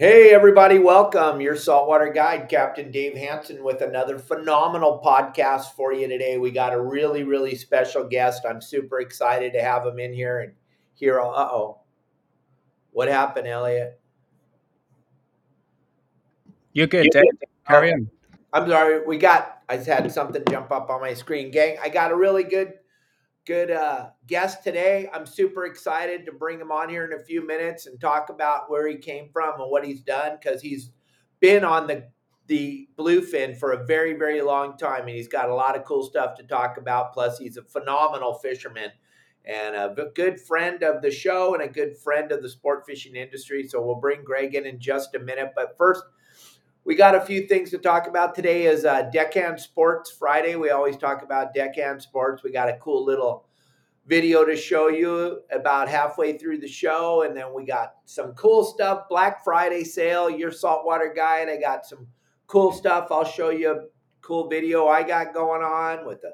Hey, 0.00 0.32
everybody, 0.32 0.78
welcome. 0.78 1.42
Your 1.42 1.54
saltwater 1.54 2.10
guide, 2.10 2.48
Captain 2.48 2.90
Dave 2.90 3.18
Hansen, 3.18 3.62
with 3.62 3.82
another 3.82 4.18
phenomenal 4.18 4.98
podcast 5.04 5.74
for 5.76 5.92
you 5.92 6.08
today. 6.08 6.38
We 6.38 6.52
got 6.52 6.72
a 6.72 6.80
really, 6.80 7.22
really 7.22 7.54
special 7.54 8.08
guest. 8.08 8.44
I'm 8.48 8.62
super 8.62 9.00
excited 9.00 9.52
to 9.52 9.62
have 9.62 9.84
him 9.84 9.98
in 9.98 10.14
here 10.14 10.40
and 10.40 10.54
hear. 10.94 11.20
Uh 11.20 11.26
oh. 11.26 11.80
What 12.92 13.08
happened, 13.08 13.46
Elliot? 13.46 14.00
You're 16.72 16.86
good, 16.86 17.08
Dave. 17.12 17.24
Carry 17.68 17.92
on. 17.92 18.10
I'm 18.54 18.70
sorry. 18.70 19.06
We 19.06 19.18
got, 19.18 19.58
I 19.68 19.76
just 19.76 19.86
had 19.86 20.10
something 20.10 20.42
jump 20.48 20.72
up 20.72 20.88
on 20.88 21.02
my 21.02 21.12
screen. 21.12 21.50
Gang, 21.50 21.76
I 21.78 21.90
got 21.90 22.10
a 22.10 22.16
really 22.16 22.44
good 22.44 22.72
good 23.46 23.70
uh, 23.70 24.10
guest 24.26 24.62
today. 24.62 25.08
I'm 25.12 25.26
super 25.26 25.66
excited 25.66 26.26
to 26.26 26.32
bring 26.32 26.60
him 26.60 26.70
on 26.70 26.88
here 26.88 27.04
in 27.04 27.18
a 27.18 27.24
few 27.24 27.46
minutes 27.46 27.86
and 27.86 28.00
talk 28.00 28.28
about 28.28 28.70
where 28.70 28.86
he 28.88 28.96
came 28.96 29.28
from 29.32 29.60
and 29.60 29.70
what 29.70 29.84
he's 29.84 30.00
done 30.00 30.38
because 30.40 30.62
he's 30.62 30.90
been 31.40 31.64
on 31.64 31.86
the 31.86 32.04
the 32.46 32.88
bluefin 32.98 33.56
for 33.56 33.72
a 33.72 33.84
very 33.86 34.12
very 34.14 34.42
long 34.42 34.76
time 34.76 35.02
and 35.02 35.10
he's 35.10 35.28
got 35.28 35.48
a 35.48 35.54
lot 35.54 35.76
of 35.76 35.84
cool 35.84 36.02
stuff 36.02 36.36
to 36.36 36.42
talk 36.42 36.76
about. 36.76 37.12
Plus, 37.12 37.38
he's 37.38 37.56
a 37.56 37.62
phenomenal 37.62 38.34
fisherman 38.34 38.90
and 39.44 39.74
a 39.74 40.10
good 40.14 40.40
friend 40.40 40.82
of 40.82 41.00
the 41.00 41.10
show 41.10 41.54
and 41.54 41.62
a 41.62 41.68
good 41.68 41.96
friend 41.96 42.30
of 42.32 42.42
the 42.42 42.48
sport 42.48 42.84
fishing 42.86 43.16
industry. 43.16 43.66
So 43.66 43.82
we'll 43.82 44.00
bring 44.00 44.22
Greg 44.22 44.54
in 44.54 44.66
in 44.66 44.78
just 44.78 45.14
a 45.14 45.18
minute, 45.18 45.52
but 45.54 45.76
first 45.78 46.02
we 46.84 46.94
got 46.94 47.14
a 47.14 47.20
few 47.20 47.46
things 47.46 47.70
to 47.70 47.78
talk 47.78 48.06
about. 48.06 48.34
Today 48.34 48.64
is 48.64 48.84
uh, 48.84 49.02
deckhand 49.12 49.60
sports 49.60 50.10
friday. 50.10 50.56
We 50.56 50.70
always 50.70 50.96
talk 50.96 51.22
about 51.22 51.54
deckhand 51.54 52.02
sports. 52.02 52.42
We 52.42 52.52
got 52.52 52.68
a 52.68 52.78
cool 52.78 53.04
little 53.04 53.46
video 54.06 54.44
to 54.44 54.56
show 54.56 54.88
you 54.88 55.42
about 55.52 55.88
halfway 55.88 56.36
through 56.36 56.58
the 56.58 56.68
show 56.68 57.22
and 57.22 57.36
then 57.36 57.54
we 57.54 57.64
got 57.64 57.94
some 58.06 58.32
cool 58.32 58.64
stuff. 58.64 59.08
Black 59.08 59.44
friday 59.44 59.84
sale. 59.84 60.30
Your 60.30 60.50
saltwater 60.50 61.12
guide 61.14 61.48
i 61.48 61.56
got 61.56 61.84
some 61.84 62.06
cool 62.46 62.72
stuff. 62.72 63.08
I'll 63.10 63.24
show 63.24 63.50
you 63.50 63.70
a 63.72 63.84
cool 64.22 64.48
video 64.48 64.86
i 64.86 65.02
got 65.02 65.32
going 65.32 65.62
on 65.62 66.06
with 66.06 66.22
a 66.24 66.32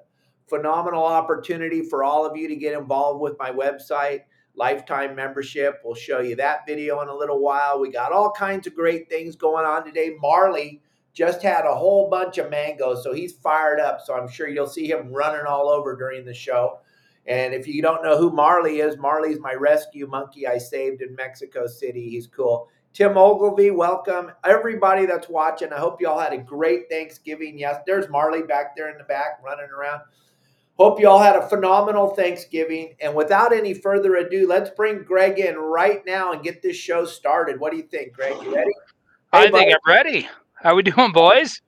phenomenal 0.49 1.05
opportunity 1.05 1.83
for 1.83 2.05
all 2.05 2.27
of 2.27 2.37
you 2.37 2.49
to 2.49 2.57
get 2.57 2.77
involved 2.77 3.21
with 3.21 3.39
my 3.39 3.51
website 3.51 4.21
lifetime 4.57 5.15
membership. 5.15 5.81
We'll 5.85 5.95
show 5.95 6.21
you 6.21 6.37
that 6.37 6.67
video 6.67 7.01
in 7.03 7.09
a 7.09 7.15
little 7.15 7.41
while. 7.41 7.79
We 7.79 7.91
got 7.91 8.13
all 8.13 8.31
kinds 8.31 8.67
of 8.67 8.75
great 8.75 9.09
things 9.09 9.37
going 9.37 9.67
on 9.67 9.85
today. 9.85 10.17
Marley 10.21 10.83
just 11.13 11.43
had 11.43 11.65
a 11.65 11.75
whole 11.75 12.11
bunch 12.11 12.39
of 12.39 12.51
mangoes, 12.51 13.03
so 13.03 13.13
he's 13.13 13.33
fired 13.33 13.81
up. 13.81 14.01
So 14.05 14.15
I'm 14.15 14.29
sure 14.29 14.49
you'll 14.49 14.67
see 14.67 14.91
him 14.91 15.13
running 15.13 15.47
all 15.47 15.69
over 15.69 15.97
during 15.97 16.25
the 16.25 16.35
show. 16.35 16.81
And 17.27 17.55
if 17.55 17.67
you 17.67 17.83
don't 17.83 18.05
know 18.05 18.17
who 18.19 18.31
Marley 18.31 18.81
is, 18.81 18.99
Marley's 18.99 19.41
my 19.41 19.55
rescue 19.55 20.07
monkey 20.07 20.47
I 20.47 20.59
saved 20.59 21.03
in 21.03 21.15
Mexico 21.17 21.67
City. 21.67 22.09
He's 22.09 22.27
cool. 22.27 22.69
Tim 22.93 23.19
Ogilvy, 23.19 23.73
welcome. 23.73 24.31
Everybody 24.45 25.07
that's 25.07 25.29
watching, 25.29 25.73
I 25.73 25.79
hope 25.79 26.01
you 26.01 26.09
all 26.09 26.19
had 26.19 26.33
a 26.33 26.39
great 26.39 26.89
Thanksgiving. 26.89 27.59
Yes, 27.59 27.83
there's 27.87 28.09
Marley 28.09 28.43
back 28.43 28.77
there 28.77 28.91
in 28.91 28.97
the 28.97 29.05
back 29.05 29.41
running 29.45 29.69
around. 29.71 30.03
Hope 30.79 31.01
you 31.01 31.09
all 31.09 31.19
had 31.19 31.37
a 31.37 31.49
phenomenal 31.49 32.09
Thanksgiving. 32.09 32.97
And 33.01 33.15
without 33.15 33.53
any 33.53 33.73
further 33.73 34.17
ado, 34.17 34.47
let's 34.47 34.69
bring 34.71 35.03
Greg 35.05 35.39
in 35.39 35.57
right 35.57 36.05
now 36.05 36.33
and 36.33 36.43
get 36.43 36.61
this 36.61 36.77
show 36.77 37.07
started. 37.07 37.59
What 37.59 37.71
do 37.73 37.79
you 37.79 37.85
think, 37.85 38.13
Greg? 38.13 38.35
You 38.43 38.55
ready? 38.55 38.73
Hey, 39.33 39.47
I 39.47 39.51
think 39.51 39.73
I'm 39.73 39.93
ready. 39.93 40.29
How 40.55 40.75
we 40.75 40.83
doing, 40.85 41.13
boys? 41.13 41.63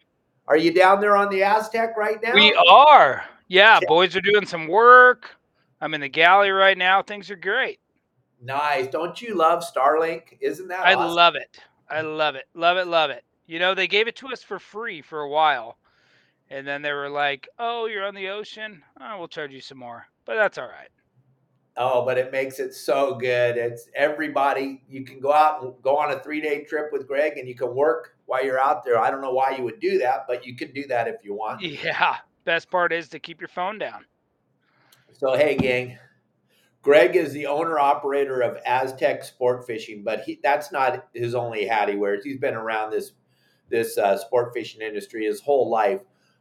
Are 0.47 0.57
you 0.57 0.73
down 0.73 1.01
there 1.01 1.17
on 1.17 1.31
the 1.31 1.43
Aztec 1.43 1.97
right 1.97 2.23
now? 2.23 2.35
We 2.35 2.55
are. 2.69 3.25
Yeah, 3.49 3.79
yeah, 3.81 3.89
boys 3.89 4.15
are 4.15 4.21
doing 4.21 4.47
some 4.47 4.69
work. 4.69 5.37
I'm 5.81 5.95
in 5.95 6.03
the 6.03 6.09
galley 6.09 6.51
right 6.51 6.77
now. 6.77 7.03
Things 7.03 7.31
are 7.31 7.37
great. 7.37 7.81
Nice. 8.43 8.89
Don't 8.89 9.21
you 9.21 9.35
love 9.35 9.65
Starlink? 9.65 10.37
Isn't 10.41 10.69
that 10.69 10.81
I 10.81 10.95
awesome? 10.95 11.15
love 11.15 11.35
it. 11.35 11.59
I 11.89 12.03
love 12.03 12.35
it. 12.35 12.45
Love 12.55 12.77
it. 12.77 12.87
Love 12.87 13.11
it. 13.11 13.25
You 13.47 13.59
know, 13.59 13.75
they 13.75 13.87
gave 13.87 14.07
it 14.09 14.17
to 14.17 14.29
us 14.29 14.43
for 14.43 14.59
free 14.59 15.01
for 15.01 15.21
a 15.21 15.29
while. 15.29 15.79
And 16.51 16.67
then 16.67 16.83
they 16.83 16.93
were 16.93 17.11
like, 17.11 17.49
"Oh, 17.59 17.87
you're 17.87 18.07
on 18.07 18.15
the 18.15 18.29
ocean. 18.29 18.83
Oh, 19.01 19.19
we'll 19.19 19.29
charge 19.29 19.53
you 19.53 19.61
some 19.61 19.79
more." 19.79 20.07
But 20.25 20.37
that's 20.37 20.59
all 20.59 20.69
right. 20.69 20.91
Oh, 21.77 22.05
but 22.05 22.19
it 22.19 22.33
makes 22.33 22.59
it 22.59 22.75
so 22.75 23.15
good. 23.15 23.57
It's 23.57 23.89
everybody. 23.95 24.83
You 24.89 25.05
can 25.05 25.21
go 25.21 25.33
out 25.33 25.63
and 25.63 25.75
go 25.83 25.97
on 25.97 26.11
a 26.11 26.19
three 26.21 26.41
day 26.41 26.65
trip 26.65 26.93
with 26.93 27.07
Greg, 27.07 27.39
and 27.39 27.47
you 27.47 27.55
can 27.55 27.75
work 27.75 28.17
while 28.27 28.45
you're 28.45 28.59
out 28.59 28.85
there. 28.85 28.99
I 28.99 29.11
don't 29.11 29.21
know 29.21 29.33
why 29.33 29.55
you 29.57 29.63
would 29.65 29.79
do 29.79 29.99
that, 29.99 30.27
but 30.27 30.45
you 30.45 30.57
can 30.57 30.73
do 30.73 30.87
that 30.89 31.07
if 31.07 31.17
you 31.23 31.35
want. 31.35 31.61
Yeah. 31.63 32.17
Best 32.45 32.71
part 32.71 32.93
is 32.93 33.09
to 33.11 33.19
keep 33.19 33.41
your 33.41 33.49
phone 33.49 33.79
down. 33.79 34.07
So 35.13 35.37
hey, 35.37 35.57
gang. 35.57 35.99
Greg 36.83 37.17
is 37.17 37.33
the 37.33 37.47
owner 37.47 37.79
operator 37.79 38.41
of 38.41 38.57
Aztec 38.65 39.23
Sport 39.23 39.67
Fishing, 39.67 40.03
but 40.03 40.23
he, 40.23 40.41
that's 40.43 40.73
not 40.73 41.09
his 41.13 41.35
only 41.35 41.67
hat 41.67 41.89
he 41.89 41.97
wears. 41.97 42.25
He's 42.25 42.39
been 42.39 42.55
around 42.55 42.91
this 42.91 43.13
this 43.69 43.99
uh, 43.99 44.17
sport 44.17 44.53
fishing 44.55 44.81
industry 44.81 45.27
his 45.27 45.41
whole 45.41 45.69
life. 45.69 46.01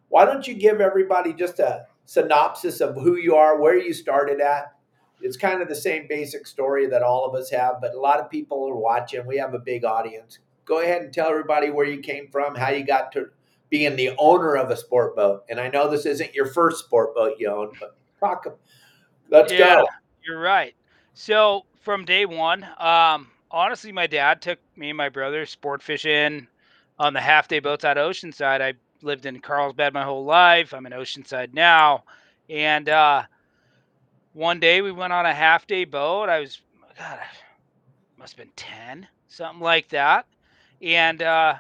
Why 0.09 0.25
don't 0.25 0.47
you 0.47 0.53
give 0.53 0.81
everybody 0.81 1.33
just 1.33 1.59
a 1.59 1.85
synopsis 2.05 2.81
of 2.81 2.95
who 2.95 3.17
you 3.17 3.35
are, 3.35 3.59
where 3.59 3.77
you 3.77 3.93
started 3.93 4.39
at? 4.41 4.73
It's 5.21 5.37
kind 5.37 5.61
of 5.61 5.67
the 5.67 5.75
same 5.75 6.07
basic 6.07 6.45
story 6.45 6.87
that 6.87 7.01
all 7.01 7.25
of 7.25 7.35
us 7.35 7.49
have, 7.49 7.81
but 7.81 7.95
a 7.95 7.99
lot 7.99 8.19
of 8.19 8.29
people 8.29 8.67
are 8.69 8.75
watching. 8.75 9.25
We 9.25 9.37
have 9.37 9.53
a 9.53 9.59
big 9.59 9.83
audience. 9.83 10.39
Go 10.65 10.81
ahead 10.81 11.01
and 11.01 11.13
tell 11.13 11.29
everybody 11.29 11.69
where 11.69 11.85
you 11.85 11.99
came 11.99 12.27
from, 12.27 12.55
how 12.55 12.69
you 12.69 12.85
got 12.85 13.11
to 13.13 13.29
being 13.69 13.95
the 13.95 14.11
owner 14.17 14.55
of 14.55 14.69
a 14.69 14.77
sport 14.77 15.15
boat. 15.15 15.43
And 15.49 15.59
I 15.59 15.69
know 15.69 15.89
this 15.89 16.05
isn't 16.05 16.33
your 16.33 16.45
first 16.45 16.85
sport 16.85 17.15
boat 17.15 17.33
you 17.39 17.49
own, 17.49 17.71
but 17.79 17.95
talk. 18.19 18.45
Let's 19.29 19.51
yeah, 19.51 19.81
go. 19.81 19.87
You're 20.25 20.39
right. 20.39 20.75
So 21.13 21.65
from 21.81 22.05
day 22.05 22.25
one, 22.25 22.63
um, 22.77 23.27
honestly, 23.51 23.91
my 23.91 24.07
dad 24.07 24.41
took 24.41 24.59
me 24.75 24.89
and 24.89 24.97
my 24.97 25.09
brother 25.09 25.45
sport 25.45 25.81
fishing 25.81 26.47
on 26.99 27.13
the 27.13 27.21
half 27.21 27.47
day 27.47 27.59
boats 27.59 27.83
out 27.83 27.97
Oceanside. 27.97 28.61
I 28.61 28.73
lived 29.01 29.25
in 29.25 29.39
Carlsbad 29.39 29.93
my 29.93 30.03
whole 30.03 30.25
life. 30.25 30.73
I'm 30.73 30.85
in 30.85 30.91
Oceanside 30.93 31.53
now. 31.53 32.03
And 32.49 32.89
uh, 32.89 33.23
one 34.33 34.59
day 34.59 34.81
we 34.81 34.91
went 34.91 35.13
on 35.13 35.25
a 35.25 35.33
half 35.33 35.67
day 35.67 35.85
boat. 35.85 36.29
I 36.29 36.39
was, 36.39 36.61
God, 36.97 37.19
I 37.19 38.19
must 38.19 38.37
have 38.37 38.45
been 38.45 38.53
10, 38.55 39.07
something 39.27 39.61
like 39.61 39.89
that. 39.89 40.25
And 40.81 41.21
uh, 41.21 41.55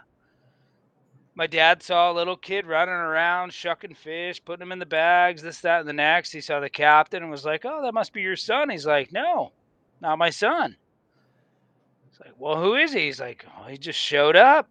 my 1.35 1.47
dad 1.47 1.83
saw 1.83 2.11
a 2.11 2.13
little 2.13 2.37
kid 2.37 2.65
running 2.65 2.93
around, 2.93 3.53
shucking 3.53 3.95
fish, 3.95 4.43
putting 4.43 4.59
them 4.59 4.71
in 4.71 4.79
the 4.79 4.85
bags, 4.85 5.41
this, 5.41 5.61
that, 5.61 5.81
and 5.81 5.89
the 5.89 5.93
next. 5.93 6.31
He 6.31 6.41
saw 6.41 6.59
the 6.59 6.69
captain 6.69 7.21
and 7.21 7.31
was 7.31 7.45
like, 7.45 7.63
Oh, 7.65 7.81
that 7.83 7.93
must 7.93 8.13
be 8.13 8.21
your 8.21 8.35
son. 8.35 8.69
He's 8.69 8.85
like, 8.85 9.11
No, 9.11 9.51
not 10.01 10.17
my 10.17 10.29
son. 10.29 10.75
It's 12.09 12.19
like, 12.19 12.33
Well, 12.37 12.59
who 12.59 12.75
is 12.75 12.93
he? 12.93 13.05
He's 13.05 13.19
like, 13.19 13.45
Oh, 13.59 13.67
he 13.67 13.77
just 13.77 13.99
showed 13.99 14.35
up. 14.35 14.69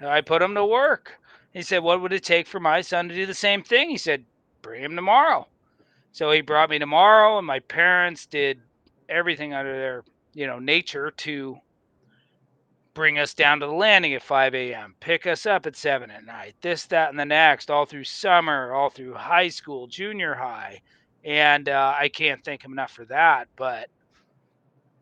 I 0.00 0.20
put 0.20 0.42
him 0.42 0.54
to 0.54 0.64
work. 0.64 1.12
He 1.52 1.62
said, 1.62 1.82
What 1.82 2.00
would 2.00 2.12
it 2.12 2.24
take 2.24 2.46
for 2.46 2.60
my 2.60 2.80
son 2.80 3.08
to 3.08 3.14
do 3.14 3.26
the 3.26 3.34
same 3.34 3.62
thing? 3.62 3.90
He 3.90 3.98
said, 3.98 4.24
Bring 4.62 4.82
him 4.82 4.96
tomorrow. 4.96 5.48
So 6.12 6.30
he 6.30 6.40
brought 6.40 6.70
me 6.70 6.78
tomorrow, 6.78 7.38
and 7.38 7.46
my 7.46 7.60
parents 7.60 8.26
did 8.26 8.60
everything 9.08 9.54
under 9.54 9.72
their, 9.72 10.04
you 10.34 10.46
know, 10.46 10.58
nature 10.58 11.10
to 11.10 11.58
bring 12.94 13.18
us 13.18 13.34
down 13.34 13.60
to 13.60 13.66
the 13.66 13.72
landing 13.72 14.14
at 14.14 14.22
5 14.22 14.54
a.m., 14.54 14.94
pick 14.98 15.26
us 15.26 15.46
up 15.46 15.66
at 15.66 15.76
7 15.76 16.10
at 16.10 16.24
night, 16.24 16.56
this, 16.60 16.86
that, 16.86 17.10
and 17.10 17.18
the 17.18 17.24
next, 17.24 17.70
all 17.70 17.86
through 17.86 18.04
summer, 18.04 18.72
all 18.72 18.90
through 18.90 19.14
high 19.14 19.48
school, 19.48 19.86
junior 19.86 20.34
high. 20.34 20.80
And 21.24 21.68
uh, 21.68 21.94
I 21.96 22.08
can't 22.08 22.44
thank 22.44 22.64
him 22.64 22.72
enough 22.72 22.90
for 22.90 23.04
that. 23.04 23.48
But 23.56 23.88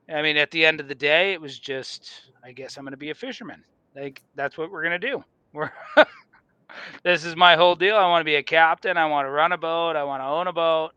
I 0.08 0.22
mean, 0.22 0.36
at 0.36 0.50
the 0.50 0.64
end 0.64 0.80
of 0.80 0.88
the 0.88 0.94
day, 0.94 1.32
it 1.32 1.40
was 1.40 1.58
just, 1.58 2.10
I 2.44 2.52
guess 2.52 2.76
I'm 2.76 2.84
going 2.84 2.92
to 2.92 2.98
be 2.98 3.10
a 3.10 3.14
fisherman. 3.14 3.64
Like, 3.94 4.22
that's 4.34 4.58
what 4.58 4.70
we're 4.70 4.82
going 4.82 5.00
to 5.00 5.06
do. 5.10 5.24
We're 5.52 5.72
this 7.02 7.24
is 7.24 7.36
my 7.36 7.56
whole 7.56 7.74
deal. 7.74 7.96
I 7.96 8.08
want 8.08 8.20
to 8.20 8.24
be 8.24 8.36
a 8.36 8.42
captain. 8.42 8.96
I 8.96 9.06
want 9.06 9.26
to 9.26 9.30
run 9.30 9.52
a 9.52 9.58
boat. 9.58 9.96
I 9.96 10.04
want 10.04 10.22
to 10.22 10.26
own 10.26 10.46
a 10.46 10.52
boat. 10.52 10.92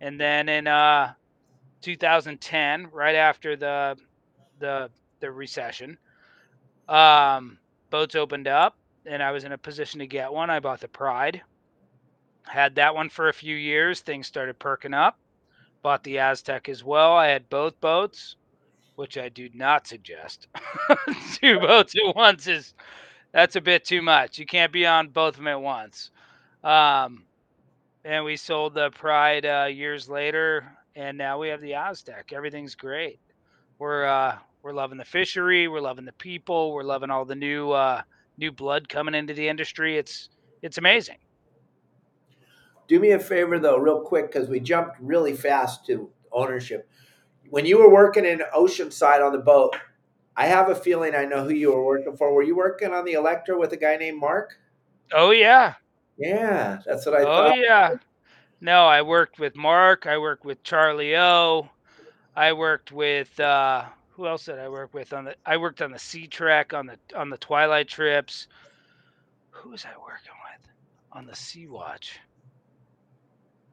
And 0.00 0.20
then 0.20 0.48
in 0.48 0.66
uh, 0.66 1.12
2010, 1.82 2.88
right 2.92 3.14
after 3.14 3.56
the 3.56 3.96
the 4.58 4.90
the 5.20 5.30
recession, 5.30 5.98
um, 6.88 7.58
boats 7.90 8.14
opened 8.14 8.48
up, 8.48 8.76
and 9.06 9.22
I 9.22 9.30
was 9.30 9.44
in 9.44 9.52
a 9.52 9.58
position 9.58 10.00
to 10.00 10.06
get 10.06 10.32
one. 10.32 10.50
I 10.50 10.60
bought 10.60 10.80
the 10.80 10.88
Pride. 10.88 11.42
Had 12.46 12.74
that 12.76 12.94
one 12.94 13.08
for 13.08 13.28
a 13.28 13.34
few 13.34 13.56
years. 13.56 14.00
Things 14.00 14.26
started 14.26 14.58
perking 14.58 14.94
up. 14.94 15.18
Bought 15.82 16.02
the 16.04 16.18
Aztec 16.18 16.68
as 16.68 16.82
well. 16.82 17.12
I 17.12 17.28
had 17.28 17.48
both 17.48 17.80
boats 17.80 18.36
which 19.00 19.16
I 19.16 19.30
do 19.30 19.48
not 19.54 19.86
suggest. 19.86 20.48
Two 21.40 21.58
boats 21.58 21.94
at 21.96 22.14
once 22.14 22.46
is 22.46 22.74
that's 23.32 23.56
a 23.56 23.60
bit 23.60 23.84
too 23.84 24.02
much. 24.02 24.38
You 24.38 24.46
can't 24.46 24.72
be 24.72 24.86
on 24.86 25.08
both 25.08 25.34
of 25.34 25.36
them 25.36 25.48
at 25.48 25.60
once. 25.60 26.10
Um, 26.64 27.24
and 28.04 28.24
we 28.24 28.36
sold 28.36 28.74
the 28.74 28.90
Pride 28.90 29.46
uh, 29.46 29.68
years 29.70 30.08
later, 30.08 30.64
and 30.96 31.16
now 31.16 31.38
we 31.38 31.48
have 31.48 31.60
the 31.60 31.74
Aztec. 31.74 32.32
Everything's 32.32 32.74
great. 32.74 33.20
We're 33.78 34.04
uh, 34.04 34.38
we're 34.62 34.72
loving 34.72 34.98
the 34.98 35.04
fishery. 35.04 35.68
We're 35.68 35.80
loving 35.80 36.04
the 36.04 36.12
people. 36.12 36.72
We're 36.72 36.82
loving 36.82 37.10
all 37.10 37.24
the 37.24 37.34
new 37.34 37.70
uh, 37.70 38.02
new 38.38 38.52
blood 38.52 38.88
coming 38.88 39.14
into 39.14 39.34
the 39.34 39.48
industry. 39.48 39.96
It's 39.96 40.28
it's 40.62 40.78
amazing. 40.78 41.18
Do 42.88 42.98
me 42.98 43.12
a 43.12 43.18
favor 43.18 43.58
though, 43.58 43.76
real 43.76 44.00
quick, 44.00 44.32
because 44.32 44.48
we 44.48 44.60
jumped 44.60 44.96
really 45.00 45.34
fast 45.34 45.86
to 45.86 46.10
ownership. 46.32 46.88
When 47.50 47.64
you 47.64 47.78
were 47.78 47.90
working 47.90 48.24
in 48.24 48.42
Oceanside 48.54 49.24
on 49.24 49.32
the 49.32 49.38
boat, 49.38 49.76
I 50.40 50.46
have 50.46 50.70
a 50.70 50.74
feeling 50.74 51.14
I 51.14 51.26
know 51.26 51.44
who 51.44 51.52
you 51.52 51.70
were 51.70 51.84
working 51.84 52.16
for. 52.16 52.32
Were 52.32 52.42
you 52.42 52.56
working 52.56 52.94
on 52.94 53.04
the 53.04 53.12
Electra 53.12 53.58
with 53.58 53.74
a 53.74 53.76
guy 53.76 53.98
named 53.98 54.18
Mark? 54.18 54.56
Oh 55.12 55.32
yeah. 55.32 55.74
Yeah, 56.16 56.78
that's 56.86 57.04
what 57.04 57.14
I 57.14 57.20
oh, 57.20 57.24
thought. 57.24 57.50
Oh 57.50 57.54
yeah. 57.56 57.96
No, 58.62 58.86
I 58.86 59.02
worked 59.02 59.38
with 59.38 59.54
Mark. 59.54 60.06
I 60.06 60.16
worked 60.16 60.46
with 60.46 60.62
Charlie 60.62 61.14
O. 61.14 61.68
I 62.34 62.54
worked 62.54 62.90
with 62.90 63.38
uh, 63.38 63.84
who 64.12 64.26
else 64.26 64.46
did 64.46 64.58
I 64.58 64.70
work 64.70 64.94
with 64.94 65.12
on 65.12 65.26
the? 65.26 65.36
I 65.44 65.58
worked 65.58 65.82
on 65.82 65.92
the 65.92 65.98
Sea 65.98 66.26
Trek 66.26 66.72
on 66.72 66.86
the 66.86 66.96
on 67.14 67.28
the 67.28 67.36
Twilight 67.36 67.88
trips. 67.88 68.48
Who 69.50 69.68
was 69.68 69.84
I 69.84 69.90
working 69.90 70.32
with 70.54 70.70
on 71.12 71.26
the 71.26 71.36
Sea 71.36 71.66
Watch? 71.66 72.18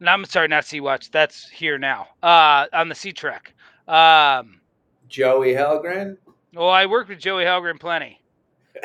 No, 0.01 0.11
I'm 0.11 0.25
sorry, 0.25 0.49
not 0.49 0.65
Sea 0.65 0.81
Watch. 0.81 1.11
That's 1.11 1.49
here 1.49 1.77
now. 1.77 2.07
Uh, 2.21 2.65
on 2.73 2.89
the 2.89 2.95
Sea 2.95 3.13
Trek. 3.13 3.53
Um, 3.87 4.59
Joey 5.07 5.53
Helgren. 5.53 6.17
Well, 6.53 6.69
I 6.69 6.85
worked 6.85 7.09
with 7.09 7.19
Joey 7.19 7.43
Helgren 7.43 7.79
plenty. 7.79 8.19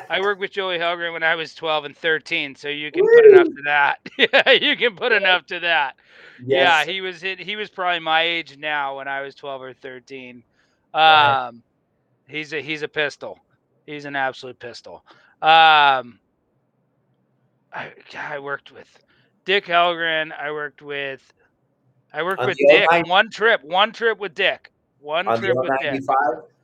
I 0.08 0.20
worked 0.22 0.40
with 0.40 0.50
Joey 0.50 0.78
Helgren 0.78 1.12
when 1.12 1.22
I 1.22 1.34
was 1.34 1.54
12 1.54 1.84
and 1.86 1.96
13, 1.96 2.54
so 2.54 2.68
you 2.68 2.90
can 2.90 3.02
Woo! 3.02 3.10
put 3.16 3.26
enough 3.26 3.46
to 3.46 3.62
that. 3.64 3.98
yeah, 4.18 4.50
you 4.52 4.76
can 4.76 4.96
put 4.96 5.12
enough 5.12 5.46
to 5.46 5.60
that. 5.60 5.96
Yes. 6.44 6.86
Yeah, 6.86 6.92
he 6.92 7.00
was 7.00 7.20
he 7.20 7.56
was 7.56 7.70
probably 7.70 8.00
my 8.00 8.22
age 8.22 8.56
now 8.58 8.96
when 8.96 9.06
I 9.08 9.20
was 9.20 9.34
12 9.34 9.62
or 9.62 9.72
13. 9.72 10.42
Um, 10.94 11.62
he's 12.26 12.52
a 12.52 12.60
he's 12.60 12.82
a 12.82 12.88
pistol. 12.88 13.38
He's 13.86 14.04
an 14.04 14.16
absolute 14.16 14.58
pistol. 14.58 15.04
Um, 15.40 16.18
I 17.72 17.92
I 18.16 18.38
worked 18.38 18.72
with 18.72 18.88
Dick 19.44 19.66
Helgren. 19.66 20.32
I 20.38 20.50
worked 20.50 20.82
with 20.82 21.32
I 22.12 22.22
worked 22.22 22.40
on 22.40 22.48
with 22.48 22.58
Dick. 22.58 22.88
One 23.06 23.30
trip, 23.30 23.62
one 23.64 23.92
trip 23.92 24.18
with 24.18 24.34
Dick. 24.34 24.72
One 25.00 25.26
on 25.26 25.38
trip 25.38 25.56
with 25.56 25.70
Dick. 25.80 26.02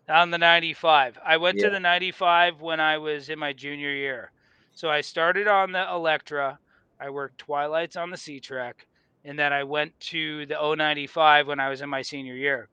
On 0.08 0.30
the 0.30 0.38
95. 0.38 1.18
I 1.24 1.36
went 1.36 1.58
yeah. 1.58 1.66
to 1.66 1.70
the 1.70 1.80
95 1.80 2.60
when 2.60 2.80
I 2.80 2.96
was 2.96 3.28
in 3.28 3.38
my 3.38 3.52
junior 3.52 3.94
year. 3.94 4.32
So 4.72 4.90
I 4.90 5.00
started 5.00 5.46
on 5.46 5.72
the 5.72 5.86
Electra. 5.90 6.58
I 7.00 7.10
worked 7.10 7.38
Twilights 7.38 7.96
on 7.96 8.10
the 8.10 8.16
Sea 8.16 8.40
Trek. 8.40 8.86
And 9.24 9.38
then 9.38 9.52
I 9.52 9.64
went 9.64 9.98
to 10.00 10.46
the 10.46 10.54
095 10.54 11.46
when 11.46 11.60
I 11.60 11.68
was 11.68 11.82
in 11.82 11.90
my 11.90 12.00
senior 12.00 12.34
year. 12.34 12.68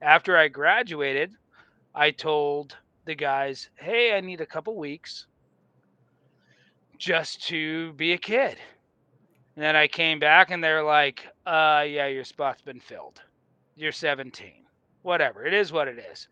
After 0.00 0.36
I 0.36 0.48
graduated, 0.48 1.32
I 1.94 2.12
told 2.12 2.76
the 3.06 3.14
guys, 3.14 3.70
hey, 3.74 4.16
I 4.16 4.20
need 4.20 4.40
a 4.40 4.46
couple 4.46 4.76
weeks 4.76 5.26
just 6.98 7.46
to 7.48 7.92
be 7.94 8.12
a 8.12 8.18
kid. 8.18 8.58
And 9.56 9.64
then 9.64 9.74
I 9.74 9.88
came 9.88 10.20
back 10.20 10.50
and 10.50 10.62
they're 10.62 10.84
like, 10.84 11.26
uh, 11.46 11.84
yeah, 11.88 12.06
your 12.06 12.24
spot's 12.24 12.62
been 12.62 12.78
filled. 12.78 13.20
You're 13.74 13.90
17. 13.90 14.52
Whatever. 15.02 15.44
It 15.44 15.54
is 15.54 15.72
what 15.72 15.88
it 15.88 15.98
is. 15.98 16.28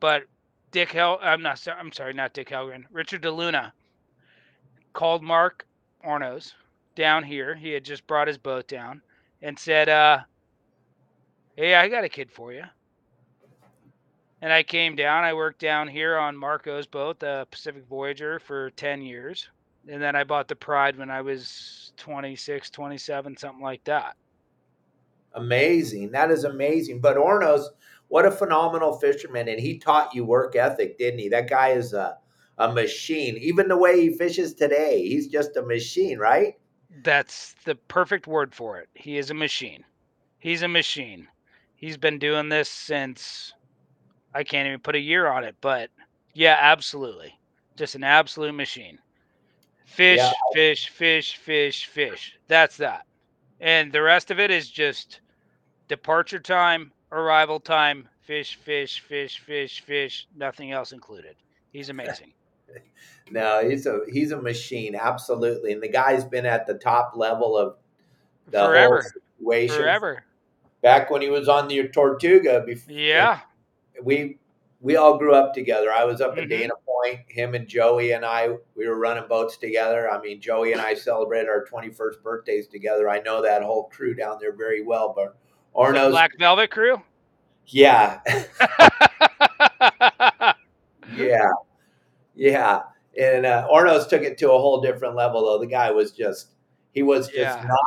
But 0.00 0.24
Dick 0.70 0.92
Hel 0.92 1.18
I'm 1.22 1.42
not 1.42 1.58
sorry, 1.58 1.78
I'm 1.78 1.92
sorry, 1.92 2.12
not 2.12 2.32
Dick 2.32 2.48
Helgren. 2.50 2.84
Richard 2.90 3.22
DeLuna 3.22 3.72
called 4.92 5.22
Mark 5.22 5.66
Ornos 6.04 6.52
down 6.94 7.22
here. 7.22 7.54
He 7.54 7.70
had 7.70 7.84
just 7.84 8.06
brought 8.06 8.28
his 8.28 8.38
boat 8.38 8.68
down 8.68 9.02
and 9.42 9.58
said, 9.58 9.88
uh, 9.88 10.18
Hey, 11.56 11.74
I 11.74 11.88
got 11.88 12.04
a 12.04 12.08
kid 12.08 12.30
for 12.30 12.52
you. 12.52 12.64
And 14.40 14.52
I 14.52 14.62
came 14.62 14.94
down. 14.94 15.24
I 15.24 15.34
worked 15.34 15.60
down 15.60 15.88
here 15.88 16.16
on 16.16 16.36
Marco's 16.36 16.86
boat, 16.86 17.18
the 17.18 17.46
Pacific 17.50 17.84
Voyager, 17.88 18.38
for 18.38 18.70
10 18.70 19.02
years. 19.02 19.48
And 19.88 20.00
then 20.00 20.14
I 20.14 20.22
bought 20.22 20.46
the 20.46 20.54
Pride 20.54 20.96
when 20.96 21.10
I 21.10 21.20
was 21.20 21.92
26, 21.96 22.70
27, 22.70 23.36
something 23.36 23.62
like 23.62 23.82
that. 23.84 24.16
Amazing. 25.34 26.12
That 26.12 26.30
is 26.30 26.44
amazing. 26.44 27.00
But 27.00 27.16
Ornos, 27.16 27.64
what 28.08 28.26
a 28.26 28.30
phenomenal 28.30 28.98
fisherman. 28.98 29.48
And 29.48 29.60
he 29.60 29.78
taught 29.78 30.14
you 30.14 30.24
work 30.24 30.56
ethic, 30.56 30.98
didn't 30.98 31.20
he? 31.20 31.28
That 31.28 31.48
guy 31.48 31.68
is 31.68 31.92
a, 31.92 32.16
a 32.58 32.72
machine. 32.72 33.36
Even 33.38 33.68
the 33.68 33.76
way 33.76 34.00
he 34.00 34.16
fishes 34.16 34.54
today, 34.54 35.06
he's 35.06 35.28
just 35.28 35.56
a 35.56 35.62
machine, 35.62 36.18
right? 36.18 36.54
That's 37.02 37.54
the 37.64 37.74
perfect 37.74 38.26
word 38.26 38.54
for 38.54 38.78
it. 38.78 38.88
He 38.94 39.18
is 39.18 39.30
a 39.30 39.34
machine. 39.34 39.84
He's 40.38 40.62
a 40.62 40.68
machine. 40.68 41.28
He's 41.76 41.96
been 41.96 42.18
doing 42.18 42.48
this 42.48 42.68
since 42.68 43.52
I 44.34 44.42
can't 44.42 44.66
even 44.66 44.80
put 44.80 44.96
a 44.96 45.00
year 45.00 45.28
on 45.28 45.44
it, 45.44 45.54
but 45.60 45.90
yeah, 46.34 46.56
absolutely. 46.60 47.38
Just 47.76 47.94
an 47.94 48.04
absolute 48.04 48.54
machine. 48.54 48.98
Fish, 49.84 50.18
yeah. 50.18 50.32
fish, 50.52 50.88
fish, 50.90 51.36
fish, 51.36 51.86
fish. 51.86 52.38
That's 52.46 52.76
that. 52.78 53.06
And 53.60 53.92
the 53.92 54.02
rest 54.02 54.30
of 54.30 54.38
it 54.38 54.50
is 54.50 54.70
just 54.70 55.20
departure 55.88 56.38
time, 56.38 56.92
arrival 57.12 57.60
time, 57.60 58.08
fish, 58.22 58.56
fish, 58.56 59.00
fish, 59.00 59.40
fish, 59.40 59.80
fish, 59.82 60.26
nothing 60.36 60.72
else 60.72 60.92
included. 60.92 61.36
He's 61.72 61.88
amazing. 61.88 62.32
no, 63.30 63.68
he's 63.68 63.86
a 63.86 64.00
he's 64.10 64.32
a 64.32 64.40
machine, 64.40 64.94
absolutely. 64.94 65.72
And 65.72 65.82
the 65.82 65.88
guy's 65.88 66.24
been 66.24 66.46
at 66.46 66.66
the 66.66 66.74
top 66.74 67.12
level 67.16 67.56
of 67.56 67.76
the 68.50 68.58
Forever. 68.58 69.02
whole 69.02 69.10
situation. 69.38 69.76
Forever. 69.76 70.24
Back 70.82 71.10
when 71.10 71.22
he 71.22 71.28
was 71.28 71.48
on 71.48 71.68
the 71.68 71.88
Tortuga 71.88 72.62
before 72.64 72.94
Yeah. 72.94 73.40
We 74.02 74.38
we 74.80 74.96
all 74.96 75.18
grew 75.18 75.34
up 75.34 75.54
together. 75.54 75.90
I 75.92 76.04
was 76.04 76.20
up 76.20 76.32
mm-hmm. 76.32 76.40
in 76.40 76.48
Dana 76.48 76.74
Point. 76.86 77.20
Him 77.28 77.54
and 77.54 77.66
Joey 77.66 78.12
and 78.12 78.24
I, 78.24 78.50
we 78.76 78.86
were 78.86 78.98
running 78.98 79.26
boats 79.28 79.56
together. 79.56 80.10
I 80.10 80.20
mean, 80.20 80.40
Joey 80.40 80.72
and 80.72 80.80
I 80.80 80.94
celebrated 80.94 81.48
our 81.48 81.64
21st 81.64 82.22
birthdays 82.22 82.68
together. 82.68 83.08
I 83.08 83.20
know 83.20 83.42
that 83.42 83.62
whole 83.62 83.88
crew 83.88 84.14
down 84.14 84.38
there 84.40 84.54
very 84.54 84.84
well. 84.84 85.12
But 85.16 85.36
Orno's 85.74 86.10
Black 86.10 86.38
Velvet 86.38 86.70
crew. 86.70 87.02
Yeah. 87.66 88.20
yeah. 91.14 91.50
Yeah. 92.34 92.82
And 93.20 93.46
uh, 93.46 93.68
Ornos 93.70 94.08
took 94.08 94.22
it 94.22 94.38
to 94.38 94.52
a 94.52 94.58
whole 94.58 94.80
different 94.80 95.16
level, 95.16 95.44
though. 95.44 95.58
The 95.58 95.66
guy 95.66 95.90
was 95.90 96.12
just, 96.12 96.52
he 96.92 97.02
was 97.02 97.26
just 97.26 97.58
yeah. 97.58 97.66
not, 97.66 97.80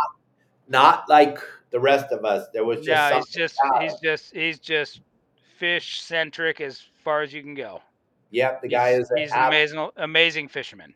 not 0.68 1.10
like 1.10 1.40
the 1.72 1.80
rest 1.80 2.12
of 2.12 2.26
us. 2.26 2.48
There 2.54 2.66
was 2.66 2.78
just, 2.78 2.88
yeah, 2.88 3.16
he's 3.16 3.28
just, 3.28 3.58
he's 3.80 4.00
just, 4.00 4.36
he's 4.36 4.60
just 4.60 5.02
fish 5.58 6.02
centric 6.02 6.62
as 6.62 6.84
far 7.04 7.22
as 7.22 7.34
you 7.34 7.42
can 7.42 7.56
go. 7.56 7.82
Yep, 8.32 8.62
the 8.62 8.68
guy 8.68 8.90
is. 8.90 9.12
He's 9.16 9.32
an 9.32 9.48
amazing, 9.48 9.90
amazing 9.98 10.48
fisherman 10.48 10.94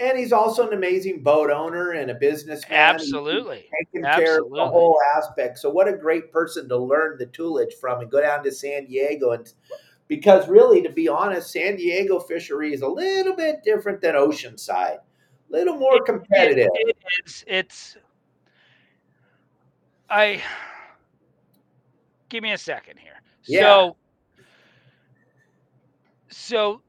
and 0.00 0.18
he's 0.18 0.32
also 0.32 0.66
an 0.66 0.74
amazing 0.74 1.22
boat 1.22 1.50
owner 1.50 1.92
and 1.92 2.10
a 2.10 2.14
businessman. 2.14 2.78
Absolutely, 2.78 3.68
taking 3.78 4.04
Absolutely. 4.04 4.24
care 4.24 4.40
of 4.40 4.50
the 4.50 4.66
whole 4.66 4.98
aspect. 5.16 5.58
So, 5.58 5.70
what 5.70 5.86
a 5.88 5.92
great 5.92 6.32
person 6.32 6.68
to 6.68 6.76
learn 6.76 7.18
the 7.18 7.26
toolage 7.26 7.74
from 7.74 8.00
and 8.00 8.10
go 8.10 8.20
down 8.20 8.42
to 8.44 8.52
San 8.52 8.86
Diego 8.86 9.32
and 9.32 9.52
because 10.08 10.48
really, 10.48 10.82
to 10.82 10.90
be 10.90 11.06
honest, 11.06 11.52
San 11.52 11.76
Diego 11.76 12.18
fishery 12.18 12.74
is 12.74 12.82
a 12.82 12.88
little 12.88 13.36
bit 13.36 13.62
different 13.62 14.00
than 14.00 14.16
Oceanside, 14.16 14.96
a 14.96 15.00
little 15.48 15.76
more 15.76 16.02
competitive. 16.02 16.68
It, 16.74 16.88
it, 16.88 16.96
it's 17.20 17.44
it's 17.46 17.96
I 20.10 20.42
give 22.28 22.42
me 22.42 22.52
a 22.52 22.58
second 22.58 22.98
here. 22.98 23.22
Yeah. 23.44 23.60
So 23.60 23.96
so 26.28 26.82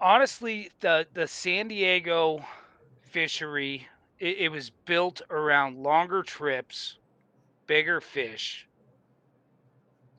honestly, 0.00 0.70
the 0.80 1.06
the 1.14 1.26
San 1.26 1.68
Diego 1.68 2.44
fishery 3.02 3.88
it, 4.18 4.38
it 4.38 4.48
was 4.50 4.70
built 4.70 5.22
around 5.30 5.78
longer 5.82 6.22
trips, 6.22 6.98
bigger 7.66 8.00
fish, 8.00 8.66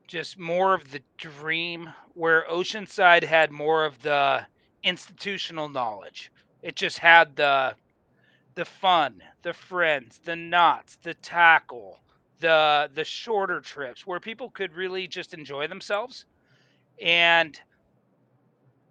just 0.08 0.40
more 0.40 0.74
of 0.74 0.92
the 0.92 1.02
dream. 1.18 1.94
Where 2.14 2.46
Oceanside 2.50 3.24
had 3.24 3.52
more 3.52 3.86
of 3.86 4.02
the 4.02 4.46
institutional 4.84 5.70
knowledge. 5.70 6.32
It 6.64 6.76
just 6.76 7.00
had 7.00 7.36
the 7.36 7.76
the 8.56 8.66
fun, 8.66 9.22
the 9.44 9.54
friends, 9.54 10.20
the 10.26 10.36
knots, 10.36 10.98
the 11.04 11.14
tackle, 11.16 12.00
the 12.40 12.90
the 12.94 13.06
shorter 13.06 13.62
trips 13.62 14.06
where 14.08 14.20
people 14.20 14.50
could 14.50 14.74
really 14.76 15.08
just 15.08 15.34
enjoy 15.34 15.68
themselves. 15.68 16.26
And 17.02 17.60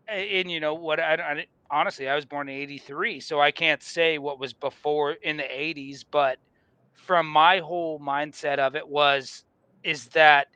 and 0.08 0.50
you 0.50 0.60
know 0.60 0.74
what 0.74 1.00
I, 1.00 1.14
I 1.14 1.46
honestly 1.70 2.08
i 2.08 2.14
was 2.14 2.24
born 2.24 2.48
in 2.48 2.56
83 2.56 3.20
so 3.20 3.40
i 3.40 3.50
can't 3.50 3.82
say 3.82 4.18
what 4.18 4.38
was 4.38 4.52
before 4.52 5.12
in 5.12 5.36
the 5.36 5.42
80s 5.44 6.04
but 6.10 6.38
from 6.94 7.26
my 7.26 7.58
whole 7.58 8.00
mindset 8.00 8.58
of 8.58 8.76
it 8.76 8.86
was 8.86 9.44
is 9.82 10.06
that 10.08 10.48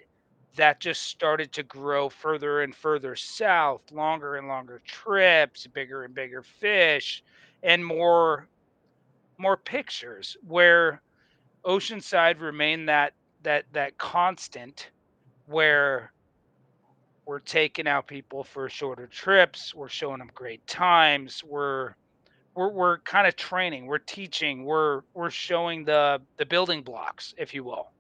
that 0.57 0.81
just 0.81 1.03
started 1.03 1.53
to 1.53 1.63
grow 1.63 2.09
further 2.09 2.63
and 2.63 2.75
further 2.75 3.15
south, 3.15 3.83
longer 3.93 4.37
and 4.37 4.49
longer 4.49 4.83
trips, 4.85 5.67
bigger 5.69 6.05
and 6.05 6.15
bigger 6.15 6.43
fish, 6.43 7.23
and 7.63 7.85
more 7.85 8.49
more 9.39 9.57
pictures 9.57 10.37
where 10.47 11.01
Oceanside 11.65 12.41
remained 12.41 12.89
that 12.89 13.15
that 13.43 13.65
that 13.73 13.97
constant 13.99 14.91
where 15.47 16.13
we're 17.27 17.41
taking 17.41 17.87
out 17.87 18.07
people 18.07 18.45
for 18.45 18.69
shorter 18.69 19.07
trips, 19.07 19.75
we're 19.75 19.89
showing 19.89 20.19
them 20.19 20.31
great 20.35 20.67
times, 20.67 21.43
we're 21.45 21.95
we're, 22.55 22.71
we're 22.71 22.99
kind 22.99 23.29
of 23.29 23.37
training, 23.37 23.87
we're 23.87 23.99
teaching, 23.99 24.65
we're 24.65 25.03
we're 25.15 25.31
showing 25.31 25.85
the 25.85 26.21
the 26.37 26.47
building 26.47 26.83
blocks, 26.83 27.35
if 27.39 27.55
you 27.55 27.65
will 27.65 27.91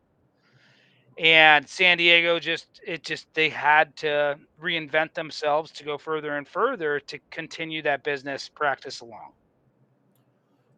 and 1.20 1.68
San 1.68 1.98
Diego 1.98 2.40
just 2.40 2.80
it 2.86 3.04
just 3.04 3.26
they 3.34 3.50
had 3.50 3.94
to 3.96 4.38
reinvent 4.60 5.12
themselves 5.12 5.70
to 5.72 5.84
go 5.84 5.98
further 5.98 6.36
and 6.36 6.48
further 6.48 6.98
to 6.98 7.18
continue 7.30 7.82
that 7.82 8.02
business 8.02 8.48
practice 8.48 9.00
along. 9.00 9.32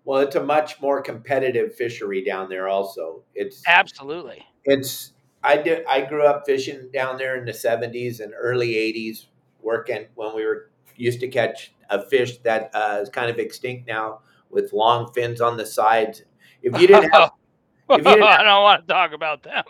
Well, 0.04 0.20
it's 0.20 0.34
a 0.34 0.42
much 0.42 0.80
more 0.80 1.00
competitive 1.00 1.76
fishery 1.76 2.25
down 2.25 2.49
there 2.49 2.68
also. 2.68 3.22
It's 3.37 3.62
Absolutely. 3.68 4.44
It's 4.64 5.12
I 5.42 5.56
did 5.56 5.84
I 5.87 6.02
grew 6.02 6.25
up 6.25 6.44
fishing 6.46 6.90
down 6.92 7.18
there 7.18 7.37
in 7.37 7.44
the 7.44 7.52
70s 7.52 8.20
and 8.20 8.32
early 8.37 8.75
80s 8.75 9.26
working 9.61 10.06
when 10.14 10.34
we 10.34 10.44
were 10.44 10.70
used 10.96 11.20
to 11.20 11.28
catch 11.28 11.72
a 11.90 12.02
fish 12.02 12.38
that 12.38 12.70
uh, 12.75 12.99
is 13.00 13.08
kind 13.08 13.30
of 13.30 13.38
extinct 13.38 13.87
now 13.87 14.20
with 14.50 14.72
long 14.72 15.12
fins 15.12 15.40
on 15.40 15.56
the 15.56 15.66
sides. 15.66 16.22
If 16.62 16.80
you 16.80 16.87
didn't 16.87 17.11
have, 17.11 17.32
if 17.90 17.99
you 17.99 18.04
didn't 18.04 18.22
I 18.22 18.42
don't 18.42 18.62
want 18.62 18.87
to 18.87 18.92
talk 18.92 19.12
about 19.12 19.42
them. 19.42 19.64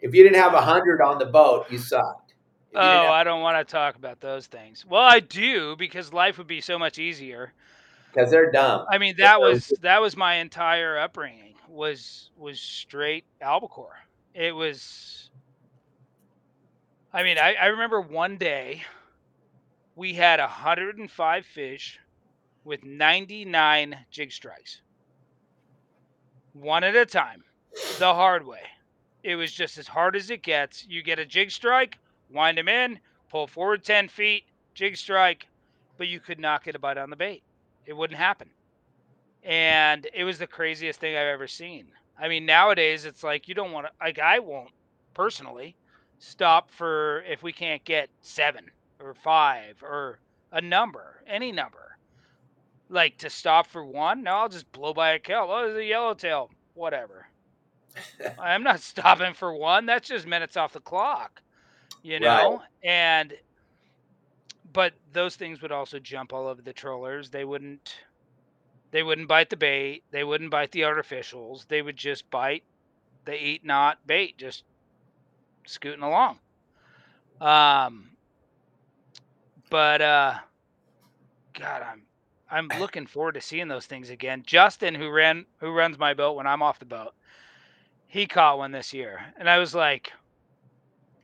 If 0.00 0.14
you 0.14 0.22
didn't 0.22 0.40
have 0.40 0.54
a 0.54 0.60
hundred 0.60 1.00
on 1.00 1.18
the 1.18 1.26
boat, 1.26 1.66
you 1.70 1.78
sucked. 1.78 2.34
You 2.72 2.80
oh, 2.80 2.82
have- 2.82 3.10
I 3.10 3.24
don't 3.24 3.40
want 3.40 3.66
to 3.66 3.70
talk 3.70 3.96
about 3.96 4.20
those 4.20 4.46
things. 4.46 4.84
Well, 4.86 5.02
I 5.02 5.20
do 5.20 5.74
because 5.76 6.12
life 6.12 6.38
would 6.38 6.46
be 6.46 6.60
so 6.60 6.78
much 6.78 6.98
easier. 6.98 7.52
Because 8.12 8.30
they're 8.30 8.50
dumb. 8.50 8.86
I 8.90 8.98
mean, 8.98 9.14
that 9.18 9.40
was 9.40 9.72
that 9.82 10.00
was 10.00 10.16
my 10.16 10.36
entire 10.36 10.98
upbringing 10.98 11.54
was 11.68 12.30
was 12.36 12.60
straight 12.60 13.24
albacore. 13.40 13.96
It 14.38 14.54
was. 14.54 15.30
I 17.12 17.24
mean, 17.24 17.38
I, 17.38 17.54
I 17.54 17.66
remember 17.66 18.00
one 18.00 18.36
day 18.36 18.84
we 19.96 20.14
had 20.14 20.38
105 20.38 21.44
fish 21.44 21.98
with 22.62 22.84
99 22.84 23.96
jig 24.12 24.30
strikes, 24.30 24.80
one 26.52 26.84
at 26.84 26.94
a 26.94 27.04
time, 27.04 27.42
the 27.98 28.14
hard 28.14 28.46
way. 28.46 28.62
It 29.24 29.34
was 29.34 29.50
just 29.50 29.76
as 29.76 29.88
hard 29.88 30.14
as 30.14 30.30
it 30.30 30.44
gets. 30.44 30.86
You 30.88 31.02
get 31.02 31.18
a 31.18 31.26
jig 31.26 31.50
strike, 31.50 31.98
wind 32.30 32.58
them 32.58 32.68
in, 32.68 33.00
pull 33.30 33.48
forward 33.48 33.82
10 33.82 34.06
feet, 34.06 34.44
jig 34.72 34.96
strike, 34.96 35.48
but 35.96 36.06
you 36.06 36.20
could 36.20 36.38
not 36.38 36.62
get 36.62 36.76
a 36.76 36.78
bite 36.78 36.96
on 36.96 37.10
the 37.10 37.16
bait. 37.16 37.42
It 37.86 37.92
wouldn't 37.92 38.20
happen. 38.20 38.50
And 39.42 40.06
it 40.14 40.22
was 40.22 40.38
the 40.38 40.46
craziest 40.46 41.00
thing 41.00 41.16
I've 41.16 41.26
ever 41.26 41.48
seen. 41.48 41.88
I 42.20 42.28
mean, 42.28 42.46
nowadays 42.46 43.04
it's 43.04 43.22
like 43.22 43.48
you 43.48 43.54
don't 43.54 43.72
want 43.72 43.86
to, 43.86 43.92
like, 44.00 44.18
I 44.18 44.38
won't 44.40 44.70
personally 45.14 45.76
stop 46.18 46.70
for 46.70 47.22
if 47.22 47.42
we 47.42 47.52
can't 47.52 47.84
get 47.84 48.08
seven 48.20 48.70
or 49.00 49.14
five 49.14 49.82
or 49.82 50.18
a 50.52 50.60
number, 50.60 51.22
any 51.26 51.52
number. 51.52 51.96
Like 52.90 53.18
to 53.18 53.30
stop 53.30 53.66
for 53.66 53.84
one, 53.84 54.22
no, 54.22 54.32
I'll 54.32 54.48
just 54.48 54.70
blow 54.72 54.94
by 54.94 55.10
a 55.12 55.18
kelp. 55.18 55.50
Oh, 55.50 55.68
it's 55.68 55.78
a 55.78 55.84
yellowtail, 55.84 56.50
whatever. 56.74 57.26
I'm 58.38 58.62
not 58.62 58.80
stopping 58.82 59.34
for 59.34 59.52
one. 59.54 59.86
That's 59.86 60.08
just 60.08 60.26
minutes 60.26 60.56
off 60.56 60.72
the 60.72 60.80
clock, 60.80 61.42
you 62.02 62.18
know? 62.18 62.56
Right. 62.56 62.90
And, 62.90 63.34
but 64.72 64.94
those 65.12 65.36
things 65.36 65.60
would 65.62 65.72
also 65.72 65.98
jump 65.98 66.32
all 66.32 66.46
over 66.46 66.62
the 66.62 66.72
trollers. 66.72 67.30
They 67.30 67.44
wouldn't, 67.44 67.94
they 68.90 69.02
wouldn't 69.02 69.28
bite 69.28 69.50
the 69.50 69.56
bait. 69.56 70.02
They 70.10 70.24
wouldn't 70.24 70.50
bite 70.50 70.72
the 70.72 70.82
artificials. 70.82 71.66
They 71.68 71.82
would 71.82 71.96
just 71.96 72.30
bite 72.30 72.64
the 73.24 73.34
eat 73.34 73.64
not 73.64 73.98
bait, 74.06 74.38
just 74.38 74.64
scooting 75.66 76.02
along. 76.02 76.38
Um, 77.40 78.10
but, 79.70 80.00
uh, 80.00 80.34
God, 81.58 81.82
I'm, 81.82 82.02
I'm 82.50 82.68
looking 82.80 83.06
forward 83.06 83.34
to 83.34 83.40
seeing 83.40 83.68
those 83.68 83.86
things 83.86 84.10
again. 84.10 84.42
Justin, 84.46 84.94
who 84.94 85.10
ran, 85.10 85.44
who 85.58 85.72
runs 85.72 85.98
my 85.98 86.14
boat 86.14 86.36
when 86.36 86.46
I'm 86.46 86.62
off 86.62 86.78
the 86.78 86.86
boat, 86.86 87.12
he 88.08 88.26
caught 88.26 88.58
one 88.58 88.72
this 88.72 88.92
year, 88.94 89.20
and 89.38 89.48
I 89.48 89.58
was 89.58 89.74
like, 89.74 90.12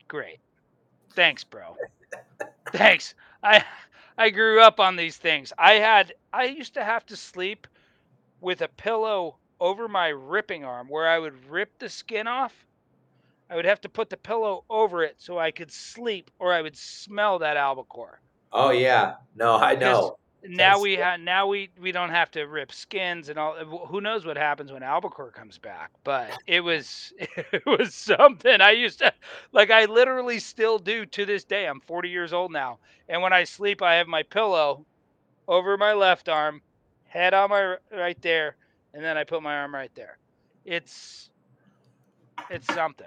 "Great, 0.07 0.39
thanks, 1.15 1.43
bro. 1.43 1.77
thanks." 2.73 3.15
I 3.43 3.65
I 4.17 4.31
grew 4.31 4.61
up 4.61 4.81
on 4.81 4.97
these 4.97 5.17
things. 5.17 5.53
I 5.59 5.75
had 5.75 6.15
I 6.33 6.45
used 6.45 6.75
to 6.75 6.85
have 6.85 7.07
to 7.07 7.17
sleep 7.17 7.67
with 8.41 8.63
a 8.63 8.69
pillow 8.69 9.39
over 9.61 9.89
my 9.89 10.09
ripping 10.09 10.65
arm 10.65 10.89
where 10.89 11.09
I 11.09 11.19
would 11.19 11.49
rip 11.49 11.79
the 11.79 11.89
skin 11.89 12.27
off. 12.27 12.53
I 13.51 13.57
would 13.57 13.65
have 13.65 13.81
to 13.83 13.89
put 13.89 14.11
the 14.11 14.17
pillow 14.17 14.65
over 14.71 15.03
it 15.03 15.17
so 15.19 15.39
I 15.39 15.51
could 15.51 15.71
sleep 15.73 16.31
or 16.39 16.53
I 16.53 16.63
would 16.63 16.77
smell 16.77 17.39
that 17.41 17.57
albacore. 17.57 18.21
Oh 18.53 18.71
yeah. 18.71 19.15
No, 19.35 19.57
I 19.57 19.75
know 19.75 20.17
now 20.49 20.81
we 20.81 20.97
have 20.97 21.21
now 21.21 21.47
we 21.47 21.71
we 21.81 21.93
don't 21.93 22.11
have 22.11 22.31
to 22.31 22.45
rip 22.45 22.73
skins 22.73 23.29
and 23.29 23.39
all 23.39 23.55
who 23.55 24.01
knows 24.01 24.27
what 24.27 24.37
happens 24.37 24.71
when 24.73 24.83
albacore 24.83 25.31
comes 25.31 25.59
back 25.59 25.91
but 26.05 26.31
it 26.47 26.61
was 26.61 27.13
it 27.19 27.65
was 27.67 27.95
something. 27.95 28.61
I 28.61 28.73
used 28.73 28.99
to 29.01 29.13
like 29.53 29.71
i 29.71 29.85
literally 29.87 30.39
still 30.39 30.79
do 30.79 31.07
to 31.07 31.25
this 31.27 31.45
day. 31.45 31.67
I'm 31.67 31.81
40 31.81 32.09
years 32.09 32.33
old 32.33 32.53
now 32.53 32.79
and 33.09 33.23
when 33.23 33.33
i 33.33 33.45
sleep 33.45 33.83
i 33.83 33.95
have 33.95 34.07
my 34.07 34.23
pillow 34.23 34.85
over 35.49 35.77
my 35.77 35.93
left 35.93 36.29
arm 36.29 36.61
head 37.05 37.35
on 37.35 37.51
my 37.51 37.77
right 37.93 38.21
there 38.23 38.57
and 38.93 39.05
then 39.05 39.17
i 39.17 39.25
put 39.25 39.43
my 39.43 39.57
arm 39.57 39.75
right 39.75 39.95
there. 39.95 40.19
It's 40.65 41.31
it's 42.51 42.73
something. 42.75 43.07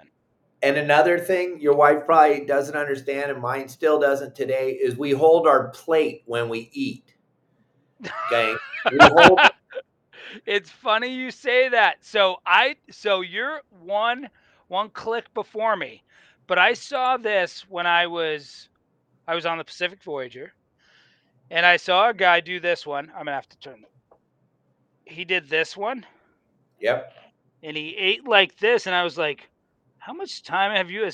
And 0.60 0.76
another 0.76 1.20
thing 1.20 1.60
your 1.60 1.76
wife 1.76 2.04
probably 2.04 2.44
doesn't 2.44 2.76
understand 2.76 3.30
and 3.30 3.40
mine 3.40 3.68
still 3.68 4.00
doesn't 4.00 4.34
today 4.34 4.72
is 4.72 4.96
we 4.96 5.12
hold 5.12 5.46
our 5.46 5.68
plate 5.68 6.22
when 6.26 6.48
we 6.48 6.68
eat 6.72 7.14
Okay. 8.06 8.60
it's 10.46 10.70
funny 10.70 11.08
you 11.14 11.30
say 11.30 11.68
that. 11.68 12.04
So 12.04 12.36
I 12.46 12.76
so 12.90 13.20
you're 13.20 13.60
one 13.70 14.28
one 14.68 14.90
click 14.90 15.32
before 15.34 15.76
me. 15.76 16.02
But 16.46 16.58
I 16.58 16.74
saw 16.74 17.16
this 17.16 17.64
when 17.68 17.86
I 17.86 18.06
was 18.06 18.68
I 19.26 19.34
was 19.34 19.46
on 19.46 19.58
the 19.58 19.64
Pacific 19.64 20.02
Voyager 20.02 20.52
and 21.50 21.66
I 21.66 21.76
saw 21.76 22.08
a 22.10 22.14
guy 22.14 22.40
do 22.40 22.60
this 22.60 22.86
one. 22.86 23.10
I'm 23.10 23.26
gonna 23.26 23.32
have 23.34 23.48
to 23.50 23.58
turn 23.58 23.84
he 25.06 25.24
did 25.24 25.48
this 25.48 25.76
one. 25.76 26.06
Yep. 26.80 27.12
And 27.62 27.76
he 27.76 27.96
ate 27.96 28.26
like 28.26 28.56
this, 28.58 28.86
and 28.86 28.94
I 28.94 29.04
was 29.04 29.16
like, 29.18 29.48
"How 29.98 30.12
much 30.12 30.42
time 30.42 30.72
have 30.74 30.90
you? 30.90 31.08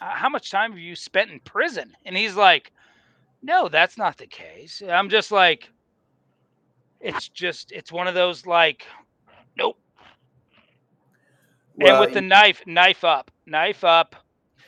How 0.00 0.28
much 0.28 0.50
time 0.50 0.72
have 0.72 0.78
you 0.80 0.94
spent 0.96 1.30
in 1.30 1.40
prison?" 1.40 1.96
And 2.04 2.16
he's 2.16 2.36
like, 2.36 2.72
"No, 3.42 3.68
that's 3.68 3.96
not 3.98 4.18
the 4.18 4.26
case." 4.26 4.82
I'm 4.82 5.08
just 5.10 5.30
like, 5.32 5.70
it's 7.02 7.28
just 7.28 7.72
it's 7.72 7.92
one 7.92 8.06
of 8.06 8.14
those 8.14 8.46
like 8.46 8.86
nope. 9.56 9.78
Well, 11.76 11.96
and 11.96 12.00
with 12.00 12.14
the 12.14 12.20
knife, 12.20 12.62
knife 12.66 13.02
up, 13.02 13.30
knife 13.46 13.82
up, 13.82 14.14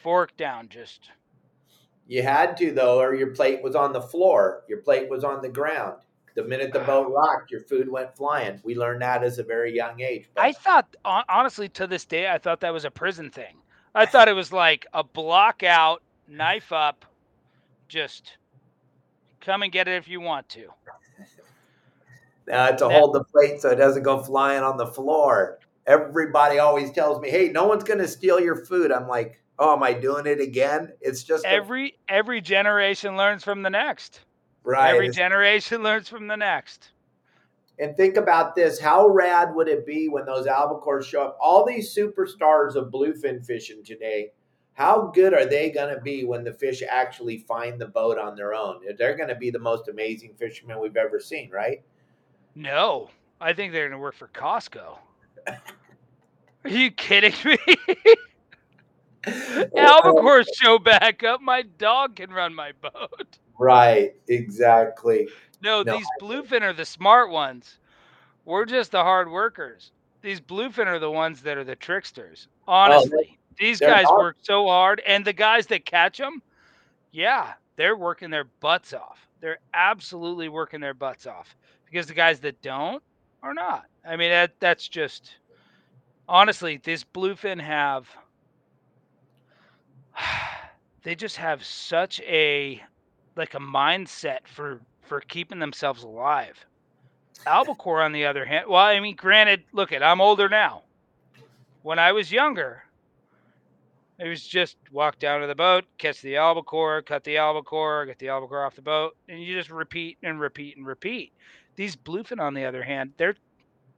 fork 0.02 0.36
down, 0.36 0.68
just. 0.68 1.10
You 2.06 2.22
had 2.22 2.56
to 2.58 2.72
though, 2.72 3.00
or 3.00 3.14
your 3.14 3.28
plate 3.28 3.62
was 3.62 3.74
on 3.74 3.92
the 3.92 4.02
floor. 4.02 4.64
Your 4.68 4.78
plate 4.78 5.08
was 5.08 5.24
on 5.24 5.40
the 5.40 5.48
ground. 5.48 6.00
The 6.34 6.44
minute 6.44 6.72
the 6.72 6.80
boat 6.80 7.10
rocked, 7.14 7.50
your 7.50 7.60
food 7.60 7.88
went 7.88 8.14
flying. 8.16 8.60
We 8.64 8.74
learned 8.74 9.02
that 9.02 9.22
as 9.22 9.38
a 9.38 9.42
very 9.42 9.74
young 9.74 10.00
age. 10.00 10.28
But... 10.34 10.44
I 10.44 10.52
thought, 10.52 10.96
honestly, 11.04 11.68
to 11.70 11.86
this 11.86 12.04
day, 12.04 12.28
I 12.28 12.38
thought 12.38 12.60
that 12.60 12.72
was 12.72 12.84
a 12.84 12.90
prison 12.90 13.30
thing. 13.30 13.56
I 13.94 14.06
thought 14.06 14.28
it 14.28 14.32
was 14.32 14.52
like 14.52 14.86
a 14.92 15.04
block 15.04 15.62
out, 15.62 16.02
knife 16.26 16.72
up, 16.72 17.04
just 17.86 18.38
come 19.40 19.62
and 19.62 19.70
get 19.70 19.86
it 19.86 19.96
if 19.96 20.08
you 20.08 20.20
want 20.20 20.48
to 20.50 20.68
uh, 22.52 22.72
to 22.72 22.88
hold 22.88 23.14
the 23.14 23.24
plate 23.24 23.60
so 23.60 23.70
it 23.70 23.76
doesn't 23.76 24.02
go 24.02 24.22
flying 24.22 24.62
on 24.62 24.76
the 24.76 24.86
floor. 24.86 25.58
Everybody 25.86 26.58
always 26.58 26.90
tells 26.90 27.20
me, 27.20 27.30
"Hey, 27.30 27.48
no 27.48 27.66
one's 27.66 27.84
going 27.84 27.98
to 28.00 28.08
steal 28.08 28.40
your 28.40 28.64
food." 28.64 28.90
I'm 28.90 29.08
like, 29.08 29.40
"Oh, 29.58 29.74
am 29.74 29.82
I 29.82 29.92
doing 29.92 30.26
it 30.26 30.40
again?" 30.40 30.92
It's 31.00 31.22
just 31.22 31.44
every 31.44 31.96
a- 32.08 32.12
every 32.12 32.40
generation 32.40 33.16
learns 33.16 33.44
from 33.44 33.62
the 33.62 33.70
next. 33.70 34.20
Right. 34.62 34.94
Every 34.94 35.10
generation 35.10 35.82
learns 35.82 36.08
from 36.08 36.26
the 36.26 36.36
next. 36.36 36.90
And 37.78 37.96
think 37.96 38.16
about 38.16 38.54
this: 38.54 38.80
how 38.80 39.08
rad 39.08 39.54
would 39.54 39.68
it 39.68 39.84
be 39.84 40.08
when 40.08 40.24
those 40.24 40.46
albacores 40.46 41.04
show 41.04 41.22
up? 41.22 41.38
All 41.40 41.66
these 41.66 41.94
superstars 41.94 42.76
of 42.76 42.90
bluefin 42.90 43.44
fishing 43.44 43.84
today. 43.84 44.32
How 44.74 45.12
good 45.14 45.34
are 45.34 45.46
they 45.46 45.70
going 45.70 45.94
to 45.94 46.00
be 46.00 46.24
when 46.24 46.42
the 46.42 46.52
fish 46.52 46.82
actually 46.88 47.38
find 47.38 47.80
the 47.80 47.86
boat 47.86 48.18
on 48.18 48.34
their 48.34 48.54
own? 48.54 48.80
They're 48.98 49.16
going 49.16 49.28
to 49.28 49.36
be 49.36 49.50
the 49.50 49.58
most 49.60 49.88
amazing 49.88 50.34
fishermen 50.34 50.80
we've 50.80 50.96
ever 50.96 51.20
seen, 51.20 51.48
right? 51.50 51.82
No, 52.54 53.10
I 53.40 53.52
think 53.52 53.72
they're 53.72 53.88
going 53.88 53.98
to 53.98 54.02
work 54.02 54.14
for 54.14 54.28
Costco. 54.28 54.98
Are 56.64 56.70
you 56.70 56.90
kidding 56.90 57.34
me? 57.44 57.58
Albacore 59.76 60.44
show 60.44 60.78
back 60.78 61.22
up. 61.24 61.40
My 61.40 61.62
dog 61.62 62.16
can 62.16 62.30
run 62.30 62.54
my 62.54 62.72
boat. 62.80 63.38
Right, 63.58 64.14
exactly. 64.28 65.28
No, 65.62 65.82
no 65.82 65.96
these 65.96 66.06
bluefin 66.20 66.62
are 66.62 66.72
the 66.72 66.84
smart 66.84 67.30
ones. 67.30 67.78
We're 68.44 68.64
just 68.66 68.92
the 68.92 69.02
hard 69.02 69.30
workers. 69.30 69.92
These 70.22 70.40
bluefin 70.40 70.86
are 70.86 70.98
the 70.98 71.10
ones 71.10 71.42
that 71.42 71.58
are 71.58 71.64
the 71.64 71.76
tricksters. 71.76 72.48
Oh, 72.66 72.72
Honestly, 72.72 73.28
oh, 73.32 73.54
these 73.58 73.80
guys 73.80 74.06
work 74.08 74.36
so 74.42 74.66
hard, 74.66 75.02
and 75.06 75.24
the 75.24 75.32
guys 75.32 75.66
that 75.66 75.84
catch 75.84 76.18
them, 76.18 76.42
yeah, 77.12 77.52
they're 77.76 77.96
working 77.96 78.30
their 78.30 78.44
butts 78.44 78.92
off. 78.92 79.26
They're 79.40 79.58
absolutely 79.74 80.48
working 80.48 80.80
their 80.80 80.94
butts 80.94 81.26
off 81.26 81.54
because 81.86 82.06
the 82.06 82.14
guys 82.14 82.40
that 82.40 82.60
don't 82.62 83.02
are 83.42 83.54
not. 83.54 83.84
I 84.06 84.16
mean, 84.16 84.30
that 84.30 84.52
that's 84.60 84.88
just 84.88 85.36
honestly, 86.28 86.80
this 86.82 87.04
bluefin 87.04 87.60
have 87.60 88.08
they 91.02 91.14
just 91.14 91.36
have 91.36 91.64
such 91.64 92.20
a 92.20 92.82
like 93.36 93.54
a 93.54 93.60
mindset 93.60 94.40
for 94.46 94.80
for 95.02 95.20
keeping 95.20 95.58
themselves 95.58 96.02
alive. 96.02 96.64
Albacore, 97.46 98.00
on 98.00 98.12
the 98.12 98.24
other 98.24 98.44
hand, 98.44 98.66
well, 98.68 98.80
I 98.80 99.00
mean, 99.00 99.16
granted, 99.16 99.64
look 99.72 99.92
at 99.92 100.02
I'm 100.02 100.20
older 100.20 100.48
now. 100.48 100.82
When 101.82 101.98
I 101.98 102.12
was 102.12 102.32
younger, 102.32 102.84
it 104.18 104.28
was 104.28 104.46
just 104.46 104.76
walk 104.90 105.18
down 105.18 105.42
to 105.42 105.46
the 105.46 105.54
boat, 105.54 105.84
catch 105.98 106.22
the 106.22 106.36
albacore, 106.36 107.02
cut 107.02 107.24
the 107.24 107.36
albacore, 107.36 108.06
get 108.06 108.18
the 108.18 108.28
albacore 108.28 108.64
off 108.64 108.76
the 108.76 108.82
boat, 108.82 109.16
and 109.28 109.42
you 109.42 109.54
just 109.54 109.70
repeat 109.70 110.16
and 110.22 110.40
repeat 110.40 110.76
and 110.76 110.86
repeat. 110.86 111.32
These 111.76 111.96
bluefin, 111.96 112.40
on 112.40 112.54
the 112.54 112.64
other 112.64 112.82
hand, 112.82 113.12
they're, 113.16 113.36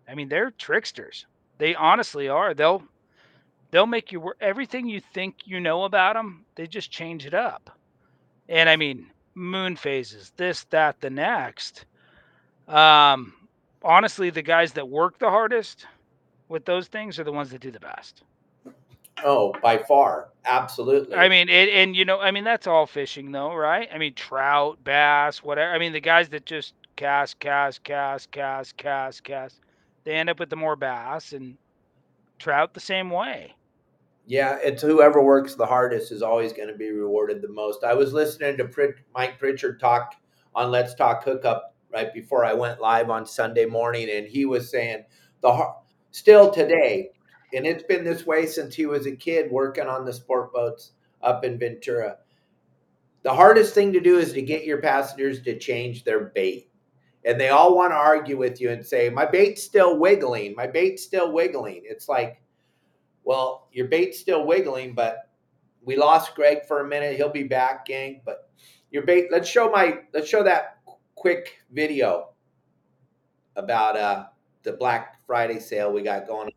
I 0.09 0.15
mean, 0.15 0.29
they're 0.29 0.51
tricksters. 0.53 1.27
They 1.59 1.75
honestly 1.75 2.29
are. 2.29 2.55
They'll, 2.55 2.83
they'll 3.71 3.87
make 3.87 4.13
you 4.13 4.21
work 4.21 4.39
everything 4.41 4.89
you 4.89 5.01
think 5.01 5.37
you 5.45 5.61
know 5.61 5.85
about 5.85 6.15
them. 6.15 6.45
They 6.55 6.67
just 6.67 6.91
change 6.91 7.27
it 7.27 7.35
up. 7.35 7.71
And 8.49 8.69
I 8.69 8.77
mean, 8.77 9.11
moon 9.35 9.77
phases, 9.77 10.33
this, 10.37 10.65
that, 10.71 11.01
the 11.01 11.11
next. 11.11 11.85
Um, 12.69 13.35
honestly, 13.83 14.31
the 14.31 14.43
guys 14.43 14.73
that 14.73 14.89
work 14.89 15.19
the 15.19 15.31
hardest 15.31 15.87
with 16.49 16.65
those 16.65 16.89
things 16.89 17.19
are 17.19 17.25
the 17.25 17.33
ones 17.33 17.51
that 17.51 17.61
do 17.61 17.71
the 17.71 17.81
best. 17.81 18.23
Oh, 19.25 19.55
by 19.63 19.79
far, 19.79 20.29
absolutely. 20.45 21.17
I 21.17 21.29
mean, 21.29 21.49
it, 21.49 21.71
and 21.71 21.97
you 21.97 22.05
know, 22.05 22.21
I 22.21 22.31
mean 22.31 22.45
that's 22.45 22.67
all 22.67 22.87
fishing, 22.87 23.33
though, 23.33 23.55
right? 23.55 23.89
I 23.93 23.97
mean, 23.97 24.13
trout, 24.13 24.83
bass, 24.85 25.43
whatever. 25.43 25.73
I 25.73 25.79
mean, 25.79 25.93
the 25.93 26.01
guys 26.01 26.29
that 26.31 26.45
just 26.45 26.75
cast, 26.97 27.39
cast, 27.39 27.85
cast, 27.85 28.31
cast, 28.31 28.77
cast, 28.77 29.25
cast, 29.25 29.61
they 30.05 30.15
end 30.15 30.31
up 30.31 30.41
with 30.41 30.51
the 30.51 30.57
more 30.57 30.77
bass 30.77 31.33
and 31.33 31.57
trout 32.39 32.75
the 32.75 32.81
same 32.81 33.11
way. 33.11 33.55
Yeah, 34.27 34.59
it's 34.63 34.83
whoever 34.83 35.23
works 35.23 35.55
the 35.55 35.67
hardest 35.67 36.11
is 36.11 36.23
always 36.23 36.53
going 36.53 36.69
to 36.69 36.75
be 36.75 36.91
rewarded 36.91 37.43
the 37.43 37.49
most. 37.49 37.85
I 37.85 37.95
was 37.95 38.13
listening 38.13 38.57
to 38.57 38.95
Mike 39.15 39.39
Pritchard 39.39 39.79
talk 39.79 40.15
on 40.55 40.71
Let's 40.71 40.95
Talk 40.95 41.23
Hookup 41.23 41.75
right 41.93 42.13
before 42.13 42.45
I 42.45 42.53
went 42.53 42.81
live 42.81 43.09
on 43.09 43.25
Sunday 43.25 43.67
morning, 43.67 44.09
and 44.11 44.27
he 44.27 44.45
was 44.45 44.71
saying 44.71 45.05
the 45.43 45.73
still 46.11 46.51
today, 46.51 47.11
and 47.55 47.67
it's 47.67 47.85
been 47.85 48.05
this 48.05 48.27
way 48.27 48.47
since 48.47 48.75
he 48.75 48.87
was 48.87 49.07
a 49.07 49.15
kid 49.15 49.51
working 49.51 49.87
on 49.87 50.05
the 50.05 50.13
sport 50.13 50.53
boats 50.53 50.93
up 51.23 51.45
in 51.45 51.59
Ventura. 51.59 52.17
The 53.23 53.35
hardest 53.35 53.75
thing 53.75 53.93
to 53.93 54.01
do 54.01 54.19
is 54.19 54.33
to 54.33 54.43
get 54.43 54.65
your 54.65 54.81
passengers 54.81 55.43
to 55.43 55.59
change 55.59 56.05
their 56.05 56.27
bait. 56.27 56.66
And 57.27 57.41
they 57.41 57.49
all 57.49 57.75
want 57.75 57.91
to 57.91 57.97
argue 57.97 58.39
with 58.39 58.61
you 58.61 58.71
and 58.71 58.87
say, 58.87 59.11
My 59.11 59.27
bait's 59.27 59.63
still 59.63 59.99
wiggling. 59.99 60.55
My 60.57 60.69
bait's 60.69 61.03
still 61.03 61.33
wiggling. 61.33 61.83
It's 61.85 62.09
like, 62.09 62.41
well, 63.25 63.67
your 63.73 63.89
bait's 63.89 64.21
still 64.21 64.47
wiggling, 64.47 64.95
but 64.95 65.29
we 65.85 65.97
lost 65.97 66.37
Greg 66.37 66.65
for 66.67 66.81
a 66.81 66.89
minute. 66.89 67.17
He'll 67.17 67.29
be 67.29 67.43
back, 67.43 67.85
gang. 67.85 68.21
But 68.25 68.49
your 68.91 69.03
bait, 69.03 69.27
let's 69.31 69.49
show 69.49 69.71
my 69.71 69.99
let's 70.15 70.29
show 70.29 70.45
that 70.45 70.79
quick 71.17 71.59
video 71.73 72.29
about 73.57 73.97
uh 73.97 74.27
the 74.63 74.73
Black 74.73 75.17
Friday 75.27 75.59
sale 75.59 75.93
we 75.93 76.03
got 76.03 76.27
going 76.27 76.49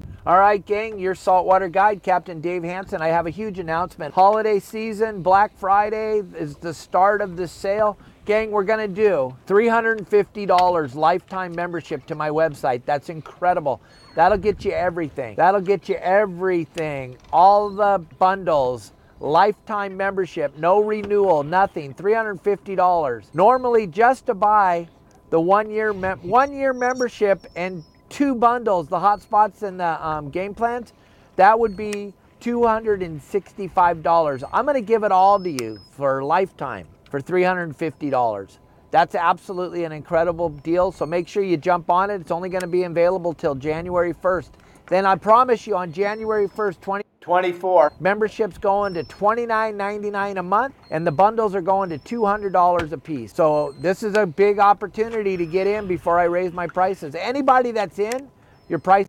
on. 0.00 0.16
all 0.26 0.38
right, 0.38 0.64
gang, 0.64 0.98
your 0.98 1.14
saltwater 1.14 1.68
guide, 1.68 2.02
Captain 2.02 2.40
Dave 2.40 2.64
Hansen. 2.64 3.00
I 3.00 3.08
have 3.08 3.26
a 3.26 3.30
huge 3.30 3.60
announcement. 3.60 4.12
Holiday 4.14 4.58
season, 4.58 5.22
Black 5.22 5.56
Friday 5.56 6.22
is 6.36 6.56
the 6.56 6.74
start 6.74 7.20
of 7.20 7.36
the 7.36 7.46
sale. 7.46 7.96
Gang, 8.30 8.52
we're 8.52 8.62
going 8.62 8.78
to 8.78 8.86
do 8.86 9.34
$350 9.48 10.94
lifetime 10.94 11.52
membership 11.52 12.06
to 12.06 12.14
my 12.14 12.30
website. 12.30 12.84
That's 12.84 13.08
incredible. 13.08 13.80
That'll 14.14 14.38
get 14.38 14.64
you 14.64 14.70
everything. 14.70 15.34
That'll 15.34 15.60
get 15.60 15.88
you 15.88 15.96
everything. 15.96 17.16
All 17.32 17.70
the 17.70 17.98
bundles, 18.20 18.92
lifetime 19.18 19.96
membership, 19.96 20.56
no 20.56 20.80
renewal, 20.80 21.42
nothing. 21.42 21.92
$350. 21.92 23.34
Normally, 23.34 23.88
just 23.88 24.26
to 24.26 24.34
buy 24.34 24.86
the 25.30 25.40
one 25.40 25.68
year 25.68 25.92
one 25.92 26.52
year 26.52 26.72
membership 26.72 27.44
and 27.56 27.82
two 28.10 28.36
bundles, 28.36 28.86
the 28.86 29.00
hotspots 29.00 29.64
and 29.64 29.80
the 29.80 30.06
um, 30.06 30.30
game 30.30 30.54
plans, 30.54 30.92
that 31.34 31.58
would 31.58 31.76
be 31.76 32.14
$265. 32.40 34.44
I'm 34.52 34.64
going 34.66 34.76
to 34.76 34.80
give 34.80 35.02
it 35.02 35.10
all 35.10 35.40
to 35.40 35.50
you 35.50 35.80
for 35.90 36.22
lifetime 36.22 36.86
for 37.10 37.20
$350. 37.20 38.58
That's 38.90 39.14
absolutely 39.14 39.84
an 39.84 39.92
incredible 39.92 40.48
deal. 40.48 40.90
So 40.92 41.06
make 41.06 41.28
sure 41.28 41.42
you 41.42 41.56
jump 41.56 41.90
on 41.90 42.10
it. 42.10 42.20
It's 42.20 42.30
only 42.30 42.48
going 42.48 42.62
to 42.62 42.66
be 42.66 42.84
available 42.84 43.34
till 43.34 43.54
January 43.54 44.14
1st. 44.14 44.50
Then 44.88 45.06
I 45.06 45.14
promise 45.16 45.66
you 45.66 45.76
on 45.76 45.92
January 45.92 46.48
1st, 46.48 46.80
20 46.80 47.04
24. 47.20 47.92
Memberships 48.00 48.58
going 48.58 48.94
to 48.94 49.04
$29.99 49.04 50.38
a 50.38 50.42
month, 50.42 50.74
and 50.90 51.06
the 51.06 51.12
bundles 51.12 51.54
are 51.54 51.60
going 51.60 51.90
to 51.90 51.98
$200 51.98 52.92
a 52.92 52.98
piece. 52.98 53.34
So 53.34 53.74
this 53.78 54.02
is 54.02 54.16
a 54.16 54.26
big 54.26 54.58
opportunity 54.58 55.36
to 55.36 55.46
get 55.46 55.66
in 55.66 55.86
before 55.86 56.18
I 56.18 56.24
raise 56.24 56.52
my 56.52 56.66
prices. 56.66 57.14
Anybody 57.14 57.72
that's 57.72 57.98
in, 57.98 58.28
your 58.68 58.78
price. 58.78 59.06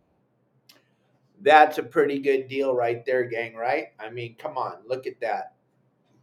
That's 1.40 1.78
a 1.78 1.82
pretty 1.82 2.20
good 2.20 2.48
deal 2.48 2.74
right 2.74 3.04
there, 3.04 3.24
gang, 3.24 3.54
right? 3.54 3.88
I 3.98 4.10
mean, 4.10 4.36
come 4.38 4.56
on, 4.56 4.74
look 4.86 5.06
at 5.06 5.20
that. 5.20 5.54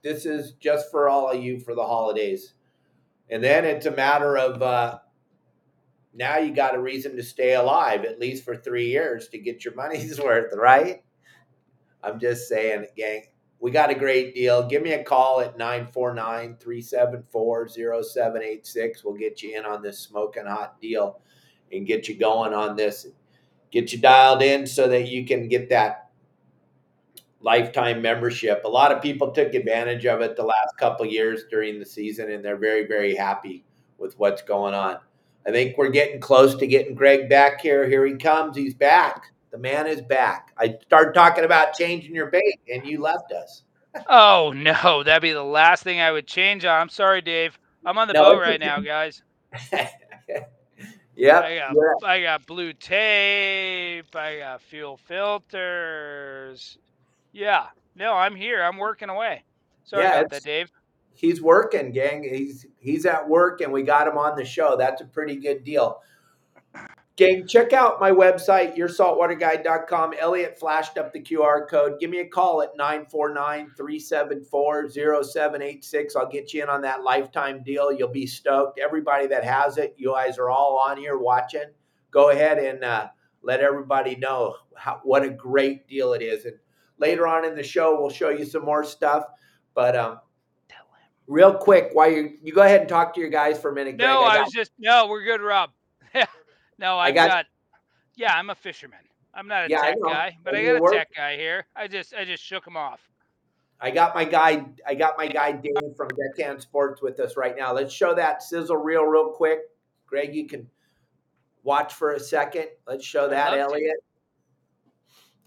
This 0.01 0.25
is 0.25 0.53
just 0.53 0.89
for 0.91 1.09
all 1.09 1.29
of 1.29 1.43
you 1.43 1.59
for 1.59 1.75
the 1.75 1.83
holidays. 1.83 2.53
And 3.29 3.43
then 3.43 3.65
it's 3.65 3.85
a 3.85 3.91
matter 3.91 4.37
of 4.37 4.61
uh, 4.61 4.99
now 6.13 6.37
you 6.37 6.53
got 6.53 6.75
a 6.75 6.81
reason 6.81 7.15
to 7.15 7.23
stay 7.23 7.53
alive, 7.53 8.05
at 8.05 8.19
least 8.19 8.43
for 8.43 8.55
three 8.55 8.87
years, 8.87 9.27
to 9.29 9.37
get 9.37 9.63
your 9.63 9.75
money's 9.75 10.19
worth, 10.23 10.53
right? 10.55 11.03
I'm 12.03 12.19
just 12.19 12.47
saying, 12.47 12.87
gang, 12.95 13.23
we 13.59 13.71
got 13.71 13.89
a 13.89 13.95
great 13.95 14.33
deal. 14.33 14.67
Give 14.67 14.81
me 14.81 14.93
a 14.93 15.03
call 15.03 15.41
at 15.41 15.57
949 15.57 16.57
374 16.59 17.67
0786. 17.67 19.03
We'll 19.03 19.15
get 19.15 19.43
you 19.43 19.57
in 19.57 19.65
on 19.65 19.81
this 19.81 19.99
smoking 19.99 20.45
hot 20.45 20.79
deal 20.79 21.19
and 21.71 21.85
get 21.85 22.07
you 22.07 22.15
going 22.15 22.53
on 22.53 22.75
this. 22.75 23.07
Get 23.71 23.91
you 23.91 23.99
dialed 23.99 24.41
in 24.41 24.65
so 24.65 24.87
that 24.87 25.09
you 25.09 25.25
can 25.25 25.47
get 25.47 25.69
that 25.69 26.08
lifetime 27.41 28.01
membership. 28.01 28.63
A 28.65 28.69
lot 28.69 28.91
of 28.91 29.01
people 29.01 29.31
took 29.31 29.53
advantage 29.53 30.05
of 30.05 30.21
it 30.21 30.35
the 30.35 30.43
last 30.43 30.77
couple 30.77 31.05
years 31.05 31.43
during 31.49 31.79
the 31.79 31.85
season, 31.85 32.31
and 32.31 32.43
they're 32.43 32.57
very, 32.57 32.87
very 32.87 33.15
happy 33.15 33.63
with 33.97 34.17
what's 34.17 34.41
going 34.41 34.73
on. 34.73 34.97
I 35.47 35.51
think 35.51 35.77
we're 35.77 35.89
getting 35.89 36.19
close 36.19 36.55
to 36.55 36.67
getting 36.67 36.95
Greg 36.95 37.29
back 37.29 37.61
here. 37.61 37.87
Here 37.87 38.05
he 38.05 38.15
comes. 38.15 38.55
He's 38.55 38.73
back. 38.73 39.33
The 39.51 39.57
man 39.57 39.87
is 39.87 40.01
back. 40.01 40.53
I 40.57 40.77
started 40.83 41.13
talking 41.13 41.45
about 41.45 41.73
changing 41.73 42.13
your 42.13 42.29
bait, 42.29 42.59
and 42.71 42.85
you 42.85 43.01
left 43.01 43.31
us. 43.31 43.63
oh 44.07 44.53
no, 44.55 45.03
that'd 45.03 45.21
be 45.21 45.31
the 45.31 45.43
last 45.43 45.83
thing 45.83 45.99
I 45.99 46.11
would 46.11 46.27
change 46.27 46.65
on. 46.65 46.79
I'm 46.79 46.89
sorry, 46.89 47.21
Dave. 47.21 47.57
I'm 47.85 47.97
on 47.97 48.07
the 48.07 48.13
no, 48.13 48.23
boat 48.23 48.41
right 48.41 48.59
now, 48.59 48.79
guys. 48.79 49.23
Yeah, 51.19 51.39
I 51.39 51.57
got 51.57 51.75
yeah. 51.75 52.07
I 52.07 52.21
got 52.21 52.47
blue 52.47 52.71
tape. 52.71 54.15
I 54.15 54.37
got 54.37 54.61
fuel 54.61 54.95
filters. 54.95 56.77
Yeah. 57.31 57.67
No, 57.95 58.13
I'm 58.13 58.35
here. 58.35 58.61
I'm 58.61 58.77
working 58.77 59.09
away. 59.09 59.43
Sorry 59.83 60.03
yeah, 60.03 60.19
about 60.19 60.31
that, 60.31 60.43
Dave. 60.43 60.71
He's 61.13 61.41
working, 61.41 61.91
gang. 61.91 62.23
He's 62.23 62.65
he's 62.79 63.05
at 63.05 63.27
work, 63.27 63.61
and 63.61 63.73
we 63.73 63.83
got 63.83 64.07
him 64.07 64.17
on 64.17 64.37
the 64.37 64.45
show. 64.45 64.77
That's 64.77 65.01
a 65.01 65.05
pretty 65.05 65.35
good 65.35 65.63
deal. 65.63 66.01
Gang, 67.19 67.45
check 67.45 67.73
out 67.73 67.99
my 67.99 68.11
website, 68.11 68.77
yoursaltwaterguide.com. 68.77 70.13
Elliot 70.17 70.57
flashed 70.57 70.97
up 70.97 71.11
the 71.11 71.19
QR 71.19 71.67
code. 71.67 71.99
Give 71.99 72.09
me 72.09 72.19
a 72.19 72.25
call 72.25 72.61
at 72.61 72.77
949 72.77 73.71
374 73.75 74.89
0786. 74.89 76.15
I'll 76.15 76.29
get 76.29 76.53
you 76.53 76.63
in 76.63 76.69
on 76.69 76.81
that 76.83 77.03
lifetime 77.03 77.61
deal. 77.61 77.91
You'll 77.91 78.07
be 78.07 78.25
stoked. 78.25 78.79
Everybody 78.79 79.27
that 79.27 79.43
has 79.43 79.77
it, 79.77 79.95
you 79.97 80.13
guys 80.13 80.37
are 80.37 80.49
all 80.49 80.79
on 80.87 80.95
here 80.95 81.17
watching. 81.17 81.65
Go 82.09 82.29
ahead 82.29 82.57
and 82.57 82.85
uh, 82.85 83.07
let 83.41 83.59
everybody 83.59 84.15
know 84.15 84.55
how, 84.77 85.01
what 85.03 85.23
a 85.23 85.29
great 85.29 85.89
deal 85.89 86.13
it 86.13 86.21
is. 86.21 86.45
And 86.45 86.55
later 86.99 87.27
on 87.27 87.45
in 87.45 87.55
the 87.55 87.63
show, 87.63 87.99
we'll 87.99 88.09
show 88.09 88.29
you 88.29 88.45
some 88.45 88.63
more 88.63 88.83
stuff. 88.83 89.23
But 89.73 89.95
um, 89.95 90.19
real 91.27 91.53
quick, 91.53 91.89
while 91.93 92.11
you 92.11 92.37
you 92.41 92.53
go 92.53 92.61
ahead 92.61 92.81
and 92.81 92.89
talk 92.89 93.13
to 93.15 93.19
your 93.21 93.29
guys 93.29 93.59
for 93.59 93.71
a 93.71 93.73
minute. 93.73 93.95
No, 93.97 94.19
Greg, 94.23 94.31
I, 94.31 94.37
I 94.37 94.41
was 94.41 94.51
just 94.53 94.71
no, 94.77 95.07
we're 95.07 95.23
good, 95.23 95.41
Rob. 95.41 95.71
No, 96.79 96.97
I've 96.97 97.11
I 97.11 97.11
got, 97.11 97.27
got, 97.29 97.45
Yeah, 98.15 98.33
I'm 98.35 98.49
a 98.51 98.55
fisherman. 98.55 98.99
I'm 99.33 99.49
not 99.49 99.65
a 99.65 99.69
Yeah, 99.69 99.81
tech 99.81 99.95
guy, 100.01 100.37
but 100.45 100.55
And 100.55 100.65
I 100.65 100.71
got 100.71 100.77
a 100.77 100.81
work- 100.81 100.93
tech 100.93 101.09
guy 101.13 101.35
here. 101.35 101.65
I 101.75 101.89
just 101.89 102.13
I 102.13 102.23
just 102.23 102.41
shook 102.41 102.65
him 102.65 102.77
off. 102.77 103.01
I 103.81 103.91
got 103.91 104.15
my 104.15 104.23
guy. 104.23 104.65
I 104.87 104.95
got 104.95 105.17
my 105.17 105.27
guy 105.27 105.51
Dave 105.51 105.73
from 105.97 106.07
Deckhand 106.09 106.61
Sports 106.61 107.01
with 107.01 107.19
us 107.19 107.35
right 107.35 107.55
now. 107.57 107.73
Let's 107.73 107.93
show 107.93 108.13
that 108.15 108.43
sizzle 108.43 108.77
reel 108.77 109.03
real 109.03 109.31
quick. 109.31 109.59
Greg, 110.05 110.33
you 110.33 110.47
can 110.47 110.69
watch 111.63 111.93
for 111.93 112.13
a 112.13 112.19
second. 112.19 112.67
Let's 112.87 113.05
show 113.05 113.27
that, 113.29 113.49
love 113.51 113.55
to. 113.57 113.61
Elliot. 113.75 113.97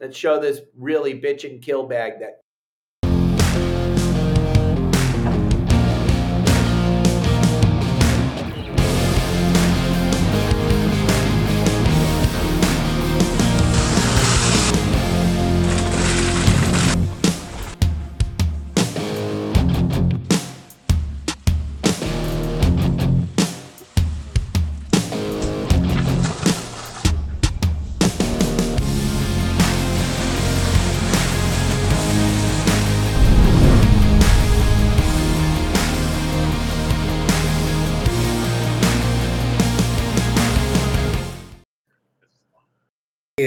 Let's 0.02 0.18
show 0.18 0.40
this 0.40 0.60
really 0.76 1.14
bitch 1.14 1.48
and 1.48 1.62
kill 1.62 1.86
bag 1.86 2.14
that 2.20 2.41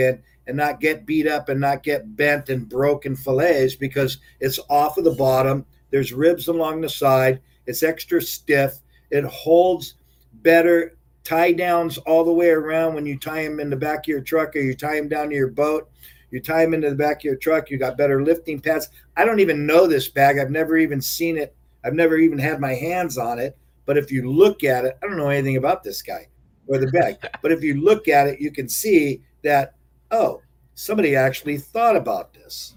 and 0.04 0.58
not 0.58 0.80
get 0.80 1.06
beat 1.06 1.28
up 1.28 1.50
and 1.50 1.60
not 1.60 1.84
get 1.84 2.16
bent 2.16 2.50
and 2.50 2.70
broken 2.70 3.16
fillets 3.16 3.76
because 3.76 4.20
it's 4.40 4.60
off 4.70 4.98
of 4.98 5.04
the 5.04 5.16
bottom. 5.16 5.66
There's 5.92 6.14
ribs 6.14 6.48
along 6.48 6.82
the 6.82 6.90
side. 6.90 7.42
It's 7.66 7.84
extra 7.84 8.22
stiff. 8.22 8.76
It 9.10 9.24
holds 9.26 9.96
better 10.34 10.98
tie 11.24 11.54
downs 11.54 11.98
all 12.00 12.24
the 12.24 12.32
way 12.32 12.50
around 12.50 12.94
when 12.94 13.06
you 13.06 13.18
tie 13.18 13.44
them 13.44 13.60
in 13.60 13.70
the 13.70 13.76
back 13.76 14.00
of 14.00 14.08
your 14.08 14.22
truck 14.22 14.56
or 14.56 14.60
you 14.60 14.76
tie 14.76 14.96
them 14.96 15.10
down 15.10 15.30
to 15.30 15.36
your 15.36 15.50
boat. 15.50 15.90
You 16.32 16.40
tie 16.40 16.64
them 16.64 16.74
into 16.74 16.90
the 16.90 16.96
back 16.96 17.18
of 17.18 17.24
your 17.24 17.36
truck. 17.38 17.70
You 17.70 17.78
got 17.78 17.98
better 17.98 18.24
lifting 18.24 18.60
pads. 18.60 18.90
I 19.18 19.26
don't 19.26 19.40
even 19.40 19.66
know 19.66 19.88
this 19.88 20.10
bag. 20.10 20.38
I've 20.38 20.52
never 20.52 20.78
even 20.78 21.02
seen 21.02 21.38
it. 21.38 21.56
I've 21.84 21.94
never 21.94 22.18
even 22.18 22.38
had 22.38 22.60
my 22.60 22.74
hands 22.74 23.18
on 23.18 23.40
it. 23.40 23.58
But 23.86 23.98
if 23.98 24.12
you 24.12 24.30
look 24.30 24.64
at 24.64 24.86
it, 24.86 24.98
I 25.02 25.08
don't 25.08 25.18
know 25.18 25.30
anything 25.30 25.58
about 25.58 25.84
this 25.84 26.02
guy 26.02 26.28
or 26.68 26.78
the 26.78 26.88
bag. 26.88 27.18
but 27.42 27.52
if 27.52 27.64
you 27.64 27.82
look 27.82 28.08
at 28.08 28.28
it, 28.28 28.42
you 28.42 28.52
can 28.52 28.68
see 28.68 29.22
that 29.44 29.75
oh, 30.12 30.42
somebody 30.74 31.16
actually 31.16 31.58
thought 31.58 31.96
about 31.96 32.34
this. 32.34 32.76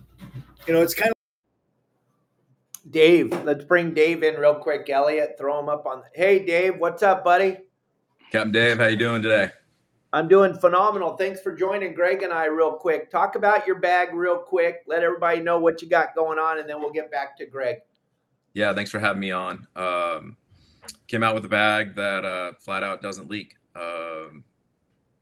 You 0.67 0.75
know, 0.75 0.83
it's 0.83 0.95
kind 0.95 1.11
of 1.11 1.17
Dave. 2.91 3.33
Let's 3.45 3.65
bring 3.65 3.93
Dave 3.95 4.23
in 4.23 4.37
real 4.37 4.55
quick. 4.55 4.89
Elliot, 4.89 5.37
throw 5.39 5.61
him 5.61 5.69
up 5.69 5.87
on. 5.87 6.03
Hey, 6.15 6.45
Dave, 6.45 6.79
what's 6.79 7.03
up, 7.03 7.25
buddy? 7.25 7.59
Captain 8.33 8.53
Dave, 8.53 8.79
how 8.79 8.87
you 8.87 8.97
doing 8.97 9.23
today? 9.23 9.51
I'm 10.13 10.27
doing 10.27 10.55
phenomenal. 10.55 11.17
Thanks 11.17 11.41
for 11.41 11.55
joining 11.55 11.93
Greg 11.93 12.23
and 12.23 12.33
I 12.33 12.47
real 12.47 12.73
quick. 12.73 13.11
Talk 13.11 13.35
about 13.35 13.67
your 13.67 13.79
bag 13.79 14.15
real 14.15 14.39
quick. 14.39 14.83
Let 14.87 15.03
everybody 15.03 15.41
know 15.41 15.59
what 15.59 15.83
you 15.83 15.89
got 15.89 16.15
going 16.15 16.39
on, 16.39 16.59
and 16.59 16.69
then 16.69 16.81
we'll 16.81 16.93
get 16.93 17.11
back 17.11 17.37
to 17.39 17.47
Greg. 17.47 17.79
Yeah, 18.55 18.73
thanks 18.73 18.91
for 18.91 18.99
having 18.99 19.21
me 19.21 19.33
on. 19.33 19.67
Um, 19.77 20.37
came 21.09 21.23
out 21.23 21.35
with 21.35 21.45
a 21.45 21.49
bag 21.49 21.95
that 21.97 22.25
uh, 22.25 22.53
flat 22.59 22.83
out 22.83 23.03
doesn't 23.03 23.31
leak. 23.31 23.57
Um, 23.77 24.45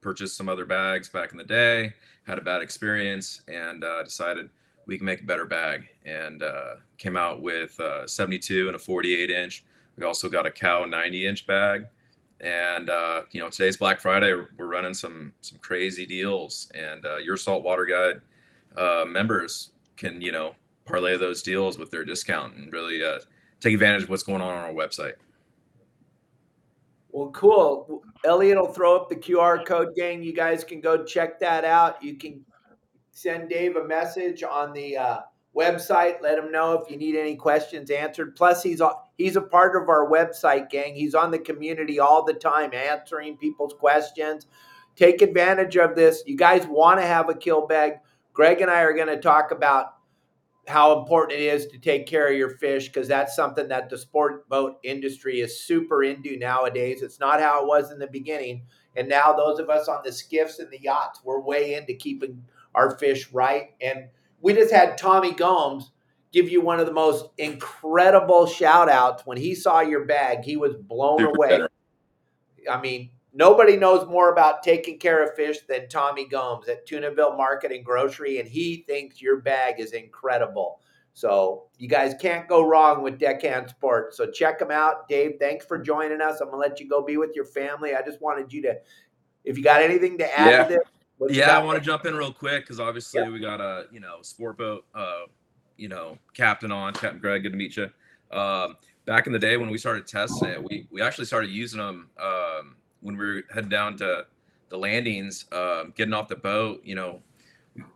purchased 0.07 0.37
some 0.37 0.49
other 0.49 0.65
bags 0.65 1.09
back 1.09 1.33
in 1.33 1.37
the 1.37 1.43
day, 1.43 1.93
had 2.29 2.39
a 2.39 2.41
bad 2.41 2.63
experience, 2.63 3.41
and 3.49 3.83
uh, 3.83 4.05
decided 4.05 4.49
we 4.87 4.97
can 4.97 5.05
make 5.05 5.21
a 5.21 5.25
better 5.25 5.45
bag. 5.45 5.89
And 6.05 6.45
uh, 6.45 6.77
came 6.97 7.17
out 7.17 7.43
with 7.43 7.79
uh, 7.81 8.07
72 8.07 8.69
and 8.69 8.77
a 8.77 8.79
48 8.79 9.31
inch. 9.33 9.65
We 9.97 10.05
also 10.05 10.29
got 10.29 10.47
a 10.47 10.51
cow 10.53 10.85
90 10.85 11.27
inch 11.27 11.45
bag. 11.49 11.87
And 12.41 12.89
uh, 12.89 13.23
you 13.33 13.41
know, 13.41 13.51
today's 13.51 13.79
Black 13.79 13.99
Friday. 13.99 14.33
We're 14.33 14.69
running 14.69 14.95
some 14.95 15.33
some 15.41 15.59
crazy 15.59 16.07
deals, 16.07 16.71
and 16.73 17.05
uh, 17.05 17.17
your 17.17 17.37
saltwater 17.37 17.85
guide 17.85 18.21
uh, 18.81 19.05
members 19.07 19.71
can 19.97 20.21
you 20.21 20.31
know 20.31 20.55
parlay 20.85 21.17
those 21.17 21.43
deals 21.43 21.79
with 21.79 21.91
their 21.91 22.05
discount 22.05 22.55
and 22.55 22.73
really 22.73 23.03
take 23.61 23.75
advantage 23.75 24.05
of 24.05 24.11
what's 24.11 24.23
going 24.23 24.43
on 24.43 24.55
on 24.55 24.65
our 24.67 24.73
website. 24.73 25.15
Well, 27.17 27.31
cool. 27.31 28.03
Elliot 28.27 28.59
will 28.59 28.75
throw 28.75 28.95
up 28.95 29.09
the 29.09 29.17
QR 29.17 29.65
code, 29.65 29.95
gang. 29.97 30.23
You 30.23 30.35
guys 30.35 30.65
can 30.65 30.83
go 30.83 31.03
check 31.03 31.41
that 31.41 31.65
out. 31.65 32.03
You 32.03 32.19
can 32.19 32.45
send 33.11 33.49
Dave 33.49 33.77
a 33.77 33.85
message 33.87 34.43
on 34.43 34.75
the 34.75 34.99
uh, 34.99 35.21
website. 35.57 36.21
Let 36.21 36.39
him 36.39 36.53
know 36.53 36.75
if 36.75 36.91
you 36.91 36.99
need 36.99 37.17
any 37.17 37.35
questions 37.35 37.91
answered. 37.91 38.37
Plus, 38.37 38.63
he's 38.63 38.83
he's 39.17 39.37
a 39.37 39.41
part 39.41 39.83
of 39.83 39.89
our 39.89 40.11
website, 40.11 40.69
gang. 40.69 40.95
He's 40.95 41.15
on 41.15 41.31
the 41.31 41.39
community 41.39 41.99
all 41.99 42.23
the 42.23 42.35
time, 42.35 42.75
answering 42.75 43.39
people's 43.39 43.73
questions. 43.73 44.47
Take 44.95 45.23
advantage 45.23 45.79
of 45.79 45.97
this. 45.97 46.23
You 46.27 46.37
guys 46.37 46.67
want 46.67 47.01
to 47.01 47.07
have 47.07 47.31
a 47.31 47.35
kill 47.35 47.67
bag. 47.67 47.93
Greg 48.35 48.61
and 48.61 48.71
I 48.71 48.83
are 48.83 48.93
going 48.93 49.09
to 49.09 49.17
talk 49.17 49.53
about 49.53 49.96
how 50.67 50.99
important 50.99 51.41
it 51.41 51.45
is 51.45 51.67
to 51.67 51.79
take 51.79 52.07
care 52.07 52.29
of 52.29 52.37
your 52.37 52.51
fish 52.51 52.89
because 52.89 53.09
that's 53.09 53.37
something 53.37 53.69
that 53.69 53.89
the 53.89 53.99
sport 53.99 54.49
boat 54.49 54.79
industry 54.83 55.41
is 55.41 55.61
super 55.61 56.03
into 56.03 56.37
nowadays. 56.37 57.03
It's 57.03 57.21
not 57.21 57.41
how 57.41 57.63
it 57.63 57.69
was 57.69 57.93
in 57.93 57.99
the 57.99 58.07
beginning. 58.07 58.63
And 58.97 59.09
now 59.09 59.33
those 59.33 59.59
of 59.59 59.71
us 59.71 59.89
on 59.89 60.01
the 60.05 60.13
skiffs 60.13 60.59
and 60.59 60.71
the 60.71 60.81
yachts, 60.81 61.21
we're 61.25 61.41
way 61.41 61.75
into 61.75 61.95
keeping 61.95 62.45
our 62.75 62.99
fish 62.99 63.31
right. 63.33 63.71
And 63.81 64.09
we 64.41 64.55
just 64.55 64.73
had 64.73 64.99
Tommy 64.99 65.33
Gomes 65.33 65.93
give 66.33 66.49
you 66.49 66.61
one 66.61 66.81
of 66.81 66.87
the 66.87 66.93
most 66.93 67.27
incredible 67.39 68.47
shout 68.47 68.89
outs. 68.89 69.25
When 69.25 69.39
he 69.39 69.55
saw 69.55 69.81
your 69.81 70.05
bag, 70.05 70.45
he 70.45 70.57
was 70.57 70.75
blown 70.75 71.23
away. 71.23 71.61
I 72.71 72.81
mean, 72.81 73.11
nobody 73.37 73.77
knows 73.77 74.09
more 74.09 74.33
about 74.33 74.63
taking 74.63 74.99
care 74.99 75.23
of 75.23 75.35
fish 75.35 75.59
than 75.69 75.89
Tommy 75.89 76.27
Gomes 76.27 76.69
at 76.69 76.89
Tunaville 76.89 77.37
Market 77.37 77.71
and 77.71 77.85
Grocery, 77.85 78.41
and 78.41 78.49
he 78.49 78.85
thinks 78.89 79.21
your 79.21 79.41
bag 79.41 79.79
is 79.79 79.93
incredible. 79.93 80.81
So 81.13 81.65
you 81.79 81.89
guys 81.89 82.15
can't 82.21 82.49
go 82.49 82.67
wrong 82.67 83.03
with 83.03 83.19
Deckhand 83.19 83.71
Sports. 83.71 84.17
So 84.17 84.31
check 84.31 84.59
them 84.59 84.71
out. 84.71 85.09
Dave, 85.09 85.37
thanks 85.39 85.65
for 85.65 85.79
joining 85.79 86.21
us. 86.21 86.41
I'm 86.41 86.49
gonna 86.49 86.59
let 86.59 86.81
you 86.81 86.89
go 86.89 87.03
be 87.03 87.17
with 87.17 87.35
your 87.35 87.45
family. 87.45 87.95
I 87.95 88.03
just 88.03 88.21
wanted 88.21 88.53
you 88.53 88.63
to, 88.63 88.77
if 89.45 89.57
you 89.57 89.65
got 89.65 89.83
anything 89.83 90.19
to 90.19 90.39
add 90.39 90.51
Yeah. 90.51 90.65
to 90.65 90.69
this. 90.75 91.37
Yeah, 91.37 91.59
I 91.59 91.63
want 91.65 91.79
to 91.79 91.85
jump 91.85 92.05
in 92.05 92.15
real 92.15 92.33
quick 92.33 92.65
because 92.65 92.81
obviously 92.81 93.23
Yeah. 93.23 93.31
we 93.31 93.39
got 93.39 93.61
a 93.61 93.87
you 93.91 94.01
know 94.01 94.19
sport 94.23 94.59
boat, 94.59 94.85
uh, 94.95 95.23
you 95.77 95.89
know 95.89 96.19
captain 96.35 96.71
on 96.73 96.93
Captain 96.93 97.19
Greg. 97.19 97.43
Good 97.43 97.53
to 97.53 97.59
meet 97.59 97.77
you. 97.77 97.91
Um, 98.31 98.77
back 99.07 99.27
in 99.27 99.33
the 99.33 99.39
day 99.39 99.57
when 99.57 99.71
we 99.71 99.79
started 99.79 100.07
testing 100.07 100.49
it, 100.49 100.63
we 100.63 100.87
we 100.91 101.01
actually 101.01 101.25
started 101.25 101.49
using 101.51 101.79
them 101.79 102.11
um, 102.21 102.76
when 103.01 103.17
we 103.17 103.25
were 103.25 103.43
heading 103.53 103.71
down 103.71 103.97
to 103.99 104.27
the 104.69 104.77
landings, 104.79 105.47
um, 105.53 105.93
getting 105.97 106.15
off 106.15 106.29
the 106.29 106.37
boat. 106.37 106.81
You 106.85 106.95
know, 106.95 107.23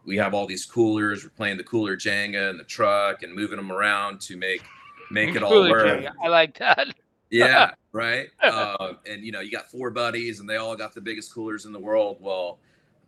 we 0.05 0.17
have 0.17 0.35
all 0.35 0.47
these 0.47 0.65
coolers. 0.65 1.25
We're 1.25 1.31
playing 1.31 1.57
the 1.57 1.65
cooler 1.65 1.97
Jenga 1.97 2.51
in 2.51 2.59
the 2.59 2.65
truck 2.65 3.23
and 3.23 3.35
moving 3.35 3.57
them 3.57 3.73
around 3.73 4.21
to 4.23 4.37
make 4.37 4.63
make 5.11 5.35
it 5.35 5.43
all 5.43 5.51
Cooler 5.51 5.71
work. 5.71 6.07
I 6.23 6.29
like 6.29 6.59
that. 6.59 6.89
Yeah, 7.33 7.71
right. 7.93 8.27
Um, 8.43 8.99
and 9.09 9.25
you 9.25 9.31
know, 9.31 9.39
you 9.39 9.53
got 9.53 9.71
four 9.71 9.91
buddies, 9.91 10.41
and 10.41 10.51
they 10.51 10.57
all 10.57 10.75
got 10.75 10.97
the 10.97 11.01
biggest 11.01 11.33
coolers 11.33 11.65
in 11.65 11.71
the 11.71 11.79
world. 11.79 12.17
Well, 12.19 12.59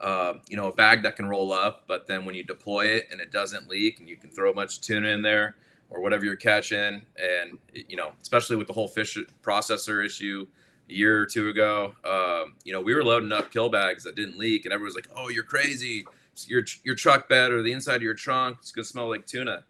uh, 0.00 0.34
you 0.48 0.56
know, 0.56 0.68
a 0.68 0.72
bag 0.72 1.02
that 1.02 1.16
can 1.16 1.26
roll 1.28 1.52
up, 1.52 1.82
but 1.88 2.06
then 2.06 2.24
when 2.24 2.36
you 2.36 2.44
deploy 2.44 2.86
it 2.86 3.08
and 3.10 3.20
it 3.20 3.32
doesn't 3.32 3.68
leak, 3.68 3.98
and 3.98 4.08
you 4.08 4.16
can 4.16 4.30
throw 4.30 4.52
a 4.52 4.54
bunch 4.54 4.76
of 4.76 4.82
tuna 4.84 5.08
in 5.08 5.22
there 5.22 5.56
or 5.90 6.00
whatever 6.00 6.24
you're 6.24 6.36
catching, 6.36 7.02
and 7.16 7.58
you 7.74 7.96
know, 7.96 8.12
especially 8.22 8.54
with 8.54 8.68
the 8.68 8.72
whole 8.72 8.86
fish 8.86 9.18
processor 9.42 10.06
issue 10.06 10.46
a 10.88 10.92
year 10.92 11.20
or 11.20 11.26
two 11.26 11.48
ago, 11.48 11.94
um, 12.04 12.54
you 12.64 12.72
know, 12.72 12.80
we 12.80 12.94
were 12.94 13.04
loading 13.04 13.32
up 13.32 13.50
kill 13.50 13.68
bags 13.68 14.04
that 14.04 14.16
didn't 14.16 14.38
leak, 14.38 14.64
and 14.64 14.72
everyone 14.72 14.88
was 14.88 14.94
like, 14.94 15.08
"Oh, 15.16 15.28
you're 15.28 15.44
crazy! 15.44 16.06
Your 16.46 16.64
your 16.84 16.94
truck 16.94 17.28
bed 17.28 17.52
or 17.52 17.62
the 17.62 17.72
inside 17.72 17.96
of 17.96 18.02
your 18.02 18.14
trunk 18.14 18.58
is 18.62 18.72
gonna 18.72 18.84
smell 18.84 19.08
like 19.08 19.26
tuna." 19.26 19.64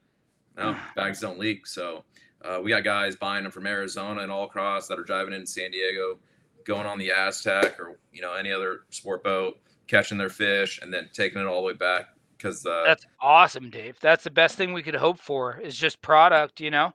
No, 0.56 0.76
bags 0.96 1.20
don't 1.20 1.38
leak, 1.38 1.66
so. 1.66 2.04
Uh, 2.44 2.60
we 2.60 2.70
got 2.70 2.82
guys 2.82 3.14
buying 3.14 3.44
them 3.44 3.52
from 3.52 3.68
Arizona 3.68 4.20
and 4.20 4.32
all 4.32 4.42
across 4.42 4.88
that 4.88 4.98
are 4.98 5.04
driving 5.04 5.32
in 5.32 5.46
San 5.46 5.70
Diego, 5.70 6.18
going 6.64 6.88
on 6.88 6.98
the 6.98 7.12
Aztec 7.12 7.78
or 7.78 8.00
you 8.12 8.20
know 8.20 8.34
any 8.34 8.50
other 8.50 8.80
sport 8.90 9.22
boat, 9.22 9.60
catching 9.86 10.18
their 10.18 10.28
fish 10.28 10.80
and 10.82 10.92
then 10.92 11.08
taking 11.12 11.40
it 11.40 11.46
all 11.46 11.60
the 11.60 11.66
way 11.68 11.72
back 11.72 12.06
because 12.42 12.66
uh, 12.66 12.82
That's 12.84 13.06
awesome, 13.20 13.70
Dave. 13.70 13.96
That's 14.00 14.24
the 14.24 14.30
best 14.30 14.56
thing 14.56 14.72
we 14.72 14.82
could 14.82 14.94
hope 14.94 15.18
for 15.18 15.58
is 15.58 15.76
just 15.76 16.00
product, 16.02 16.60
you 16.60 16.70
know? 16.70 16.92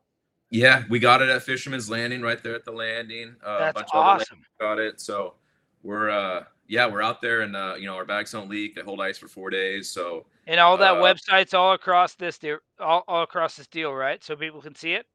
Yeah, 0.50 0.84
we 0.90 1.00
got 1.00 1.22
it 1.22 1.30
at 1.30 1.44
Fisherman's 1.44 1.90
Landing 1.90 2.22
right 2.22 2.42
there 2.42 2.56
at 2.56 2.64
the 2.66 2.72
landing. 2.72 3.36
Uh, 3.46 3.50
a 3.50 3.60
That's 3.60 3.74
bunch 3.76 3.88
of 3.94 4.00
awesome. 4.00 4.42
got 4.60 4.80
it. 4.80 5.02
So 5.02 5.36
we're 5.84 6.10
uh 6.10 6.44
yeah 6.68 6.86
we're 6.86 7.02
out 7.02 7.22
there 7.22 7.42
and 7.42 7.56
uh 7.56 7.76
you 7.78 7.86
know 7.86 7.96
our 7.96 8.06
bags 8.06 8.32
don't 8.32 8.50
leak. 8.50 8.76
They 8.76 8.82
hold 8.82 9.00
ice 9.02 9.18
for 9.18 9.28
four 9.28 9.50
days. 9.50 9.90
So 9.90 10.26
And 10.48 10.60
all 10.60 10.78
that 10.78 10.98
Uh, 10.98 11.02
websites 11.02 11.54
all 11.54 11.74
across 11.74 12.16
this 12.16 12.38
deal, 12.38 12.58
all, 12.80 13.04
all 13.08 13.24
across 13.24 13.56
this 13.56 13.68
deal, 13.68 13.94
right? 13.94 14.24
So 14.24 14.36
people 14.36 14.62
can 14.62 14.76
see 14.76 14.94
it. 14.94 15.06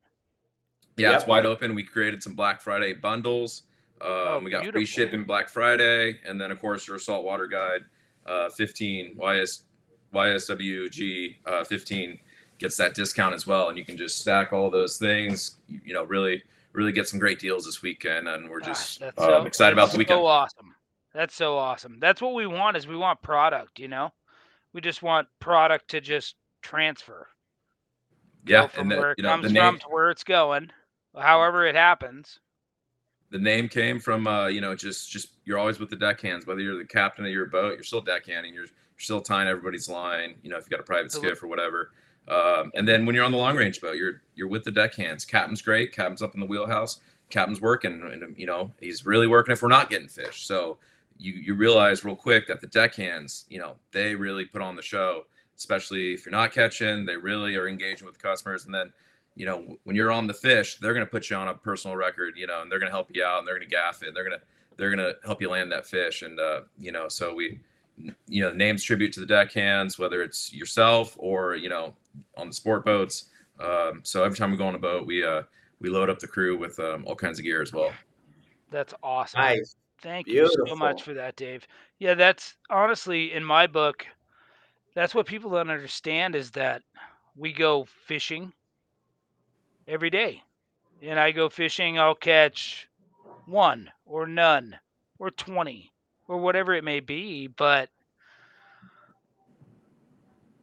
yeah, 0.97 1.15
it's 1.17 1.27
wide 1.27 1.47
open. 1.47 1.75
We 1.75 1.83
created 1.83 2.23
some 2.23 2.35
Black 2.35 2.61
Friday 2.61 2.93
bundles. 2.93 3.63
Um, 4.01 4.09
Oh, 4.11 4.41
we 4.43 4.51
got 4.51 4.67
free 4.67 4.85
shipping 4.87 5.25
Black 5.25 5.49
Friday, 5.49 6.19
and 6.27 6.41
then 6.41 6.51
of 6.51 6.61
course 6.61 6.87
your 6.89 6.99
saltwater 6.99 7.47
guide 7.47 7.83
uh, 8.27 8.49
15 8.51 9.17
YS 9.17 9.63
YSWG 10.15 11.37
uh, 11.47 11.65
15 11.65 12.19
gets 12.63 12.77
that 12.77 12.95
discount 12.95 13.35
as 13.35 13.47
well, 13.47 13.69
and 13.69 13.77
you 13.77 13.85
can 13.85 13.97
just 13.97 14.19
stack 14.19 14.53
all 14.53 14.71
those 14.71 14.97
things. 14.97 15.57
You, 15.69 15.93
know, 15.93 16.05
really 16.05 16.43
really 16.73 16.93
get 16.93 17.07
some 17.09 17.19
great 17.19 17.39
deals 17.39 17.67
this 17.67 17.83
weekend, 17.83 18.29
and 18.29 18.49
we're 18.49 18.61
just 18.61 19.01
Gosh, 19.01 19.11
um, 19.19 19.25
so- 19.25 19.43
excited 19.45 19.75
about 19.75 19.93
the 19.93 19.99
weekend. 19.99 20.19
That's 20.19 20.25
so 20.25 20.27
awesome. 20.27 20.75
That's 21.15 21.35
so 21.35 21.59
awesome. 21.59 21.99
That's 22.01 22.23
what 22.23 22.35
we 22.35 22.47
want 22.47 22.77
is 22.77 22.87
we 22.87 22.97
want 22.97 23.21
product, 23.21 23.79
you 23.79 23.89
know? 23.89 24.11
We 24.73 24.81
just 24.81 25.03
want 25.03 25.29
product 25.41 25.89
to 25.89 26.01
just 26.01 26.37
transfer. 26.63 27.29
yeah, 28.47 28.67
from 28.67 28.83
and 28.83 28.91
the, 28.93 28.97
where 28.97 29.11
it 29.13 29.19
you 29.19 29.25
know 29.25 29.31
comes 29.31 29.45
the 29.45 29.53
name 29.53 29.63
from 29.63 29.79
to 29.81 29.87
where 29.89 30.11
it's 30.11 30.25
going. 30.25 30.71
However 31.15 31.67
it 31.67 31.75
happens. 31.75 32.39
the 33.31 33.39
name 33.39 33.69
came 33.69 34.01
from 34.01 34.27
uh, 34.27 34.47
you 34.47 34.63
know 34.63 34.75
just 34.75 35.11
just 35.11 35.29
you're 35.45 35.59
always 35.59 35.79
with 35.79 35.91
the 35.91 35.97
deckhands, 35.97 36.47
whether 36.47 36.61
you're 36.61 36.79
the 36.79 36.85
captain 36.87 37.27
of 37.27 37.31
your 37.31 37.47
boat, 37.47 37.75
you're 37.75 37.85
still 37.85 38.03
deckhanding, 38.03 38.55
you're, 38.55 38.65
you're 38.65 38.99
still 38.99 39.21
tying 39.21 39.49
everybody's 39.49 39.91
line. 39.91 40.37
You 40.43 40.49
know, 40.49 40.57
if 40.57 40.63
you've 40.63 40.71
got 40.71 40.81
a 40.81 40.85
private 40.85 41.13
skiff 41.13 41.43
or 41.43 41.49
whatever. 41.49 41.91
Um, 42.29 42.71
and 42.75 42.87
then 42.87 43.05
when 43.05 43.15
you're 43.15 43.25
on 43.25 43.33
the 43.33 43.39
long 43.39 43.57
range 43.57 43.81
boat, 43.81 43.97
you're 43.97 44.23
you're 44.35 44.49
with 44.49 44.65
the 44.65 44.71
deckhands. 44.71 45.25
Captain's 45.25 45.63
great. 45.63 45.93
Captain's 45.93 46.23
up 46.23 46.35
in 46.35 46.41
the 46.41 46.47
wheelhouse. 46.47 47.01
Captain's 47.31 47.61
working, 47.61 48.03
and 48.13 48.37
you 48.39 48.47
know 48.47 48.71
he's 48.81 49.05
really 49.05 49.27
working 49.27 49.53
if 49.53 49.63
we're 49.63 49.69
not 49.69 49.91
getting 49.91 50.09
fish. 50.09 50.47
So 50.47 50.79
you 51.19 51.33
you 51.33 51.55
realize 51.55 52.05
real 52.05 52.17
quick 52.17 52.47
that 52.49 52.61
the 52.61 52.67
deckhands, 52.69 53.47
you 53.49 53.59
know, 53.59 53.77
they 53.91 54.15
really 54.15 54.45
put 54.45 54.63
on 54.63 54.77
the 54.77 54.83
show, 54.83 55.25
especially 55.57 56.15
if 56.15 56.25
you're 56.25 56.33
not 56.33 56.53
catching. 56.53 57.05
They 57.05 57.17
really 57.17 57.57
are 57.57 57.69
engaging 57.69 58.07
with 58.07 58.23
customers, 58.23 58.67
and 58.67 58.75
then 58.75 58.93
you 59.35 59.47
know 59.47 59.79
when 59.85 59.97
you're 59.97 60.13
on 60.13 60.27
the 60.27 60.35
fish, 60.35 60.77
they're 60.77 60.95
going 60.95 61.07
to 61.07 61.11
put 61.11 61.31
you 61.31 61.37
on 61.37 61.49
a 61.49 61.55
personal 61.55 61.97
record, 61.97 62.35
you 62.37 62.47
know, 62.47 62.63
and 62.63 62.71
they're 62.71 62.79
going 62.79 62.91
to 62.91 62.95
help 62.95 63.09
you 63.13 63.25
out, 63.25 63.41
and 63.41 63.49
they're 63.49 63.57
going 63.57 63.69
to 63.69 63.75
gaff 63.75 64.03
it. 64.03 64.15
They're 64.15 64.25
going 64.25 64.39
to 64.39 64.45
they're 64.77 64.95
going 64.95 64.99
to 64.99 65.17
help 65.25 65.41
you 65.41 65.51
land 65.51 65.73
that 65.73 65.87
fish, 65.87 66.23
and 66.23 66.39
uh, 66.39 66.63
you 66.79 66.93
know, 66.93 67.09
so 67.09 67.35
we 67.35 67.61
you 67.97 68.43
know 68.43 68.53
names 68.53 68.83
tribute 68.83 69.13
to 69.13 69.21
the 69.21 69.27
deckhands, 69.27 69.99
whether 69.99 70.23
it's 70.23 70.53
yourself 70.53 71.15
or 71.19 71.57
you 71.57 71.69
know 71.69 71.95
on 72.37 72.49
the 72.49 72.55
sport 72.55 72.85
boats. 72.85 73.27
Um, 73.61 74.01
so 74.03 74.25
every 74.25 74.37
time 74.37 74.51
we 74.51 74.57
go 74.57 74.67
on 74.67 74.75
a 74.75 74.79
boat, 74.79 75.07
we 75.07 75.25
uh 75.25 75.43
we 75.81 75.91
load 75.91 76.09
up 76.09 76.19
the 76.19 76.27
crew 76.27 76.57
with 76.57 76.79
um, 76.79 77.05
all 77.07 77.17
kinds 77.17 77.39
of 77.39 77.45
gear 77.45 77.61
as 77.61 77.73
well. 77.73 77.93
That's 78.71 78.95
awesome. 79.03 79.41
Nice. 79.41 79.77
Thank 80.01 80.27
you 80.27 80.51
so 80.67 80.75
much 80.75 81.03
for 81.03 81.15
that, 81.15 81.37
Dave. 81.37 81.67
Yeah, 81.99 82.15
that's 82.15 82.57
honestly 82.71 83.33
in 83.33 83.45
my 83.45 83.67
book, 83.67 84.05
that's 84.95 85.15
what 85.15 85.27
people 85.27 85.51
don't 85.51 85.71
understand 85.71 86.35
is 86.35 86.51
that 86.53 86.83
we 87.37 87.53
go 87.53 87.87
fishing 88.07 88.53
every 89.87 90.11
day. 90.11 90.43
And 91.03 91.19
I 91.21 91.31
go 91.31 91.49
fishing, 91.49 91.99
I'll 91.99 92.15
catch 92.15 92.89
one 93.47 93.91
or 94.07 94.27
none 94.27 94.77
or 95.19 95.31
20 95.31 95.92
or 96.33 96.39
whatever 96.39 96.73
it 96.73 96.83
may 96.83 97.01
be, 97.01 97.47
but 97.47 97.91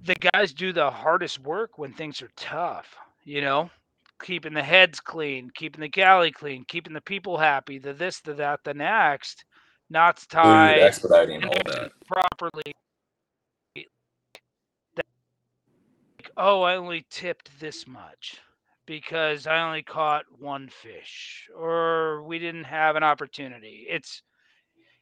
the 0.03 0.15
guys 0.15 0.51
do 0.51 0.73
the 0.73 0.89
hardest 0.89 1.39
work 1.43 1.77
when 1.77 1.93
things 1.93 2.23
are 2.23 2.31
tough, 2.35 2.95
you 3.23 3.39
know? 3.39 3.69
Keeping 4.23 4.55
the 4.55 4.63
heads 4.63 4.99
clean, 4.99 5.51
keeping 5.53 5.81
the 5.81 5.87
galley 5.87 6.31
clean, 6.31 6.65
keeping 6.67 6.93
the 6.93 7.01
people 7.01 7.37
happy, 7.37 7.77
the 7.77 7.93
this, 7.93 8.19
the 8.19 8.33
that, 8.33 8.63
the 8.63 8.73
next, 8.73 9.45
knots 9.91 10.25
tied, 10.25 10.79
expediting, 10.79 11.43
all 11.45 11.53
that. 11.67 11.91
properly. 12.07 12.73
Like, 13.75 15.05
oh, 16.35 16.63
I 16.63 16.77
only 16.77 17.05
tipped 17.11 17.51
this 17.59 17.87
much 17.87 18.39
because 18.87 19.45
I 19.45 19.61
only 19.61 19.83
caught 19.83 20.25
one 20.39 20.67
fish, 20.67 21.47
or 21.55 22.23
we 22.23 22.39
didn't 22.39 22.63
have 22.63 22.95
an 22.95 23.03
opportunity. 23.03 23.85
It's 23.87 24.23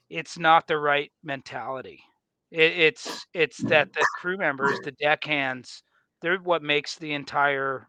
it's 0.10 0.38
not 0.40 0.68
the 0.68 0.78
right 0.78 1.12
mentality. 1.24 2.04
It, 2.52 2.74
it's 2.80 3.28
it's 3.34 3.64
that 3.66 3.94
the 3.94 4.08
crew 4.08 4.38
members, 4.38 4.80
the 4.82 4.92
deckhands, 4.94 5.84
they're 6.22 6.38
what 6.40 6.64
makes 6.64 6.96
the 6.98 7.14
entire 7.14 7.88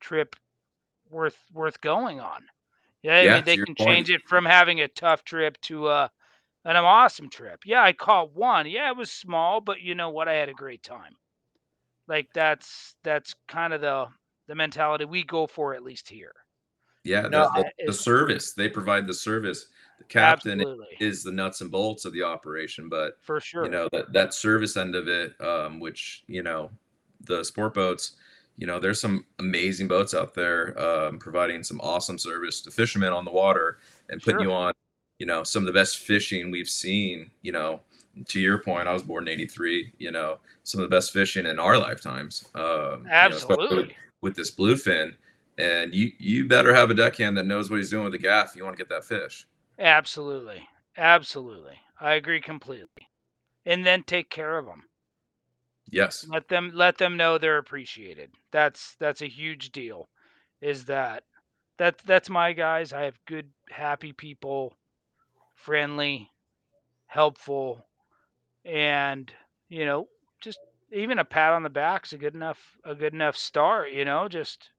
trip 0.00 0.36
worth 1.10 1.38
worth 1.52 1.80
going 1.80 2.20
on. 2.20 2.46
Yeah, 3.02 3.16
I 3.22 3.26
Yeah, 3.26 3.28
mean 3.28 3.44
they 3.44 3.58
can 3.58 3.76
point. 3.78 4.00
change 4.00 4.10
it 4.10 4.22
from 4.28 4.44
having 4.46 4.80
a 4.80 4.88
tough 4.88 5.24
trip 5.24 5.60
to 5.62 5.88
a 5.90 6.10
an 6.64 6.76
awesome 6.76 7.30
trip. 7.30 7.60
Yeah, 7.66 7.82
I 7.82 7.92
caught 7.94 8.34
one. 8.34 8.68
Yeah, 8.70 8.90
it 8.90 8.96
was 8.96 9.12
small, 9.12 9.60
but 9.62 9.80
you 9.82 9.94
know 9.96 10.10
what? 10.10 10.28
I 10.28 10.34
had 10.34 10.48
a 10.50 10.54
great 10.54 10.82
time. 10.84 11.16
Like 12.08 12.28
that's 12.34 12.94
that's 13.04 13.34
kind 13.48 13.72
of 13.72 13.80
the 13.80 14.08
the 14.48 14.54
mentality 14.54 15.04
we 15.06 15.24
go 15.24 15.46
for 15.46 15.74
at 15.74 15.82
least 15.82 16.08
here. 16.10 16.34
Yeah, 17.04 17.22
No, 17.22 17.50
the, 17.54 17.62
the, 17.62 17.66
I- 17.66 17.86
the 17.86 17.92
service 17.92 18.52
they 18.52 18.68
provide 18.68 19.06
the 19.06 19.14
service. 19.14 19.66
The 19.98 20.04
captain 20.04 20.60
Absolutely, 20.60 20.86
is 21.00 21.22
the 21.22 21.30
nuts 21.32 21.60
and 21.60 21.70
bolts 21.70 22.04
of 22.06 22.12
the 22.14 22.22
operation, 22.22 22.88
but 22.88 23.18
for 23.22 23.38
sure. 23.40 23.64
you 23.64 23.70
know 23.70 23.86
that 23.92 24.12
that 24.14 24.32
service 24.32 24.76
end 24.78 24.94
of 24.94 25.08
it, 25.08 25.38
um, 25.42 25.78
which 25.78 26.24
you 26.26 26.42
know 26.42 26.70
the 27.26 27.44
sport 27.44 27.74
boats, 27.74 28.12
you 28.56 28.66
know, 28.66 28.78
there's 28.80 28.98
some 29.00 29.26
amazing 29.40 29.88
boats 29.88 30.14
out 30.14 30.32
there 30.34 30.78
um, 30.80 31.18
providing 31.18 31.62
some 31.62 31.80
awesome 31.82 32.16
service 32.18 32.62
to 32.62 32.70
fishermen 32.70 33.12
on 33.12 33.26
the 33.26 33.30
water 33.30 33.78
and 34.08 34.22
putting 34.22 34.40
Sure. 34.40 34.48
you 34.48 34.52
on, 34.52 34.72
you 35.18 35.26
know, 35.26 35.42
some 35.44 35.62
of 35.62 35.66
the 35.66 35.72
best 35.78 35.98
fishing 35.98 36.50
we've 36.50 36.68
seen. 36.68 37.30
You 37.42 37.52
know, 37.52 37.80
to 38.28 38.40
your 38.40 38.56
point, 38.58 38.88
I 38.88 38.94
was 38.94 39.02
born 39.02 39.28
in 39.28 39.34
'83. 39.34 39.92
You 39.98 40.12
know, 40.12 40.38
some 40.64 40.80
of 40.80 40.88
the 40.88 40.94
best 40.96 41.12
fishing 41.12 41.44
in 41.44 41.58
our 41.58 41.76
lifetimes. 41.76 42.46
Um, 42.54 42.62
you 42.64 42.68
know, 42.70 42.96
with- 43.02 43.10
Absolutely. 43.12 43.96
with 44.22 44.34
this 44.34 44.50
bluefin. 44.50 45.14
And 45.58 45.94
you 45.94 46.12
you 46.18 46.46
better 46.48 46.74
have 46.74 46.90
a 46.90 46.94
deckhand 46.94 47.36
that 47.36 47.46
knows 47.46 47.70
what 47.70 47.76
he's 47.76 47.90
doing 47.90 48.04
with 48.04 48.12
the 48.12 48.18
gaff. 48.18 48.50
if 48.50 48.56
You 48.56 48.64
want 48.64 48.76
to 48.76 48.82
get 48.82 48.88
that 48.90 49.04
fish. 49.04 49.46
Absolutely. 49.78 50.68
Absolutely. 50.96 51.78
I 52.00 52.14
agree 52.14 52.40
completely. 52.40 53.08
And 53.66 53.84
then 53.86 54.02
take 54.04 54.30
care 54.30 54.58
of 54.58 54.66
them. 54.66 54.84
Yes. 55.90 56.26
Let 56.28 56.48
them 56.48 56.70
let 56.74 56.98
them 56.98 57.16
know 57.16 57.36
they're 57.38 57.58
appreciated. 57.58 58.30
That's 58.52 58.94
that's 58.96 59.22
a 59.22 59.26
huge 59.28 59.70
deal. 59.72 60.08
Is 60.60 60.84
that 60.86 61.24
that 61.78 61.98
that's 62.06 62.30
my 62.30 62.52
guys. 62.52 62.92
I 62.92 63.02
have 63.02 63.18
good 63.26 63.50
happy 63.70 64.12
people, 64.12 64.76
friendly, 65.56 66.30
helpful, 67.06 67.86
and 68.64 69.32
you 69.68 69.84
know, 69.86 70.08
just 70.40 70.58
even 70.92 71.18
a 71.18 71.24
pat 71.24 71.52
on 71.52 71.62
the 71.62 71.70
back's 71.70 72.12
a 72.12 72.18
good 72.18 72.34
enough 72.34 72.76
a 72.84 72.94
good 72.94 73.14
enough 73.14 73.36
start, 73.36 73.92
you 73.92 74.04
know, 74.04 74.28
just 74.28 74.70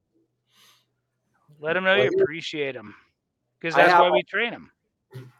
let 1.61 1.73
them 1.73 1.83
know 1.83 1.95
you 1.95 2.09
appreciate 2.21 2.73
them. 2.73 2.95
Cuz 3.61 3.75
that's 3.75 3.93
why 3.93 4.09
we 4.09 4.23
train 4.23 4.51
them. 4.51 4.71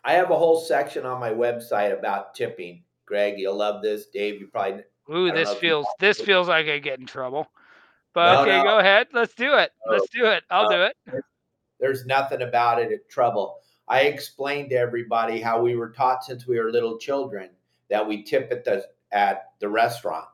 I 0.04 0.14
have 0.14 0.32
a 0.32 0.38
whole 0.38 0.60
section 0.60 1.06
on 1.06 1.20
my 1.20 1.32
website 1.32 1.98
about 1.98 2.36
tipping. 2.36 2.84
Greg, 3.06 3.36
you'll 3.38 3.56
love 3.56 3.82
this. 3.82 4.08
Dave, 4.08 4.40
you 4.40 4.48
probably 4.48 4.84
Ooh, 5.14 5.32
this 5.32 5.48
know 5.50 5.56
if 5.56 5.64
you 5.64 5.70
feels 5.70 5.88
this 6.00 6.18
to- 6.18 6.24
feels 6.26 6.48
like 6.48 6.68
I 6.68 6.78
get 6.80 7.00
in 7.00 7.06
trouble. 7.06 7.48
But 8.14 8.34
No, 8.34 8.42
okay, 8.42 8.58
no. 8.58 8.64
go 8.64 8.80
ahead. 8.80 9.08
Let's 9.14 9.34
do 9.34 9.54
it. 9.56 9.72
No. 9.86 9.94
Let's 9.94 10.10
do 10.10 10.26
it. 10.28 10.44
I'll 10.50 10.70
No. 10.70 10.78
do 10.78 10.84
it. 10.84 11.24
there's 11.80 12.06
nothing 12.06 12.44
about 12.44 12.80
it 12.80 12.92
at 12.92 13.10
trouble. 13.10 13.60
I 13.88 14.02
explained 14.02 14.70
to 14.70 14.76
everybody 14.76 15.42
how 15.42 15.60
we 15.62 15.76
were 15.76 15.90
taught 15.90 16.24
since 16.24 16.46
we 16.46 16.60
were 16.60 16.72
little 16.72 16.98
children 17.00 17.50
that 17.90 18.08
we 18.08 18.22
tip 18.24 18.52
at 18.52 18.64
the 18.64 18.88
at 19.12 19.52
the 19.60 19.68
restaurant. 19.68 20.28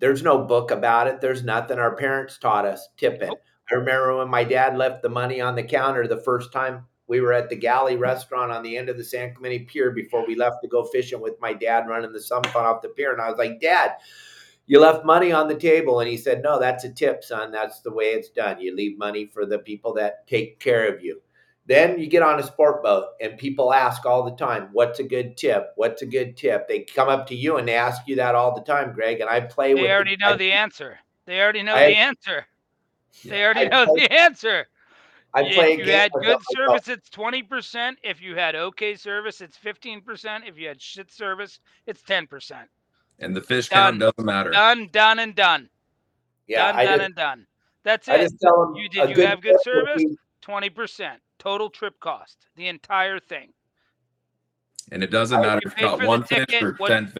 There's 0.00 0.22
no 0.22 0.38
book 0.44 0.70
about 0.72 1.06
it. 1.06 1.20
There's 1.20 1.44
nothing. 1.44 1.78
Our 1.78 1.94
parents 1.94 2.38
taught 2.38 2.66
us 2.66 2.88
tipping. 2.96 3.28
Nope. 3.28 3.40
I 3.70 3.74
remember 3.74 4.16
when 4.18 4.28
my 4.28 4.44
dad 4.44 4.76
left 4.76 5.02
the 5.02 5.08
money 5.08 5.40
on 5.40 5.54
the 5.54 5.62
counter 5.62 6.06
the 6.06 6.20
first 6.20 6.52
time 6.52 6.84
we 7.06 7.20
were 7.20 7.32
at 7.32 7.48
the 7.50 7.56
Galley 7.56 7.96
restaurant 7.96 8.50
on 8.50 8.62
the 8.62 8.76
end 8.76 8.88
of 8.88 8.96
the 8.96 9.04
San 9.04 9.34
Clemente 9.34 9.64
Pier 9.66 9.90
before 9.90 10.26
we 10.26 10.34
left 10.34 10.62
to 10.62 10.68
go 10.68 10.84
fishing 10.84 11.20
with 11.20 11.34
my 11.40 11.52
dad 11.52 11.86
running 11.88 12.12
the 12.12 12.20
sun 12.20 12.42
fun 12.44 12.64
off 12.64 12.82
the 12.82 12.88
pier. 12.88 13.12
And 13.12 13.20
I 13.20 13.28
was 13.28 13.38
like, 13.38 13.60
Dad, 13.60 13.92
you 14.66 14.80
left 14.80 15.04
money 15.04 15.30
on 15.30 15.46
the 15.48 15.54
table. 15.54 16.00
And 16.00 16.08
he 16.08 16.16
said, 16.16 16.42
No, 16.42 16.58
that's 16.58 16.84
a 16.84 16.90
tip, 16.92 17.22
son. 17.22 17.52
That's 17.52 17.80
the 17.80 17.92
way 17.92 18.06
it's 18.12 18.30
done. 18.30 18.60
You 18.60 18.74
leave 18.74 18.96
money 18.98 19.26
for 19.26 19.44
the 19.44 19.58
people 19.58 19.92
that 19.94 20.26
take 20.26 20.60
care 20.60 20.92
of 20.92 21.02
you. 21.02 21.20
Then 21.66 21.98
you 21.98 22.06
get 22.06 22.22
on 22.22 22.38
a 22.40 22.42
sport 22.42 22.82
boat 22.82 23.08
and 23.20 23.38
people 23.38 23.72
ask 23.72 24.04
all 24.06 24.22
the 24.24 24.36
time, 24.36 24.68
What's 24.72 24.98
a 24.98 25.04
good 25.04 25.36
tip? 25.36 25.72
What's 25.76 26.00
a 26.00 26.06
good 26.06 26.36
tip? 26.38 26.68
They 26.68 26.80
come 26.80 27.08
up 27.10 27.26
to 27.28 27.34
you 27.34 27.56
and 27.58 27.68
they 27.68 27.74
ask 27.74 28.00
you 28.06 28.16
that 28.16 28.34
all 28.34 28.54
the 28.54 28.62
time, 28.62 28.92
Greg. 28.94 29.20
And 29.20 29.28
I 29.28 29.40
play 29.40 29.74
with 29.74 29.82
They 29.82 29.88
the- 29.88 29.94
already 29.94 30.16
know 30.16 30.30
I- 30.30 30.36
the 30.36 30.52
answer. 30.52 30.98
They 31.26 31.40
already 31.40 31.62
know 31.62 31.74
I- 31.74 31.88
the 31.88 31.96
answer. 31.96 32.46
They 33.24 33.44
already 33.44 33.60
I 33.60 33.68
know 33.68 33.86
play- 33.94 34.06
the 34.06 34.12
answer. 34.12 34.66
I 35.36 35.42
play 35.52 35.72
a 35.72 35.78
if 35.80 35.86
you 35.86 35.92
had 35.92 36.12
good 36.12 36.22
them. 36.24 36.30
I 36.30 36.34
go, 36.34 36.66
service, 36.68 36.88
it's 36.88 37.10
twenty 37.10 37.42
percent. 37.42 37.98
If 38.04 38.20
you 38.22 38.36
had 38.36 38.54
okay 38.54 38.94
service, 38.94 39.40
it's 39.40 39.56
fifteen 39.56 40.00
percent. 40.00 40.44
If 40.46 40.56
you 40.58 40.68
had 40.68 40.80
shit 40.80 41.10
service, 41.12 41.58
it's 41.86 42.02
ten 42.02 42.26
percent. 42.26 42.68
And 43.18 43.34
the 43.34 43.40
fish 43.40 43.68
Done. 43.68 43.98
count 43.98 44.00
doesn't 44.00 44.24
matter. 44.26 44.50
Done, 44.50 44.88
done, 44.92 45.18
and 45.20 45.34
done. 45.34 45.68
Yeah, 46.46 46.66
done, 46.72 46.76
I 46.80 46.84
done, 46.84 46.98
just, 46.98 47.04
and 47.06 47.14
done. 47.14 47.46
That's 47.84 48.08
I 48.08 48.14
it. 48.16 48.20
just 48.22 48.40
tell 48.40 48.60
them 48.66 48.76
You- 48.76 48.88
did 48.88 49.16
you 49.16 49.26
have 49.26 49.40
good 49.40 49.56
service? 49.62 50.04
Twenty 50.40 50.70
percent 50.70 51.20
total 51.38 51.68
trip 51.70 51.98
cost. 52.00 52.46
The 52.56 52.68
entire 52.68 53.18
thing. 53.18 53.52
And 54.92 55.02
it 55.02 55.10
doesn't 55.10 55.40
matter 55.40 55.60
you 55.64 55.70
if 55.70 55.74
paid 55.76 55.82
you 55.82 55.88
for 55.90 55.96
got 55.96 56.00
the 56.02 56.08
one 56.08 56.22
fish 56.24 56.38
ticket, 56.46 56.62
or 56.62 56.72
what- 56.74 56.88
ten 56.88 57.06
fish. 57.08 57.16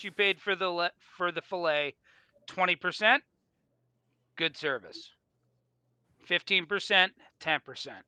You 0.00 0.10
paid 0.12 0.40
for 0.40 0.54
the 0.54 0.68
le- 0.68 0.90
for 1.16 1.32
the 1.32 1.40
fillet. 1.42 1.94
Twenty 2.46 2.76
percent. 2.76 3.22
Good 4.36 4.56
service. 4.56 5.10
Fifteen 6.24 6.66
percent. 6.66 7.12
Ten 7.40 7.60
percent. 7.64 8.04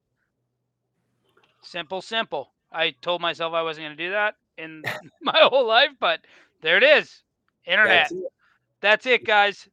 Simple, 1.63 2.01
simple. 2.03 2.53
I 2.73 2.95
told 3.03 3.21
myself 3.21 3.55
I 3.55 3.63
wasn't 3.63 3.87
going 3.87 3.97
to 3.97 4.05
do 4.05 4.11
that. 4.11 4.35
in 4.59 4.83
my 5.23 5.39
whole 5.43 5.67
life, 5.67 5.91
but 6.01 6.21
there 6.63 6.77
it 6.77 6.83
is. 6.83 7.23
Internet. 7.67 8.09
That's 8.09 8.13
it. 8.13 8.33
That's 8.81 9.07
it, 9.07 9.25
guys. 9.25 9.69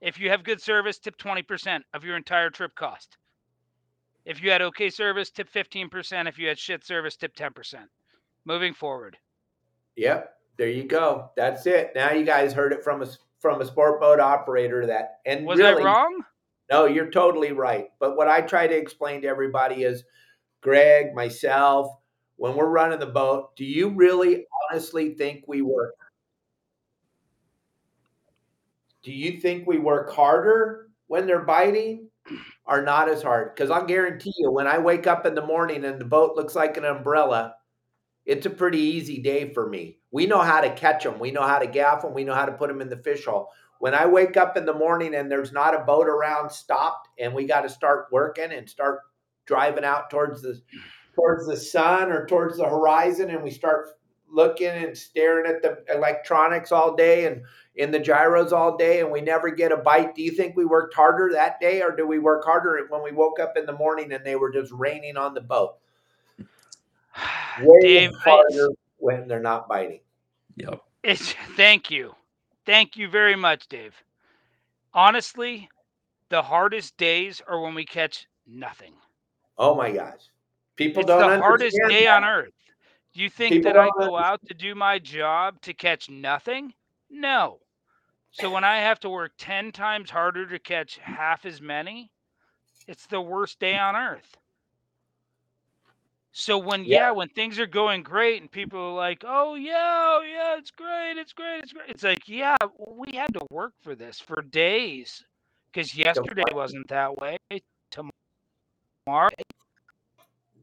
If 0.00 0.18
you 0.20 0.30
have 0.30 0.44
good 0.44 0.60
service, 0.60 0.98
tip 0.98 1.16
20% 1.18 1.80
of 1.94 2.04
your 2.04 2.16
entire 2.16 2.50
trip 2.50 2.74
cost. 2.74 3.16
If 4.24 4.42
you 4.42 4.50
had 4.50 4.62
okay 4.62 4.90
service, 4.90 5.30
tip 5.30 5.50
15%. 5.52 6.28
If 6.28 6.38
you 6.38 6.48
had 6.48 6.58
shit 6.58 6.84
service, 6.84 7.16
tip 7.16 7.34
10%. 7.34 7.74
Moving 8.46 8.74
forward. 8.74 9.16
Yep, 9.96 10.34
there 10.56 10.68
you 10.68 10.84
go. 10.84 11.30
That's 11.36 11.66
it. 11.66 11.92
Now 11.94 12.12
you 12.12 12.24
guys 12.24 12.52
heard 12.52 12.72
it 12.72 12.82
from 12.82 13.02
a 13.02 13.06
s- 13.06 13.18
from 13.44 13.60
a 13.60 13.66
sport 13.66 14.00
boat 14.00 14.20
operator 14.20 14.86
that 14.86 15.18
and 15.26 15.44
Was 15.44 15.58
really 15.58 15.82
I 15.82 15.84
wrong? 15.84 16.24
no, 16.70 16.86
you're 16.86 17.10
totally 17.10 17.52
right. 17.52 17.88
But 18.00 18.16
what 18.16 18.26
I 18.26 18.40
try 18.40 18.66
to 18.66 18.74
explain 18.74 19.20
to 19.20 19.28
everybody 19.28 19.82
is 19.82 20.02
Greg, 20.62 21.14
myself, 21.14 21.94
when 22.36 22.54
we're 22.56 22.70
running 22.70 23.00
the 23.00 23.04
boat, 23.04 23.54
do 23.54 23.66
you 23.66 23.90
really 23.90 24.46
honestly 24.70 25.12
think 25.12 25.44
we 25.46 25.60
work 25.60 25.92
do 29.02 29.12
you 29.12 29.38
think 29.42 29.66
we 29.66 29.76
work 29.76 30.10
harder 30.10 30.88
when 31.08 31.26
they're 31.26 31.44
biting 31.44 32.08
or 32.64 32.80
not 32.80 33.10
as 33.10 33.22
hard? 33.22 33.54
Because 33.54 33.70
I'll 33.70 33.84
guarantee 33.84 34.32
you, 34.38 34.50
when 34.50 34.66
I 34.66 34.78
wake 34.78 35.06
up 35.06 35.26
in 35.26 35.34
the 35.34 35.44
morning 35.44 35.84
and 35.84 36.00
the 36.00 36.06
boat 36.06 36.34
looks 36.34 36.54
like 36.54 36.78
an 36.78 36.86
umbrella, 36.86 37.56
it's 38.26 38.46
a 38.46 38.50
pretty 38.50 38.78
easy 38.78 39.20
day 39.20 39.52
for 39.52 39.68
me. 39.68 39.98
We 40.10 40.26
know 40.26 40.40
how 40.40 40.60
to 40.60 40.74
catch 40.74 41.04
them. 41.04 41.18
We 41.18 41.30
know 41.30 41.42
how 41.42 41.58
to 41.58 41.66
gaff 41.66 42.02
them. 42.02 42.14
We 42.14 42.24
know 42.24 42.34
how 42.34 42.46
to 42.46 42.52
put 42.52 42.68
them 42.68 42.80
in 42.80 42.88
the 42.88 42.96
fish 42.96 43.24
hole. 43.24 43.50
When 43.80 43.94
I 43.94 44.06
wake 44.06 44.36
up 44.36 44.56
in 44.56 44.64
the 44.64 44.72
morning 44.72 45.14
and 45.14 45.30
there's 45.30 45.52
not 45.52 45.74
a 45.74 45.84
boat 45.84 46.08
around 46.08 46.50
stopped 46.50 47.08
and 47.18 47.34
we 47.34 47.46
got 47.46 47.62
to 47.62 47.68
start 47.68 48.06
working 48.10 48.52
and 48.52 48.68
start 48.68 49.00
driving 49.46 49.84
out 49.84 50.08
towards 50.08 50.40
the 50.40 50.60
towards 51.14 51.46
the 51.46 51.56
sun 51.56 52.10
or 52.10 52.26
towards 52.26 52.56
the 52.56 52.64
horizon 52.64 53.30
and 53.30 53.42
we 53.42 53.50
start 53.50 53.88
looking 54.30 54.68
and 54.68 54.96
staring 54.96 55.46
at 55.46 55.62
the 55.62 55.84
electronics 55.94 56.72
all 56.72 56.96
day 56.96 57.26
and 57.26 57.42
in 57.76 57.90
the 57.90 57.98
gyros 57.98 58.52
all 58.52 58.76
day 58.76 59.00
and 59.00 59.10
we 59.10 59.20
never 59.20 59.50
get 59.50 59.70
a 59.70 59.76
bite. 59.76 60.14
Do 60.14 60.22
you 60.22 60.32
think 60.32 60.56
we 60.56 60.64
worked 60.64 60.94
harder 60.94 61.30
that 61.32 61.60
day 61.60 61.82
or 61.82 61.94
do 61.94 62.06
we 62.06 62.18
work 62.18 62.44
harder 62.44 62.84
when 62.88 63.02
we 63.02 63.12
woke 63.12 63.38
up 63.38 63.56
in 63.56 63.66
the 63.66 63.72
morning 63.72 64.12
and 64.12 64.24
they 64.24 64.36
were 64.36 64.50
just 64.50 64.72
raining 64.72 65.16
on 65.16 65.34
the 65.34 65.40
boat? 65.40 65.74
Way 67.62 67.80
Dave, 67.80 68.10
I- 68.26 68.30
harder 68.30 68.68
when 68.98 69.28
they're 69.28 69.40
not 69.40 69.68
biting. 69.68 70.00
Yep. 70.56 70.80
It's 71.02 71.32
thank 71.56 71.90
you. 71.90 72.14
Thank 72.64 72.96
you 72.96 73.08
very 73.08 73.36
much, 73.36 73.68
Dave. 73.68 73.94
Honestly, 74.94 75.68
the 76.30 76.42
hardest 76.42 76.96
days 76.96 77.42
are 77.46 77.60
when 77.60 77.74
we 77.74 77.84
catch 77.84 78.26
nothing. 78.46 78.94
Oh 79.58 79.74
my 79.74 79.90
gosh. 79.90 80.20
People 80.76 81.00
It's 81.00 81.08
don't 81.08 81.30
the 81.30 81.38
hardest 81.38 81.76
day 81.88 82.04
that. 82.04 82.16
on 82.16 82.24
earth. 82.24 82.50
Do 83.12 83.20
you 83.22 83.30
think 83.30 83.52
People 83.52 83.72
that 83.72 83.78
I 83.78 83.84
don't 83.84 84.08
go 84.08 84.16
out 84.18 84.40
to 84.46 84.54
do 84.54 84.74
my 84.74 84.98
job 84.98 85.60
to 85.62 85.74
catch 85.74 86.08
nothing? 86.08 86.72
No. 87.10 87.60
So 88.32 88.50
when 88.50 88.64
I 88.64 88.78
have 88.78 88.98
to 89.00 89.10
work 89.10 89.32
10 89.38 89.70
times 89.70 90.10
harder 90.10 90.46
to 90.46 90.58
catch 90.58 90.98
half 90.98 91.44
as 91.46 91.60
many, 91.60 92.10
it's 92.88 93.06
the 93.06 93.20
worst 93.20 93.60
day 93.60 93.76
on 93.78 93.94
earth. 93.94 94.36
So 96.36 96.58
when 96.58 96.84
Yeah. 96.84 96.98
yeah, 96.98 97.10
when 97.12 97.28
things 97.28 97.60
are 97.60 97.66
going 97.66 98.02
great 98.02 98.42
and 98.42 98.50
people 98.50 98.80
are 98.80 98.92
like, 98.92 99.22
"Oh 99.24 99.54
yeah, 99.54 100.16
oh 100.18 100.22
yeah, 100.22 100.58
it's 100.58 100.72
great, 100.72 101.16
it's 101.16 101.32
great, 101.32 101.62
it's 101.62 101.72
great." 101.72 101.88
It's 101.88 102.02
like, 102.02 102.28
"Yeah, 102.28 102.56
we 102.76 103.12
had 103.12 103.32
to 103.34 103.46
work 103.50 103.72
for 103.82 103.94
this 103.94 104.18
for 104.18 104.42
days 104.42 105.24
cuz 105.72 105.94
yesterday 105.94 106.42
wasn't 106.52 106.88
that 106.88 107.16
way. 107.16 107.38
Tomorrow 107.92 109.30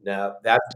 No, 0.02 0.36
that's 0.42 0.74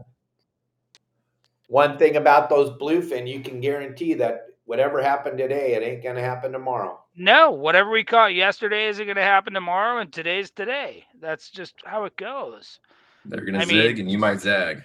one 1.67 1.99
thing 1.99 2.15
about 2.15 2.49
those 2.49 2.71
bluefin. 2.71 3.27
You 3.27 3.41
can 3.41 3.59
guarantee 3.61 4.15
that 4.15 4.47
whatever 4.65 4.99
happened 4.99 5.37
today, 5.37 5.75
it 5.75 5.83
ain't 5.83 6.03
gonna 6.03 6.21
happen 6.21 6.51
tomorrow. 6.51 7.03
No, 7.15 7.51
whatever 7.51 7.91
we 7.91 8.03
caught 8.03 8.33
yesterday 8.33 8.87
isn't 8.87 9.05
going 9.05 9.15
to 9.17 9.23
happen 9.23 9.53
tomorrow, 9.53 9.99
and 9.99 10.11
today's 10.13 10.51
today. 10.51 11.05
That's 11.19 11.49
just 11.49 11.75
how 11.83 12.05
it 12.05 12.15
goes. 12.15 12.79
They're 13.27 13.45
gonna 13.45 13.59
I 13.59 13.65
mean- 13.65 13.81
zig 13.81 13.99
and 13.99 14.09
you 14.09 14.17
might 14.17 14.39
zag. 14.41 14.83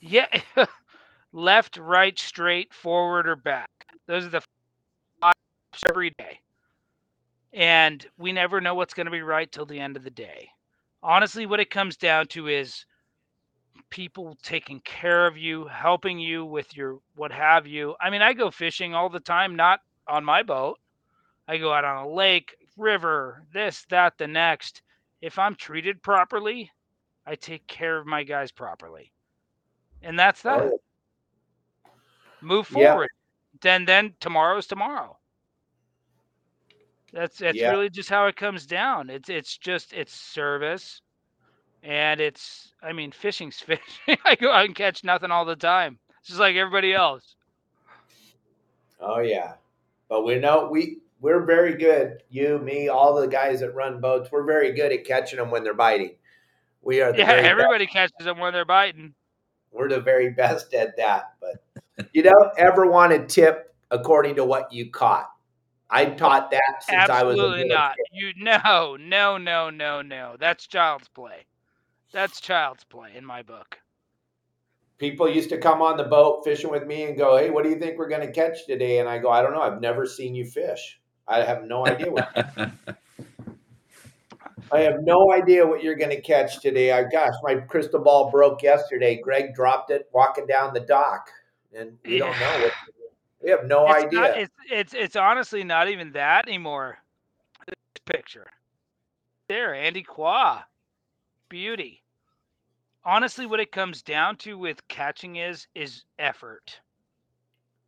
Yeah, 0.00 0.26
left, 1.32 1.78
right, 1.78 2.18
straight, 2.18 2.74
forward, 2.74 3.26
or 3.26 3.36
back. 3.36 3.70
Those 4.06 4.26
are 4.26 4.30
the 4.30 4.42
five 5.20 5.32
every 5.88 6.10
day, 6.18 6.40
and 7.54 8.06
we 8.18 8.30
never 8.32 8.60
know 8.60 8.74
what's 8.74 8.92
going 8.92 9.06
to 9.06 9.10
be 9.10 9.22
right 9.22 9.50
till 9.50 9.64
the 9.64 9.80
end 9.80 9.96
of 9.96 10.04
the 10.04 10.10
day. 10.10 10.50
Honestly, 11.02 11.46
what 11.46 11.60
it 11.60 11.70
comes 11.70 11.96
down 11.96 12.26
to 12.28 12.48
is 12.48 12.84
people 13.88 14.36
taking 14.42 14.80
care 14.80 15.26
of 15.26 15.38
you, 15.38 15.66
helping 15.66 16.18
you 16.18 16.44
with 16.44 16.76
your 16.76 16.98
what 17.14 17.32
have 17.32 17.66
you. 17.66 17.94
I 18.00 18.10
mean, 18.10 18.20
I 18.22 18.34
go 18.34 18.50
fishing 18.50 18.94
all 18.94 19.08
the 19.08 19.20
time, 19.20 19.56
not 19.56 19.80
on 20.06 20.22
my 20.22 20.42
boat. 20.42 20.78
I 21.48 21.56
go 21.56 21.72
out 21.72 21.84
on 21.84 22.04
a 22.04 22.08
lake, 22.08 22.54
river, 22.76 23.42
this, 23.52 23.86
that, 23.88 24.18
the 24.18 24.26
next. 24.26 24.82
If 25.22 25.38
I'm 25.38 25.54
treated 25.54 26.02
properly, 26.02 26.70
I 27.26 27.34
take 27.36 27.66
care 27.66 27.96
of 27.98 28.06
my 28.06 28.22
guys 28.24 28.52
properly. 28.52 29.12
And 30.02 30.18
that's 30.18 30.42
that. 30.42 30.72
Oh, 30.72 30.80
Move 32.40 32.66
Yeah. 32.68 32.94
forward. 32.94 33.10
Then 33.60 33.84
then 33.84 34.14
tomorrow's 34.20 34.66
tomorrow. 34.66 35.18
That's 37.12 37.38
that's 37.38 37.62
Yeah. 37.62 37.66
really 37.66 37.88
just 37.90 38.08
how 38.10 38.26
it 38.26 38.36
comes 38.36 38.66
down. 38.66 39.10
It's 39.10 39.28
it's 39.28 39.56
just 39.58 39.92
it's 39.92 40.12
service 40.14 41.00
and 41.82 42.20
it's 42.20 42.72
I 42.82 42.92
mean 42.92 43.12
fishing's 43.12 43.60
fishing. 43.60 44.16
I 44.24 44.34
go 44.36 44.50
out 44.50 44.66
and 44.66 44.74
catch 44.74 45.04
nothing 45.04 45.30
all 45.30 45.44
the 45.44 45.56
time. 45.56 45.98
It's 46.20 46.28
Just 46.28 46.40
like 46.40 46.56
everybody 46.56 46.92
else. 46.94 47.36
Oh 49.00 49.20
yeah, 49.20 49.54
but 50.08 50.24
we 50.24 50.36
know 50.38 50.68
we 50.70 50.98
we're 51.20 51.44
very 51.44 51.74
good. 51.76 52.22
You, 52.30 52.58
me, 52.58 52.88
all 52.88 53.14
the 53.14 53.26
guys 53.28 53.60
that 53.60 53.74
run 53.74 54.00
boats, 54.00 54.30
we're 54.30 54.44
very 54.44 54.72
good 54.72 54.92
at 54.92 55.04
catching 55.04 55.38
them 55.38 55.50
when 55.50 55.64
they're 55.64 55.74
biting. 55.74 56.16
We 56.84 57.00
are 57.00 57.12
the 57.12 57.18
Yeah, 57.18 57.26
very 57.26 57.42
best. 57.42 57.50
everybody 57.50 57.86
catches 57.86 58.24
them 58.24 58.38
when 58.38 58.52
they're 58.52 58.64
biting. 58.64 59.14
We're 59.72 59.88
the 59.88 60.00
very 60.00 60.30
best 60.30 60.74
at 60.74 60.96
that. 60.96 61.34
But 61.40 62.08
you 62.12 62.22
don't 62.22 62.52
ever 62.58 62.86
want 62.86 63.12
to 63.12 63.26
tip 63.26 63.74
according 63.90 64.36
to 64.36 64.44
what 64.44 64.72
you 64.72 64.90
caught. 64.90 65.30
I 65.90 66.06
taught 66.06 66.50
that 66.50 66.82
since 66.82 67.08
I 67.10 67.22
was 67.22 67.34
a 67.38 67.38
Absolutely 67.38 67.62
little 67.64 67.76
not. 67.76 67.96
kid. 67.96 68.06
You 68.12 68.32
no, 68.36 68.96
no, 68.98 69.38
no, 69.38 69.70
no, 69.70 70.02
no. 70.02 70.36
That's 70.38 70.66
child's 70.66 71.08
play. 71.08 71.44
That's 72.12 72.40
child's 72.40 72.84
play 72.84 73.10
in 73.14 73.24
my 73.24 73.42
book. 73.42 73.78
People 74.98 75.28
used 75.28 75.50
to 75.50 75.58
come 75.58 75.82
on 75.82 75.96
the 75.96 76.04
boat 76.04 76.44
fishing 76.44 76.70
with 76.70 76.86
me 76.86 77.04
and 77.04 77.16
go, 77.16 77.36
"Hey, 77.36 77.50
what 77.50 77.64
do 77.64 77.70
you 77.70 77.78
think 77.78 77.98
we're 77.98 78.08
going 78.08 78.26
to 78.26 78.32
catch 78.32 78.66
today?" 78.66 78.98
And 79.00 79.08
I 79.08 79.18
go, 79.18 79.30
"I 79.30 79.42
don't 79.42 79.52
know. 79.52 79.62
I've 79.62 79.80
never 79.80 80.06
seen 80.06 80.34
you 80.34 80.46
fish. 80.46 81.00
I 81.26 81.42
have 81.42 81.64
no 81.64 81.86
idea 81.86 82.10
what 82.10 82.28
I 84.74 84.80
have 84.80 85.04
no 85.04 85.32
idea 85.32 85.64
what 85.64 85.84
you're 85.84 85.94
going 85.94 86.10
to 86.10 86.20
catch 86.20 86.60
today. 86.60 86.90
I 86.90 87.04
gosh, 87.04 87.34
my 87.44 87.54
crystal 87.54 88.00
ball 88.00 88.28
broke 88.30 88.60
yesterday. 88.60 89.20
Greg 89.22 89.54
dropped 89.54 89.92
it 89.92 90.08
walking 90.12 90.46
down 90.46 90.74
the 90.74 90.80
dock, 90.80 91.30
and 91.72 91.96
we 92.04 92.18
don't 92.18 92.38
know 92.40 92.58
what. 92.60 92.72
We 93.40 93.50
have 93.50 93.66
no 93.66 93.86
it's 93.86 94.04
idea. 94.04 94.20
Not, 94.20 94.38
it's 94.38 94.54
it's 94.70 94.94
it's 94.94 95.16
honestly 95.16 95.62
not 95.62 95.88
even 95.88 96.10
that 96.12 96.48
anymore. 96.48 96.98
This 97.66 98.02
picture. 98.04 98.46
There, 99.48 99.74
Andy 99.74 100.02
Qua. 100.02 100.62
Beauty. 101.48 102.02
Honestly, 103.04 103.46
what 103.46 103.60
it 103.60 103.70
comes 103.70 104.02
down 104.02 104.36
to 104.38 104.58
with 104.58 104.88
catching 104.88 105.36
is 105.36 105.68
is 105.76 106.02
effort. 106.18 106.80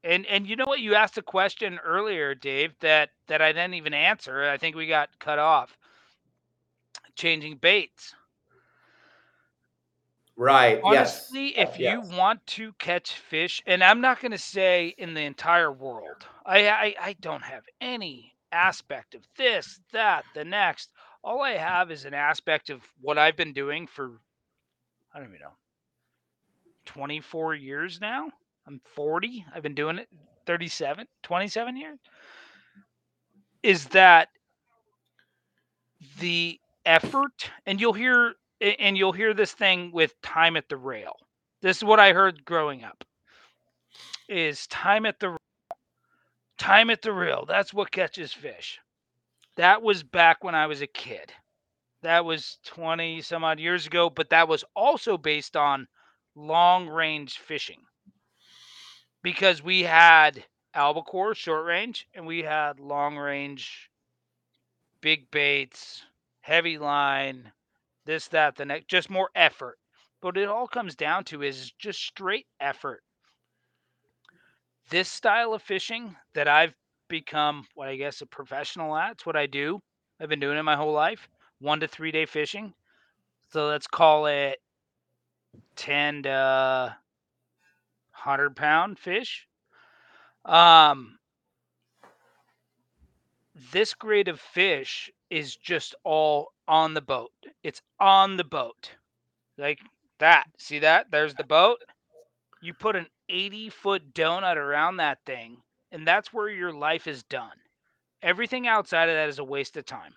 And 0.05 0.25
and 0.27 0.47
you 0.47 0.55
know 0.55 0.67
what? 0.67 0.79
You 0.79 0.95
asked 0.95 1.19
a 1.19 1.23
question 1.23 1.81
earlier, 1.85 2.33
Dave, 2.33 2.75
that 2.79 3.11
that 3.27 3.43
I 3.43 3.51
didn't 3.53 3.75
even 3.75 3.93
answer. 3.93 4.45
I 4.45 4.57
think 4.57 4.77
we 4.77 4.87
got 4.87 5.09
cut 5.19 5.41
off. 5.41 5.77
Changing 7.17 7.57
baits. 7.57 8.15
right? 10.37 10.81
Honestly, 10.85 11.57
yes. 11.57 11.69
if 11.71 11.81
yes. 11.81 12.09
you 12.11 12.17
want 12.17 12.47
to 12.47 12.73
catch 12.75 13.13
fish, 13.13 13.63
and 13.67 13.83
I'm 13.83 14.01
not 14.01 14.21
going 14.21 14.33
to 14.33 14.39
say 14.39 14.95
in 14.99 15.15
the 15.15 15.23
entire 15.23 15.73
world, 15.73 16.27
I, 16.45 16.69
I 16.69 16.95
I 17.01 17.17
don't 17.21 17.43
have 17.43 17.65
any 17.81 18.35
aspect 18.53 19.15
of 19.15 19.23
this, 19.37 19.81
that, 19.93 20.25
the 20.35 20.45
next. 20.45 20.91
All 21.25 21.43
I 21.43 21.53
have 21.53 21.91
is 21.91 22.05
an 22.05 22.15
aspect 22.15 22.71
of 22.71 22.81
what 23.01 23.19
I've 23.19 23.37
been 23.37 23.53
doing 23.53 23.87
for 23.87 24.21
I 25.15 25.19
don't 25.19 25.29
even 25.29 25.41
know 25.41 25.55
24 26.85 27.55
years 27.55 28.01
now. 28.01 28.31
I'm 28.67 28.81
40. 28.95 29.45
I've 29.55 29.63
been 29.63 29.75
doing 29.75 29.99
it 29.99 30.09
37, 30.47 31.07
27 31.23 31.77
years. 31.77 31.99
Is 33.63 33.87
that 33.87 34.29
the 36.21 36.61
effort 36.87 37.51
and 37.67 37.81
you'll 37.81 37.95
hear 37.95 38.35
and 38.63 38.99
you'll 38.99 39.13
hear 39.13 39.35
this 39.35 39.53
thing 39.53 39.93
with 39.93 40.21
time 40.23 40.57
at 40.57 40.69
the 40.71 40.79
rail. 40.79 41.17
This 41.63 41.79
is 41.79 41.85
what 41.85 42.01
I 42.01 42.15
heard 42.15 42.45
growing 42.47 42.85
up. 42.85 43.05
Is 44.29 44.67
time 44.69 45.07
at 45.07 45.21
the 45.21 45.37
time 46.59 46.91
at 46.91 47.03
the 47.03 47.13
rail. 47.13 47.45
That's 47.49 47.75
what 47.75 47.93
catches 47.93 48.33
fish. 48.33 48.81
That 49.57 49.83
was 49.83 50.03
back 50.05 50.45
when 50.45 50.55
I 50.57 50.67
was 50.69 50.83
a 50.83 50.89
kid. 50.89 51.33
That 52.03 52.25
was 52.25 52.59
20 52.67 53.23
some 53.23 53.45
odd 53.45 53.61
years 53.61 53.87
ago, 53.87 54.11
but 54.11 54.31
that 54.31 54.49
was 54.49 54.65
also 54.77 55.19
based 55.19 55.57
on 55.57 55.89
long 56.37 56.89
range 56.89 57.39
fishing. 57.39 57.81
because 59.23 59.63
we 59.63 59.83
had 59.85 60.45
albacore 60.75 61.35
short 61.37 61.67
range 61.67 62.09
and 62.15 62.27
we 62.27 62.43
had 62.43 62.81
long 62.81 63.19
range 63.19 63.91
big 65.03 65.31
baits, 65.31 66.05
heavy 66.47 66.79
line, 66.79 67.51
this, 68.05 68.29
that, 68.29 68.55
the 68.55 68.65
next, 68.65 68.87
just 68.87 69.11
more 69.11 69.31
effort. 69.35 69.79
But 70.23 70.37
it 70.37 70.49
all 70.49 70.69
comes 70.69 70.95
down 70.95 71.25
to 71.25 71.43
is 71.43 71.73
just 71.73 72.01
straight 72.01 72.47
effort. 72.61 73.03
This 74.89 75.09
style 75.09 75.55
of 75.55 75.63
fishing 75.63 76.15
that 76.35 76.47
I've 76.47 76.73
become 77.09 77.67
what 77.75 77.89
I 77.89 77.97
guess 77.97 78.21
a 78.21 78.27
professional 78.27 78.97
at, 78.97 79.13
it's 79.13 79.27
what 79.27 79.37
I 79.37 79.47
do. 79.47 79.81
I've 80.21 80.29
been 80.29 80.41
doing 80.41 80.57
it 80.57 80.63
my 80.63 80.77
whole 80.77 80.93
life. 80.93 81.29
One 81.59 81.81
to 81.81 81.89
three 81.89 82.13
day 82.13 82.27
fishing. 82.27 82.73
So 83.49 83.67
let's 83.67 83.89
call 83.89 84.27
it 84.27 84.59
10 85.75 86.23
to 86.25 86.97
100 88.25 88.55
pound 88.55 89.01
fish. 89.01 89.49
Um, 90.45 91.19
this 93.73 93.95
grade 93.95 94.29
of 94.29 94.41
fish 94.41 95.11
is 95.31 95.57
just 95.57 95.95
all 96.05 96.53
on 96.69 96.95
the 96.95 97.01
boat. 97.01 97.33
It's 97.63 97.83
on 98.01 98.37
the 98.37 98.45
boat. 98.45 98.93
Like 99.59 99.81
that. 100.19 100.45
See 100.59 100.81
that? 100.81 101.11
There's 101.11 101.35
the 101.35 101.45
boat. 101.45 101.79
You 102.63 102.75
put 102.75 102.97
an 102.97 103.07
80 103.29 103.71
foot 103.71 104.15
donut 104.15 104.57
around 104.57 104.97
that 104.97 105.19
thing, 105.27 105.59
and 105.93 106.07
that's 106.07 106.33
where 106.33 106.49
your 106.49 106.73
life 106.73 107.07
is 107.07 107.23
done. 107.25 107.57
Everything 108.23 108.67
outside 108.67 109.09
of 109.09 109.15
that 109.15 109.29
is 109.29 109.39
a 109.39 109.45
waste 109.45 109.77
of 109.77 109.85
time. 109.85 110.15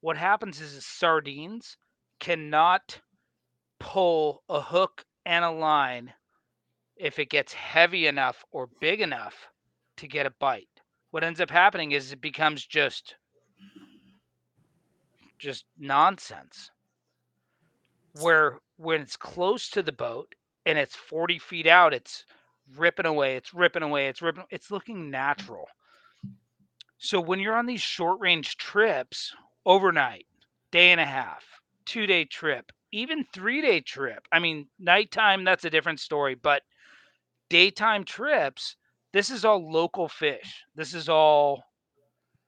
What 0.00 0.16
happens 0.16 0.60
is, 0.60 0.74
is 0.74 0.86
sardines 0.86 1.76
cannot 2.20 3.00
pull 3.78 4.42
a 4.48 4.60
hook 4.60 5.04
and 5.24 5.44
a 5.44 5.50
line 5.50 6.12
if 6.96 7.18
it 7.18 7.30
gets 7.30 7.52
heavy 7.52 8.06
enough 8.06 8.44
or 8.50 8.68
big 8.80 9.00
enough 9.00 9.48
to 9.96 10.08
get 10.08 10.26
a 10.26 10.34
bite. 10.38 10.68
What 11.10 11.24
ends 11.24 11.40
up 11.40 11.50
happening 11.50 11.92
is 11.92 12.12
it 12.12 12.20
becomes 12.20 12.66
just 12.66 13.16
just 15.38 15.64
nonsense. 15.78 16.70
Where 18.20 18.58
when 18.76 19.00
it's 19.00 19.16
close 19.16 19.68
to 19.70 19.82
the 19.82 19.92
boat 19.92 20.34
and 20.66 20.78
it's 20.78 20.94
40 20.94 21.38
feet 21.38 21.66
out, 21.66 21.94
it's 21.94 22.24
ripping 22.76 23.06
away, 23.06 23.36
it's 23.36 23.54
ripping 23.54 23.82
away, 23.82 24.08
it's 24.08 24.22
ripping, 24.22 24.44
it's 24.50 24.70
looking 24.70 25.10
natural. 25.10 25.68
So 26.98 27.20
when 27.20 27.38
you're 27.38 27.56
on 27.56 27.66
these 27.66 27.80
short 27.80 28.18
range 28.20 28.56
trips, 28.56 29.32
overnight, 29.64 30.26
day 30.72 30.90
and 30.90 31.00
a 31.00 31.06
half, 31.06 31.44
two 31.84 32.06
day 32.06 32.24
trip, 32.24 32.72
even 32.92 33.24
three 33.32 33.60
day 33.60 33.80
trip. 33.80 34.26
I 34.32 34.38
mean, 34.38 34.66
nighttime, 34.78 35.44
that's 35.44 35.64
a 35.64 35.70
different 35.70 36.00
story, 36.00 36.34
but 36.34 36.62
daytime 37.48 38.04
trips, 38.04 38.76
this 39.12 39.30
is 39.30 39.44
all 39.44 39.70
local 39.70 40.08
fish. 40.08 40.64
This 40.74 40.94
is 40.94 41.08
all 41.08 41.64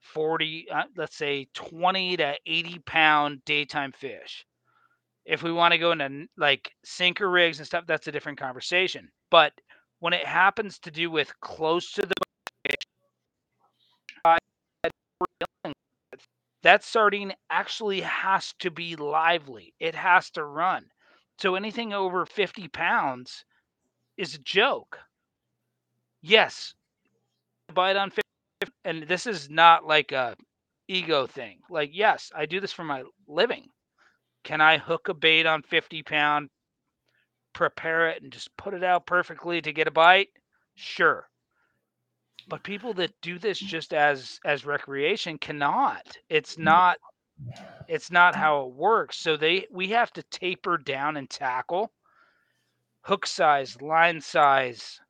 40, 0.01 0.67
uh, 0.71 0.85
let's 0.97 1.17
say 1.17 1.49
20 1.55 2.17
to 2.19 2.35
80 2.47 2.79
pound 2.81 3.45
daytime 3.45 3.93
fish. 3.93 4.45
If 5.25 5.43
we 5.43 5.53
want 5.53 5.73
to 5.73 5.79
go 5.79 5.93
into 5.93 6.27
like 6.37 6.73
sinker 6.85 7.31
rigs 7.31 7.59
and 7.59 7.67
stuff, 7.67 7.85
that's 7.87 8.09
a 8.09 8.13
different 8.13 8.39
conversation. 8.39 9.09
But 9.31 9.53
when 10.01 10.13
it 10.13 10.27
happens 10.27 10.79
to 10.81 10.91
do 10.91 11.11
with 11.11 11.33
close 11.41 11.93
to 11.93 12.03
the 12.03 12.15
that 16.63 16.85
sardine 16.85 17.33
actually 17.51 18.01
has 18.03 18.55
to 18.59 18.71
be 18.71 18.97
lively. 18.97 19.75
It 19.81 19.95
has 19.95 20.31
to 20.33 20.45
run. 20.45 20.87
So 21.39 21.55
anything 21.55 21.93
over 21.93 22.27
50 22.27 22.69
pounds 22.69 23.45
is 24.17 24.35
a 24.35 24.39
joke. 24.39 24.99
Yes, 26.23 26.75
bite 27.73 27.97
on 27.97 28.11
50, 28.11 28.21
and 28.85 29.05
this 29.05 29.27
is 29.27 29.49
not 29.51 29.87
like 29.87 30.13
a 30.13 30.37
ego 30.89 31.27
thing. 31.27 31.59
Like, 31.71 31.91
yes, 31.93 32.31
I 32.35 32.47
do 32.47 32.61
this 32.61 32.73
for 32.73 32.85
my 32.85 33.05
living. 33.29 33.67
Can 34.45 34.61
I 34.61 34.79
hook 34.79 35.09
a 35.09 35.15
bait 35.15 35.47
on 35.47 35.63
50 35.63 36.03
pound, 36.03 36.51
prepare 37.53 38.09
it, 38.09 38.23
and 38.23 38.33
just 38.33 38.55
put 38.57 38.75
it 38.75 38.83
out 38.85 39.07
perfectly 39.07 39.61
to 39.63 39.73
get 39.73 39.89
a 39.89 39.91
bite? 39.91 40.29
Sure. 40.75 41.29
But 42.49 42.63
people 42.63 42.95
that 42.95 43.13
do 43.21 43.39
this 43.39 43.63
mm. 43.63 43.67
just 43.67 43.93
as 43.93 44.41
as 44.45 44.65
recreation 44.65 45.39
cannot. 45.39 46.17
It's 46.29 46.57
mm. 46.57 46.65
not 46.65 46.99
it's 47.87 48.11
not 48.11 48.35
how 48.35 48.63
it 48.67 48.73
works. 48.75 49.19
So 49.19 49.37
they 49.37 49.67
we 49.71 49.89
have 49.89 50.13
to 50.15 50.23
taper 50.25 50.79
down 50.79 51.17
and 51.17 51.29
tackle 51.29 51.93
hook 53.03 53.27
size, 53.27 53.81
line 53.81 54.21
size, 54.21 55.01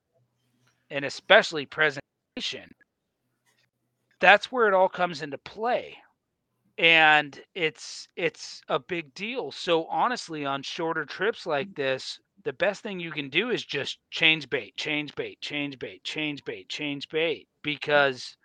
and 0.90 1.04
especially 1.04 1.66
presentation. 1.66 2.70
That's 4.20 4.52
where 4.52 4.68
it 4.68 4.74
all 4.74 4.88
comes 4.88 5.22
into 5.22 5.38
play. 5.38 5.96
And 6.78 7.38
it's 7.54 8.08
it's 8.16 8.62
a 8.68 8.78
big 8.78 9.12
deal. 9.14 9.52
So 9.52 9.86
honestly, 9.86 10.46
on 10.46 10.62
shorter 10.62 11.04
trips 11.04 11.44
like 11.46 11.68
mm. 11.70 11.76
this, 11.76 12.18
the 12.44 12.52
best 12.54 12.82
thing 12.82 13.00
you 13.00 13.10
can 13.10 13.28
do 13.28 13.50
is 13.50 13.64
just 13.64 13.98
change 14.10 14.48
bait, 14.48 14.76
change 14.76 15.14
bait, 15.14 15.40
change 15.40 15.78
bait, 15.78 16.02
change 16.04 16.44
bait, 16.44 16.68
change 16.68 17.08
bait 17.08 17.48
because 17.62 18.36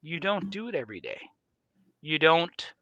you 0.00 0.20
don't 0.20 0.50
do 0.50 0.68
it 0.68 0.74
every 0.74 1.00
day. 1.00 1.20
You 2.02 2.18
don't 2.18 2.72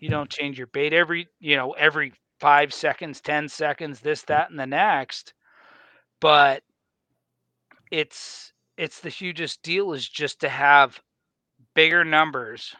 you 0.00 0.08
don't 0.08 0.30
change 0.30 0.58
your 0.58 0.66
bait 0.68 0.92
every, 0.92 1.28
you 1.40 1.56
know, 1.56 1.72
every 1.72 2.12
5 2.40 2.74
seconds, 2.74 3.20
10 3.20 3.48
seconds, 3.48 4.00
this 4.00 4.22
that 4.22 4.50
and 4.50 4.58
the 4.58 4.66
next. 4.66 5.34
But 6.20 6.62
it's 7.90 8.52
it's 8.76 9.00
the 9.00 9.08
hugest 9.08 9.62
deal 9.62 9.92
is 9.92 10.08
just 10.08 10.40
to 10.40 10.48
have 10.48 11.00
bigger 11.74 12.04
numbers 12.04 12.74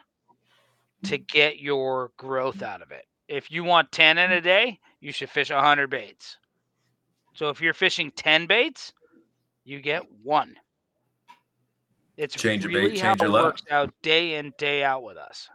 to 1.03 1.17
mm. 1.17 1.27
get 1.27 1.59
your 1.59 2.11
growth 2.17 2.57
mm. 2.57 2.63
out 2.63 2.81
of 2.81 2.91
it. 2.91 3.05
If 3.27 3.51
you 3.51 3.63
want 3.63 3.91
10 3.91 4.17
in 4.17 4.31
a 4.31 4.35
mm. 4.35 4.43
day, 4.43 4.79
you 4.99 5.11
should 5.11 5.29
fish 5.29 5.49
100 5.49 5.89
baits. 5.89 6.37
So 7.33 7.49
if 7.49 7.61
you're 7.61 7.73
fishing 7.73 8.11
10 8.15 8.47
baits, 8.47 8.93
you 9.65 9.81
get 9.81 10.03
one. 10.23 10.55
It's 12.17 12.35
change 12.35 12.65
really 12.65 12.81
your 12.81 12.89
bait, 12.91 12.99
how 12.99 13.09
change 13.09 13.21
your 13.21 13.29
it 13.29 13.33
luck. 13.33 13.43
works 13.43 13.63
out 13.69 13.93
day 14.01 14.35
in, 14.35 14.53
day 14.57 14.83
out 14.83 15.03
with 15.03 15.17
us. 15.17 15.49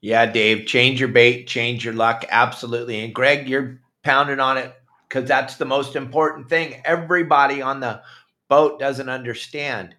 Yeah, 0.00 0.26
Dave, 0.26 0.66
change 0.66 1.00
your 1.00 1.10
bait, 1.10 1.46
change 1.46 1.84
your 1.84 1.94
luck. 1.94 2.24
Absolutely. 2.30 3.04
And 3.04 3.14
Greg, 3.14 3.48
you're 3.48 3.80
pounding 4.04 4.40
on 4.40 4.56
it 4.56 4.74
because 5.08 5.28
that's 5.28 5.56
the 5.56 5.64
most 5.64 5.96
important 5.96 6.48
thing. 6.48 6.80
Everybody 6.84 7.60
on 7.60 7.80
the 7.80 8.00
boat 8.48 8.78
doesn't 8.78 9.08
understand. 9.08 9.94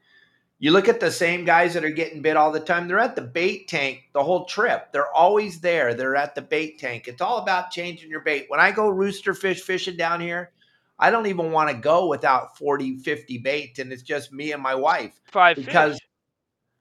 You 0.61 0.71
look 0.71 0.89
at 0.89 0.99
the 0.99 1.09
same 1.09 1.45
guys 1.45 1.73
that 1.73 1.85
are 1.85 1.89
getting 1.89 2.21
bit 2.21 2.35
all 2.35 2.51
the 2.51 2.59
time, 2.59 2.87
they're 2.87 2.99
at 2.99 3.15
the 3.15 3.21
bait 3.21 3.69
tank 3.69 4.03
the 4.13 4.23
whole 4.23 4.45
trip. 4.45 4.91
They're 4.91 5.11
always 5.13 5.61
there. 5.61 5.93
They're 5.93 6.17
at 6.17 6.35
the 6.35 6.41
bait 6.41 6.79
tank. 6.79 7.07
It's 7.07 7.21
all 7.21 7.37
about 7.37 7.71
changing 7.71 8.09
your 8.09 8.19
bait. 8.19 8.45
When 8.49 8.59
I 8.59 8.71
go 8.71 8.89
rooster 8.89 9.33
fish 9.33 9.61
fishing 9.61 9.95
down 9.95 10.19
here, 10.19 10.51
I 10.99 11.11
don't 11.11 11.27
even 11.27 11.53
want 11.53 11.69
to 11.69 11.77
go 11.77 12.07
without 12.07 12.57
40, 12.57 12.97
50 12.97 13.37
baits. 13.37 13.79
And 13.79 13.93
it's 13.93 14.03
just 14.03 14.33
me 14.33 14.51
and 14.51 14.61
my 14.61 14.75
wife 14.75 15.17
Five 15.31 15.55
because 15.55 15.93
fish. 15.93 16.07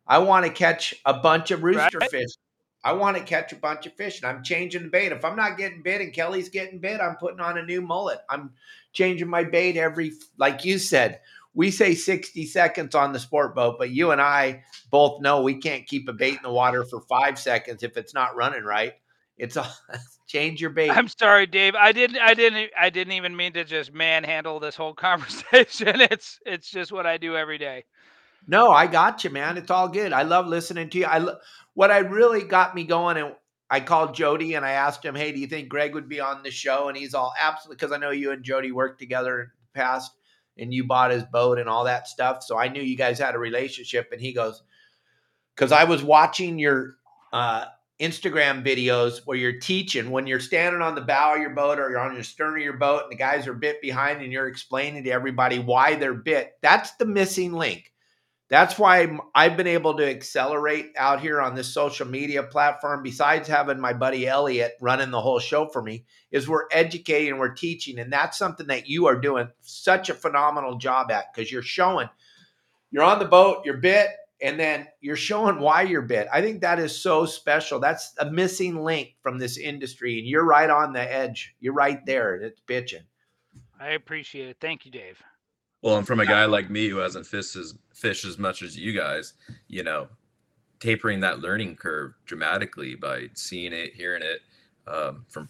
I 0.08 0.18
want 0.18 0.44
to 0.44 0.52
catch 0.52 0.92
a 1.04 1.14
bunch 1.14 1.52
of 1.52 1.62
rooster 1.62 1.98
Right. 1.98 2.10
fish. 2.10 2.30
I 2.82 2.92
want 2.92 3.16
to 3.16 3.22
catch 3.22 3.52
a 3.52 3.56
bunch 3.56 3.86
of 3.86 3.92
fish, 3.94 4.22
and 4.22 4.30
I'm 4.30 4.42
changing 4.42 4.84
the 4.84 4.88
bait. 4.88 5.10
If 5.12 5.24
I'm 5.24 5.36
not 5.36 5.58
getting 5.58 5.82
bit 5.82 6.00
and 6.00 6.12
Kelly's 6.12 6.48
getting 6.48 6.78
bit, 6.78 7.00
I'm 7.00 7.16
putting 7.16 7.40
on 7.40 7.58
a 7.58 7.62
new 7.62 7.80
mullet. 7.80 8.20
I'm 8.30 8.52
changing 8.92 9.28
my 9.28 9.44
bait 9.44 9.76
every, 9.76 10.12
like 10.36 10.64
you 10.64 10.78
said. 10.78 11.20
We 11.58 11.72
say 11.72 11.96
60 11.96 12.46
seconds 12.46 12.94
on 12.94 13.12
the 13.12 13.18
sport 13.18 13.56
boat, 13.56 13.78
but 13.80 13.90
you 13.90 14.12
and 14.12 14.20
I 14.20 14.62
both 14.92 15.20
know 15.20 15.42
we 15.42 15.56
can't 15.56 15.84
keep 15.88 16.08
a 16.08 16.12
bait 16.12 16.36
in 16.36 16.42
the 16.44 16.52
water 16.52 16.84
for 16.84 17.00
five 17.00 17.36
seconds 17.36 17.82
if 17.82 17.96
it's 17.96 18.14
not 18.14 18.36
running 18.36 18.62
right. 18.62 18.94
It's 19.38 19.56
a 19.56 19.68
change 20.28 20.60
your 20.60 20.70
bait. 20.70 20.90
I'm 20.90 21.08
sorry, 21.08 21.46
Dave. 21.46 21.74
I 21.74 21.90
didn't. 21.90 22.18
I 22.18 22.34
didn't. 22.34 22.70
I 22.78 22.90
didn't 22.90 23.14
even 23.14 23.34
mean 23.34 23.54
to 23.54 23.64
just 23.64 23.92
manhandle 23.92 24.60
this 24.60 24.76
whole 24.76 24.94
conversation. 25.08 26.00
It's 26.00 26.38
it's 26.46 26.70
just 26.70 26.92
what 26.92 27.06
I 27.06 27.16
do 27.16 27.36
every 27.36 27.58
day. 27.58 27.84
No, 28.46 28.70
I 28.70 28.86
got 28.86 29.24
you, 29.24 29.30
man. 29.30 29.58
It's 29.58 29.72
all 29.72 29.88
good. 29.88 30.12
I 30.12 30.22
love 30.22 30.46
listening 30.46 30.88
to 30.90 30.98
you. 30.98 31.06
I 31.06 31.18
lo- 31.18 31.38
what 31.74 31.90
I 31.90 31.98
really 31.98 32.44
got 32.44 32.76
me 32.76 32.84
going, 32.84 33.16
and 33.16 33.34
I 33.68 33.80
called 33.80 34.14
Jody 34.14 34.54
and 34.54 34.64
I 34.64 34.70
asked 34.70 35.04
him, 35.04 35.16
"Hey, 35.16 35.32
do 35.32 35.40
you 35.40 35.48
think 35.48 35.68
Greg 35.68 35.92
would 35.94 36.08
be 36.08 36.20
on 36.20 36.44
the 36.44 36.52
show?" 36.52 36.86
And 36.86 36.96
he's 36.96 37.14
all 37.14 37.34
absolutely 37.36 37.78
because 37.78 37.90
I 37.90 37.98
know 37.98 38.10
you 38.10 38.30
and 38.30 38.44
Jody 38.44 38.70
worked 38.70 39.00
together 39.00 39.40
in 39.40 39.50
the 39.74 39.80
past, 39.80 40.12
and 40.58 40.72
you 40.72 40.84
bought 40.84 41.10
his 41.10 41.24
boat 41.24 41.58
and 41.58 41.68
all 41.68 41.84
that 41.84 42.08
stuff. 42.08 42.42
So 42.42 42.58
I 42.58 42.68
knew 42.68 42.82
you 42.82 42.96
guys 42.96 43.18
had 43.18 43.34
a 43.34 43.38
relationship. 43.38 44.10
And 44.12 44.20
he 44.20 44.32
goes, 44.32 44.62
"Because 45.54 45.72
I 45.72 45.84
was 45.84 46.02
watching 46.02 46.58
your 46.58 46.96
uh, 47.32 47.66
Instagram 48.00 48.64
videos 48.64 49.20
where 49.24 49.36
you're 49.36 49.60
teaching 49.60 50.10
when 50.10 50.26
you're 50.26 50.40
standing 50.40 50.82
on 50.82 50.94
the 50.94 51.00
bow 51.00 51.34
of 51.34 51.40
your 51.40 51.50
boat 51.50 51.78
or 51.78 51.90
you're 51.90 52.00
on 52.00 52.14
your 52.14 52.22
stern 52.22 52.56
of 52.56 52.62
your 52.62 52.76
boat, 52.76 53.02
and 53.04 53.12
the 53.12 53.16
guys 53.16 53.46
are 53.46 53.54
bit 53.54 53.82
behind, 53.82 54.22
and 54.22 54.32
you're 54.32 54.48
explaining 54.48 55.04
to 55.04 55.10
everybody 55.10 55.58
why 55.58 55.94
they're 55.94 56.14
bit. 56.14 56.52
That's 56.62 56.92
the 56.92 57.06
missing 57.06 57.52
link." 57.52 57.92
That's 58.48 58.78
why 58.78 59.18
I've 59.34 59.58
been 59.58 59.66
able 59.66 59.98
to 59.98 60.08
accelerate 60.08 60.92
out 60.96 61.20
here 61.20 61.40
on 61.40 61.54
this 61.54 61.72
social 61.72 62.06
media 62.06 62.42
platform. 62.42 63.02
Besides 63.02 63.46
having 63.46 63.78
my 63.78 63.92
buddy 63.92 64.26
Elliot 64.26 64.72
running 64.80 65.10
the 65.10 65.20
whole 65.20 65.38
show 65.38 65.66
for 65.66 65.82
me, 65.82 66.06
is 66.30 66.48
we're 66.48 66.66
educating 66.72 67.30
and 67.30 67.38
we're 67.38 67.52
teaching, 67.54 67.98
and 67.98 68.12
that's 68.12 68.38
something 68.38 68.68
that 68.68 68.88
you 68.88 69.06
are 69.06 69.20
doing 69.20 69.48
such 69.60 70.08
a 70.08 70.14
phenomenal 70.14 70.78
job 70.78 71.10
at 71.10 71.32
because 71.32 71.52
you're 71.52 71.62
showing 71.62 72.08
you're 72.90 73.04
on 73.04 73.18
the 73.18 73.26
boat, 73.26 73.66
you're 73.66 73.76
bit, 73.76 74.08
and 74.40 74.58
then 74.58 74.86
you're 75.00 75.16
showing 75.16 75.60
why 75.60 75.82
you're 75.82 76.00
bit. 76.00 76.26
I 76.32 76.40
think 76.40 76.62
that 76.62 76.78
is 76.78 76.98
so 76.98 77.26
special. 77.26 77.80
That's 77.80 78.14
a 78.18 78.30
missing 78.30 78.82
link 78.82 79.14
from 79.22 79.38
this 79.38 79.58
industry, 79.58 80.18
and 80.18 80.26
you're 80.26 80.44
right 80.44 80.70
on 80.70 80.94
the 80.94 81.12
edge. 81.12 81.54
You're 81.60 81.74
right 81.74 82.04
there. 82.06 82.36
It's 82.36 82.62
bitching. 82.66 83.02
I 83.78 83.90
appreciate 83.90 84.48
it. 84.48 84.56
Thank 84.58 84.86
you, 84.86 84.90
Dave. 84.90 85.22
Well, 85.82 85.96
and 85.96 86.06
from 86.06 86.20
a 86.20 86.26
guy 86.26 86.44
like 86.44 86.70
me 86.70 86.88
who 86.88 86.96
hasn't 86.96 87.26
fished 87.26 87.56
as 87.56 87.74
fished 87.94 88.24
as 88.24 88.38
much 88.38 88.62
as 88.62 88.76
you 88.76 88.92
guys, 88.92 89.34
you 89.68 89.82
know, 89.82 90.08
tapering 90.80 91.20
that 91.20 91.40
learning 91.40 91.76
curve 91.76 92.14
dramatically 92.26 92.94
by 92.94 93.28
seeing 93.34 93.72
it, 93.72 93.94
hearing 93.94 94.22
it 94.22 94.40
um, 94.86 95.24
from 95.28 95.48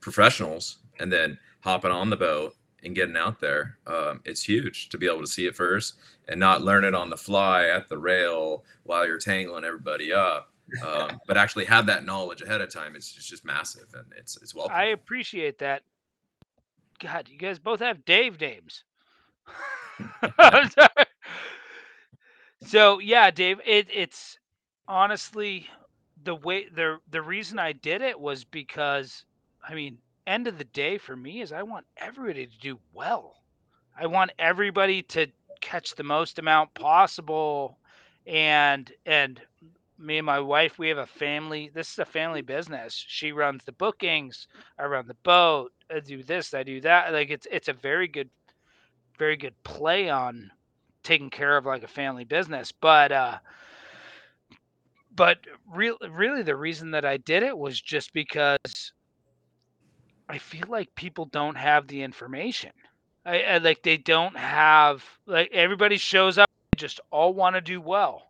professionals, 0.00 0.78
and 0.98 1.12
then 1.12 1.38
hopping 1.60 1.90
on 1.90 2.10
the 2.10 2.16
boat 2.16 2.54
and 2.84 2.94
getting 2.94 3.16
out 3.16 3.40
there. 3.40 3.78
Um, 3.86 4.20
it's 4.24 4.42
huge 4.42 4.88
to 4.90 4.98
be 4.98 5.06
able 5.06 5.20
to 5.20 5.26
see 5.26 5.46
it 5.46 5.56
first 5.56 5.94
and 6.28 6.38
not 6.38 6.62
learn 6.62 6.84
it 6.84 6.94
on 6.94 7.10
the 7.10 7.16
fly 7.16 7.66
at 7.66 7.88
the 7.88 7.98
rail 7.98 8.64
while 8.84 9.06
you're 9.06 9.18
tangling 9.18 9.64
everybody 9.64 10.12
up. 10.12 10.52
Um, 10.84 11.20
but 11.26 11.36
actually 11.36 11.64
have 11.66 11.86
that 11.86 12.04
knowledge 12.04 12.42
ahead 12.42 12.60
of 12.60 12.72
time. 12.72 12.96
It's, 12.96 13.16
it's 13.16 13.26
just 13.26 13.44
massive 13.44 13.86
and 13.94 14.06
it's 14.16 14.36
it's 14.42 14.54
well. 14.54 14.68
I 14.70 14.86
appreciate 14.86 15.58
that. 15.58 15.82
God, 16.98 17.28
you 17.28 17.36
guys 17.36 17.58
both 17.58 17.80
have 17.80 18.04
Dave 18.04 18.40
names. 18.40 18.84
so 22.64 22.98
yeah, 23.00 23.30
Dave, 23.30 23.60
it, 23.66 23.88
it's 23.92 24.38
honestly 24.88 25.68
the 26.24 26.34
way 26.34 26.68
the 26.74 26.98
the 27.10 27.22
reason 27.22 27.58
I 27.58 27.72
did 27.72 28.02
it 28.02 28.18
was 28.18 28.44
because 28.44 29.24
I 29.68 29.74
mean, 29.74 29.98
end 30.26 30.46
of 30.48 30.58
the 30.58 30.64
day 30.64 30.98
for 30.98 31.16
me 31.16 31.40
is 31.42 31.52
I 31.52 31.62
want 31.62 31.86
everybody 31.98 32.46
to 32.46 32.58
do 32.60 32.78
well. 32.92 33.36
I 33.98 34.06
want 34.06 34.32
everybody 34.38 35.02
to 35.02 35.28
catch 35.60 35.94
the 35.94 36.04
most 36.04 36.38
amount 36.38 36.74
possible 36.74 37.78
and 38.26 38.92
and 39.06 39.40
me 39.98 40.18
and 40.18 40.26
my 40.26 40.40
wife 40.40 40.78
we 40.78 40.88
have 40.88 40.98
a 40.98 41.06
family 41.06 41.70
this 41.74 41.92
is 41.92 41.98
a 41.98 42.04
family 42.04 42.42
business 42.42 42.94
she 43.08 43.32
runs 43.32 43.64
the 43.64 43.72
bookings 43.72 44.48
i 44.78 44.84
run 44.84 45.06
the 45.06 45.14
boat 45.24 45.72
i 45.94 46.00
do 46.00 46.22
this 46.22 46.54
i 46.54 46.62
do 46.62 46.80
that 46.80 47.12
like 47.12 47.30
it's 47.30 47.46
it's 47.50 47.68
a 47.68 47.72
very 47.72 48.08
good 48.08 48.30
very 49.16 49.36
good 49.36 49.54
play 49.64 50.08
on 50.10 50.50
taking 51.02 51.30
care 51.30 51.56
of 51.56 51.66
like 51.66 51.82
a 51.82 51.88
family 51.88 52.24
business 52.24 52.72
but 52.72 53.12
uh 53.12 53.38
but 55.14 55.38
real, 55.72 55.96
really 56.10 56.42
the 56.42 56.56
reason 56.56 56.90
that 56.90 57.04
i 57.04 57.16
did 57.16 57.42
it 57.42 57.56
was 57.56 57.80
just 57.80 58.12
because 58.12 58.92
i 60.28 60.38
feel 60.38 60.66
like 60.68 60.94
people 60.94 61.26
don't 61.26 61.56
have 61.56 61.86
the 61.86 62.02
information. 62.02 62.72
I, 63.24 63.40
I 63.42 63.58
like 63.58 63.82
they 63.82 63.96
don't 63.96 64.36
have 64.36 65.04
like 65.26 65.50
everybody 65.52 65.96
shows 65.96 66.38
up 66.38 66.48
they 66.72 66.78
just 66.78 67.00
all 67.10 67.34
want 67.34 67.56
to 67.56 67.60
do 67.60 67.80
well 67.80 68.25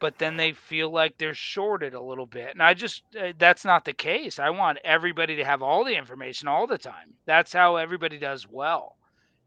but 0.00 0.18
then 0.18 0.36
they 0.36 0.52
feel 0.52 0.90
like 0.90 1.16
they're 1.18 1.34
shorted 1.34 1.94
a 1.94 2.00
little 2.00 2.26
bit. 2.26 2.52
And 2.52 2.62
I 2.62 2.74
just, 2.74 3.02
uh, 3.18 3.32
that's 3.38 3.64
not 3.64 3.84
the 3.84 3.92
case. 3.92 4.38
I 4.38 4.50
want 4.50 4.78
everybody 4.82 5.36
to 5.36 5.44
have 5.44 5.62
all 5.62 5.84
the 5.84 5.94
information 5.94 6.48
all 6.48 6.66
the 6.66 6.78
time. 6.78 7.14
That's 7.26 7.52
how 7.52 7.76
everybody 7.76 8.18
does 8.18 8.48
well, 8.48 8.96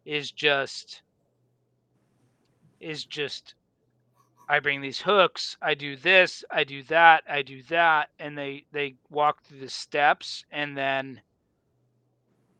is 0.05 0.31
just, 0.31 1.01
is 2.79 3.03
just, 3.03 3.55
I 4.47 4.59
bring 4.59 4.81
these 4.81 5.01
hooks, 5.01 5.57
I 5.61 5.73
do 5.73 5.95
this, 5.95 6.43
I 6.51 6.63
do 6.63 6.83
that, 6.83 7.23
I 7.27 7.41
do 7.41 7.63
that. 7.63 8.09
And 8.19 8.37
they, 8.37 8.65
they 8.71 8.95
walk 9.09 9.43
through 9.43 9.59
the 9.59 9.69
steps 9.69 10.45
and 10.51 10.77
then, 10.77 11.19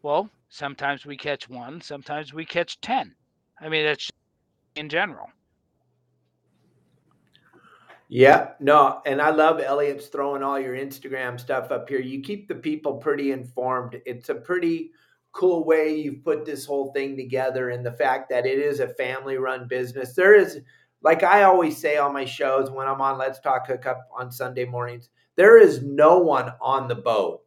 well, 0.01 0.29
sometimes 0.49 1.05
we 1.05 1.15
catch 1.15 1.47
one, 1.47 1.79
sometimes 1.79 2.33
we 2.33 2.43
catch 2.43 2.81
10. 2.81 3.15
I 3.61 3.69
mean, 3.69 3.85
that's 3.85 4.09
in 4.75 4.89
general. 4.89 5.29
Yeah, 8.09 8.51
no, 8.59 9.01
and 9.05 9.21
I 9.21 9.31
love 9.31 9.59
Elliot's 9.59 10.07
throwing 10.07 10.43
all 10.43 10.59
your 10.59 10.75
Instagram 10.75 11.39
stuff 11.39 11.71
up 11.71 11.89
here. 11.89 11.99
You 11.99 12.21
keep 12.21 12.47
the 12.47 12.55
people 12.55 12.97
pretty 12.97 13.31
informed. 13.31 13.99
It's 14.05 14.29
a 14.29 14.35
pretty 14.35 14.91
cool 15.31 15.63
way 15.63 15.95
you've 15.95 16.23
put 16.23 16.45
this 16.45 16.65
whole 16.65 16.91
thing 16.93 17.17
together, 17.17 17.69
and 17.69 17.83
the 17.83 17.93
fact 17.93 18.29
that 18.29 18.45
it 18.45 18.59
is 18.59 18.79
a 18.79 18.87
family 18.89 19.37
run 19.37 19.67
business. 19.67 20.13
There 20.13 20.35
is, 20.35 20.59
like 21.01 21.23
I 21.23 21.43
always 21.43 21.77
say 21.77 21.97
on 21.97 22.13
my 22.13 22.25
shows 22.25 22.69
when 22.69 22.87
I'm 22.87 23.01
on 23.01 23.17
Let's 23.17 23.39
Talk 23.39 23.65
Hookup 23.67 24.07
on 24.15 24.31
Sunday 24.31 24.65
mornings, 24.65 25.09
there 25.35 25.57
is 25.57 25.81
no 25.81 26.19
one 26.19 26.51
on 26.61 26.87
the 26.87 26.95
boat 26.95 27.41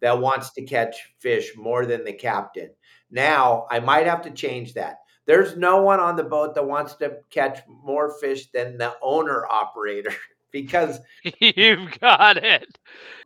that 0.00 0.18
wants 0.18 0.52
to 0.54 0.64
catch 0.64 1.12
fish 1.18 1.52
more 1.56 1.84
than 1.84 2.04
the 2.04 2.12
captain. 2.12 2.70
Now, 3.10 3.66
I 3.70 3.80
might 3.80 4.06
have 4.06 4.22
to 4.22 4.30
change 4.30 4.74
that. 4.74 4.98
There's 5.28 5.58
no 5.58 5.82
one 5.82 6.00
on 6.00 6.16
the 6.16 6.24
boat 6.24 6.54
that 6.54 6.66
wants 6.66 6.94
to 6.96 7.18
catch 7.28 7.60
more 7.68 8.18
fish 8.18 8.50
than 8.50 8.78
the 8.78 8.94
owner 9.02 9.46
operator 9.46 10.14
because 10.52 11.00
you've 11.38 12.00
got 12.00 12.38
it. 12.38 12.78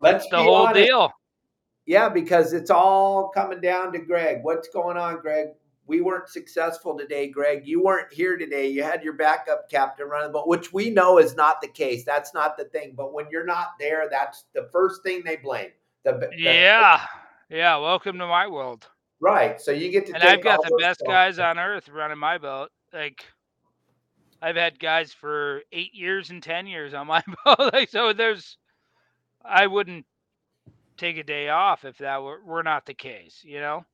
That's 0.02 0.28
the 0.28 0.42
whole 0.42 0.66
honest. 0.66 0.84
deal. 0.84 1.12
Yeah, 1.86 2.08
because 2.08 2.52
it's 2.54 2.70
all 2.70 3.28
coming 3.28 3.60
down 3.60 3.92
to 3.92 4.00
Greg. 4.00 4.38
What's 4.42 4.68
going 4.68 4.96
on, 4.96 5.20
Greg? 5.20 5.50
We 5.86 6.00
weren't 6.00 6.28
successful 6.28 6.98
today, 6.98 7.28
Greg. 7.28 7.66
You 7.66 7.80
weren't 7.80 8.12
here 8.12 8.36
today. 8.36 8.68
You 8.68 8.82
had 8.82 9.04
your 9.04 9.12
backup 9.12 9.70
captain 9.70 10.08
running, 10.08 10.32
but 10.32 10.48
which 10.48 10.72
we 10.72 10.90
know 10.90 11.18
is 11.18 11.36
not 11.36 11.60
the 11.60 11.68
case. 11.68 12.04
That's 12.04 12.34
not 12.34 12.56
the 12.56 12.64
thing. 12.64 12.94
But 12.96 13.12
when 13.12 13.26
you're 13.30 13.46
not 13.46 13.74
there, 13.78 14.08
that's 14.10 14.46
the 14.54 14.68
first 14.72 15.04
thing 15.04 15.22
they 15.24 15.36
blame. 15.36 15.70
The, 16.04 16.14
the 16.14 16.30
yeah, 16.36 17.00
yeah. 17.48 17.76
Welcome 17.76 18.18
to 18.18 18.26
my 18.26 18.48
world. 18.48 18.88
Right. 19.22 19.60
So 19.60 19.70
you 19.70 19.90
get 19.90 20.06
to 20.06 20.14
And 20.14 20.24
I've 20.24 20.42
got 20.42 20.60
the 20.64 20.76
best 20.80 20.98
stuff. 21.00 21.08
guys 21.08 21.38
on 21.38 21.56
earth 21.58 21.88
running 21.88 22.18
my 22.18 22.38
boat. 22.38 22.70
Like 22.92 23.24
I've 24.42 24.56
had 24.56 24.80
guys 24.80 25.12
for 25.12 25.62
eight 25.70 25.94
years 25.94 26.30
and 26.30 26.42
ten 26.42 26.66
years 26.66 26.92
on 26.92 27.06
my 27.06 27.22
boat. 27.44 27.72
like 27.72 27.88
so 27.88 28.12
there's 28.12 28.58
I 29.44 29.68
wouldn't 29.68 30.04
take 30.96 31.18
a 31.18 31.22
day 31.22 31.48
off 31.48 31.84
if 31.84 31.98
that 31.98 32.20
were, 32.22 32.40
were 32.44 32.64
not 32.64 32.84
the 32.84 32.94
case, 32.94 33.40
you 33.44 33.60
know? 33.60 33.84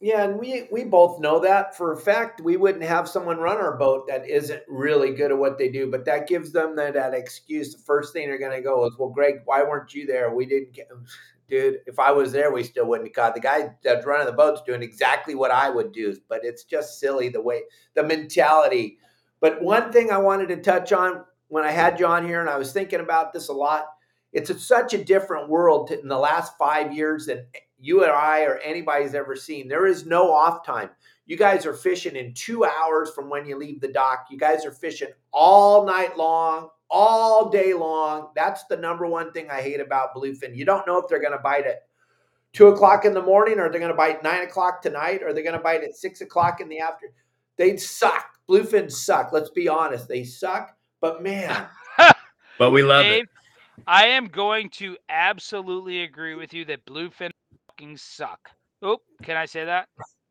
Yeah, 0.00 0.24
and 0.24 0.38
we 0.38 0.68
we 0.72 0.82
both 0.84 1.20
know 1.20 1.38
that 1.40 1.76
for 1.76 1.92
a 1.92 1.96
fact. 1.96 2.40
We 2.40 2.56
wouldn't 2.56 2.82
have 2.82 3.08
someone 3.08 3.38
run 3.38 3.58
our 3.58 3.76
boat 3.76 4.08
that 4.08 4.28
isn't 4.28 4.62
really 4.68 5.12
good 5.14 5.30
at 5.30 5.38
what 5.38 5.58
they 5.58 5.68
do, 5.68 5.88
but 5.90 6.04
that 6.06 6.26
gives 6.26 6.50
them 6.50 6.74
that, 6.74 6.94
that 6.94 7.14
excuse. 7.14 7.72
The 7.72 7.82
first 7.82 8.12
thing 8.12 8.26
they're 8.26 8.38
going 8.38 8.56
to 8.56 8.60
go 8.62 8.84
is, 8.84 8.98
"Well, 8.98 9.10
Greg, 9.10 9.42
why 9.44 9.62
weren't 9.62 9.94
you 9.94 10.04
there? 10.04 10.34
We 10.34 10.44
didn't 10.44 10.72
get." 10.72 10.88
Dude, 11.52 11.80
if 11.86 11.98
I 11.98 12.12
was 12.12 12.32
there, 12.32 12.50
we 12.50 12.62
still 12.62 12.86
wouldn't 12.86 13.08
have 13.08 13.14
caught. 13.14 13.34
The 13.34 13.40
guy 13.40 13.74
that's 13.84 14.06
running 14.06 14.24
the 14.24 14.32
boat's 14.32 14.62
doing 14.62 14.82
exactly 14.82 15.34
what 15.34 15.50
I 15.50 15.68
would 15.68 15.92
do, 15.92 16.16
but 16.26 16.40
it's 16.44 16.64
just 16.64 16.98
silly 16.98 17.28
the 17.28 17.42
way 17.42 17.60
the 17.92 18.02
mentality. 18.02 18.96
But 19.38 19.60
one 19.60 19.92
thing 19.92 20.10
I 20.10 20.16
wanted 20.16 20.48
to 20.48 20.62
touch 20.62 20.94
on 20.94 21.24
when 21.48 21.62
I 21.62 21.70
had 21.70 22.00
you 22.00 22.06
on 22.06 22.26
here, 22.26 22.40
and 22.40 22.48
I 22.48 22.56
was 22.56 22.72
thinking 22.72 23.00
about 23.00 23.34
this 23.34 23.48
a 23.48 23.52
lot, 23.52 23.84
it's 24.32 24.48
a, 24.48 24.58
such 24.58 24.94
a 24.94 25.04
different 25.04 25.50
world 25.50 25.90
in 25.90 26.08
the 26.08 26.16
last 26.16 26.56
five 26.58 26.94
years 26.94 27.26
than 27.26 27.44
you 27.78 28.02
and 28.02 28.12
I 28.12 28.44
or 28.44 28.56
anybody's 28.60 29.14
ever 29.14 29.36
seen. 29.36 29.68
There 29.68 29.86
is 29.86 30.06
no 30.06 30.32
off 30.32 30.64
time. 30.64 30.88
You 31.26 31.36
guys 31.36 31.66
are 31.66 31.74
fishing 31.74 32.16
in 32.16 32.32
two 32.32 32.64
hours 32.64 33.10
from 33.10 33.28
when 33.28 33.44
you 33.44 33.58
leave 33.58 33.82
the 33.82 33.92
dock. 33.92 34.28
You 34.30 34.38
guys 34.38 34.64
are 34.64 34.72
fishing 34.72 35.08
all 35.32 35.84
night 35.84 36.16
long, 36.16 36.70
all 36.92 37.48
day 37.48 37.72
long. 37.72 38.28
That's 38.36 38.64
the 38.64 38.76
number 38.76 39.06
one 39.06 39.32
thing 39.32 39.50
I 39.50 39.62
hate 39.62 39.80
about 39.80 40.14
bluefin. 40.14 40.54
You 40.54 40.64
don't 40.64 40.86
know 40.86 40.98
if 40.98 41.08
they're 41.08 41.20
going 41.20 41.32
to 41.32 41.38
bite 41.38 41.66
at 41.66 41.86
two 42.52 42.68
o'clock 42.68 43.06
in 43.06 43.14
the 43.14 43.22
morning, 43.22 43.58
or 43.58 43.68
they're 43.70 43.80
going 43.80 43.90
to 43.90 43.96
bite 43.96 44.22
nine 44.22 44.42
o'clock 44.42 44.82
tonight, 44.82 45.22
or 45.22 45.32
they're 45.32 45.42
going 45.42 45.56
to 45.56 45.62
bite 45.62 45.82
at 45.82 45.96
six 45.96 46.20
o'clock 46.20 46.60
in 46.60 46.68
the 46.68 46.78
afternoon. 46.78 47.14
They 47.56 47.76
suck. 47.78 48.26
Bluefin 48.48 48.92
suck. 48.92 49.32
Let's 49.32 49.50
be 49.50 49.68
honest. 49.68 50.06
They 50.06 50.22
suck. 50.22 50.76
But 51.00 51.22
man, 51.22 51.66
but 52.58 52.70
we 52.70 52.82
love 52.82 53.04
Dave, 53.04 53.24
it. 53.24 53.28
I 53.86 54.06
am 54.08 54.26
going 54.26 54.70
to 54.70 54.96
absolutely 55.08 56.02
agree 56.02 56.34
with 56.34 56.54
you 56.54 56.64
that 56.66 56.84
bluefin 56.86 57.30
fucking 57.66 57.96
suck. 57.96 58.50
Oh, 58.82 58.98
can 59.22 59.36
I 59.36 59.46
say 59.46 59.64
that? 59.64 59.88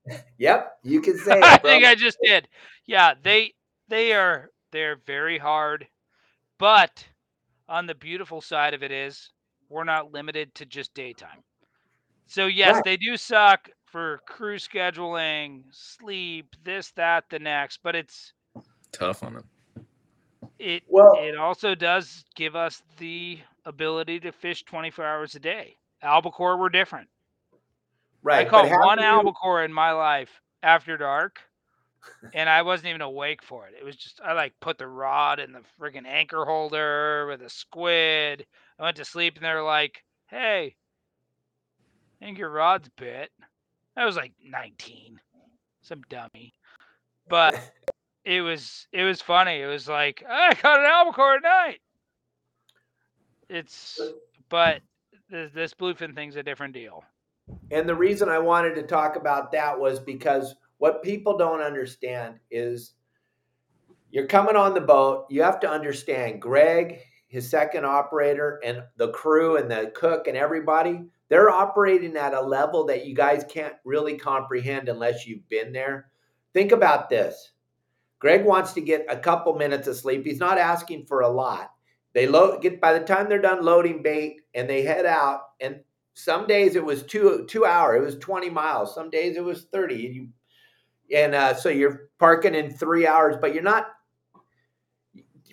yep, 0.37 0.77
you 0.83 1.01
can 1.01 1.17
say. 1.25 1.37
It, 1.37 1.43
I 1.43 1.57
think 1.57 1.85
I 1.85 1.95
just 1.95 2.17
did. 2.23 2.47
Yeah, 2.85 3.15
they 3.21 3.53
they 3.89 4.13
are 4.13 4.51
they're 4.71 4.99
very 5.07 5.37
hard. 5.37 5.87
But 6.61 7.03
on 7.67 7.87
the 7.87 7.95
beautiful 7.95 8.39
side 8.39 8.75
of 8.75 8.83
it 8.83 8.91
is 8.91 9.31
we're 9.67 9.83
not 9.83 10.13
limited 10.13 10.53
to 10.53 10.65
just 10.67 10.93
daytime. 10.93 11.43
So 12.27 12.45
yes, 12.45 12.75
right. 12.75 12.83
they 12.83 12.97
do 12.97 13.17
suck 13.17 13.67
for 13.85 14.21
crew 14.27 14.57
scheduling, 14.57 15.63
sleep, 15.71 16.55
this, 16.63 16.91
that, 16.91 17.23
the 17.31 17.39
next, 17.39 17.79
but 17.81 17.95
it's 17.95 18.33
tough 18.91 19.23
on 19.23 19.33
them. 19.33 19.43
It 20.59 20.83
well, 20.87 21.17
it 21.17 21.35
also 21.35 21.73
does 21.73 22.25
give 22.35 22.55
us 22.55 22.83
the 22.99 23.39
ability 23.65 24.19
to 24.19 24.31
fish 24.31 24.61
24 24.63 25.03
hours 25.03 25.33
a 25.33 25.39
day. 25.39 25.77
Albacore 26.03 26.57
were 26.57 26.69
different. 26.69 27.09
Right. 28.21 28.45
I 28.45 28.49
caught 28.49 28.69
one 28.69 28.99
albacore 28.99 29.63
in 29.63 29.73
my 29.73 29.93
life 29.93 30.29
after 30.61 30.95
dark 30.95 31.39
and 32.33 32.49
I 32.49 32.61
wasn't 32.61 32.89
even 32.89 33.01
awake 33.01 33.43
for 33.43 33.67
it. 33.67 33.73
It 33.79 33.83
was 33.83 33.95
just 33.95 34.19
I 34.23 34.33
like 34.33 34.53
put 34.59 34.77
the 34.77 34.87
rod 34.87 35.39
in 35.39 35.51
the 35.51 35.61
friggin' 35.79 36.05
anchor 36.05 36.45
holder 36.45 37.27
with 37.27 37.41
a 37.41 37.49
squid. 37.49 38.45
I 38.79 38.83
went 38.83 38.97
to 38.97 39.05
sleep 39.05 39.35
and 39.35 39.45
they're 39.45 39.63
like, 39.63 40.03
"Hey, 40.27 40.75
I 42.21 42.25
think 42.25 42.37
your 42.37 42.49
rod's 42.49 42.89
bit." 42.97 43.31
I 43.95 44.05
was 44.05 44.15
like 44.15 44.33
19, 44.43 45.19
some 45.81 46.01
dummy, 46.09 46.53
but 47.27 47.55
it 48.25 48.41
was 48.41 48.87
it 48.91 49.03
was 49.03 49.21
funny. 49.21 49.61
It 49.61 49.67
was 49.67 49.87
like 49.87 50.23
I 50.27 50.53
caught 50.55 50.79
an 50.79 50.85
albacore 50.85 51.35
at 51.35 51.43
night. 51.43 51.81
It's 53.49 53.99
but 54.49 54.81
this, 55.29 55.51
this 55.53 55.73
bluefin 55.73 56.15
thing's 56.15 56.35
a 56.35 56.43
different 56.43 56.73
deal. 56.73 57.03
And 57.71 57.87
the 57.87 57.95
reason 57.95 58.29
I 58.29 58.39
wanted 58.39 58.75
to 58.75 58.83
talk 58.83 59.15
about 59.15 59.51
that 59.51 59.77
was 59.77 59.99
because 59.99 60.55
what 60.81 61.03
people 61.03 61.37
don't 61.37 61.61
understand 61.61 62.39
is 62.49 62.95
you're 64.09 64.25
coming 64.25 64.55
on 64.55 64.73
the 64.73 64.81
boat. 64.81 65.27
You 65.29 65.43
have 65.43 65.59
to 65.59 65.69
understand 65.69 66.41
Greg, 66.41 67.01
his 67.27 67.47
second 67.47 67.85
operator, 67.85 68.59
and 68.65 68.81
the 68.97 69.09
crew 69.09 69.57
and 69.57 69.69
the 69.69 69.91
cook 69.93 70.25
and 70.25 70.35
everybody, 70.35 71.03
they're 71.29 71.51
operating 71.51 72.17
at 72.17 72.33
a 72.33 72.41
level 72.41 72.83
that 72.87 73.05
you 73.05 73.13
guys 73.13 73.45
can't 73.47 73.75
really 73.85 74.17
comprehend 74.17 74.89
unless 74.89 75.27
you've 75.27 75.47
been 75.49 75.71
there. 75.71 76.07
Think 76.51 76.71
about 76.71 77.11
this. 77.11 77.51
Greg 78.17 78.43
wants 78.43 78.73
to 78.73 78.81
get 78.81 79.05
a 79.07 79.17
couple 79.17 79.53
minutes 79.53 79.87
of 79.87 79.95
sleep. 79.95 80.25
He's 80.25 80.39
not 80.39 80.57
asking 80.57 81.05
for 81.05 81.21
a 81.21 81.29
lot. 81.29 81.69
They 82.13 82.25
load 82.25 82.63
get 82.63 82.81
by 82.81 82.97
the 82.97 83.05
time 83.05 83.29
they're 83.29 83.39
done 83.39 83.63
loading 83.63 84.01
bait 84.01 84.37
and 84.55 84.67
they 84.67 84.81
head 84.81 85.05
out. 85.05 85.41
And 85.59 85.81
some 86.15 86.47
days 86.47 86.75
it 86.75 86.83
was 86.83 87.03
two 87.03 87.45
two 87.47 87.65
hour. 87.65 87.95
It 87.95 88.03
was 88.03 88.17
twenty 88.17 88.49
miles. 88.49 88.95
Some 88.95 89.11
days 89.11 89.37
it 89.37 89.43
was 89.43 89.67
thirty. 89.71 90.07
And 90.07 90.15
you 90.15 90.27
and 91.13 91.35
uh, 91.35 91.53
so 91.53 91.69
you're 91.69 92.09
parking 92.19 92.55
in 92.55 92.71
three 92.71 93.07
hours, 93.07 93.35
but 93.39 93.53
you're 93.53 93.63
not. 93.63 93.87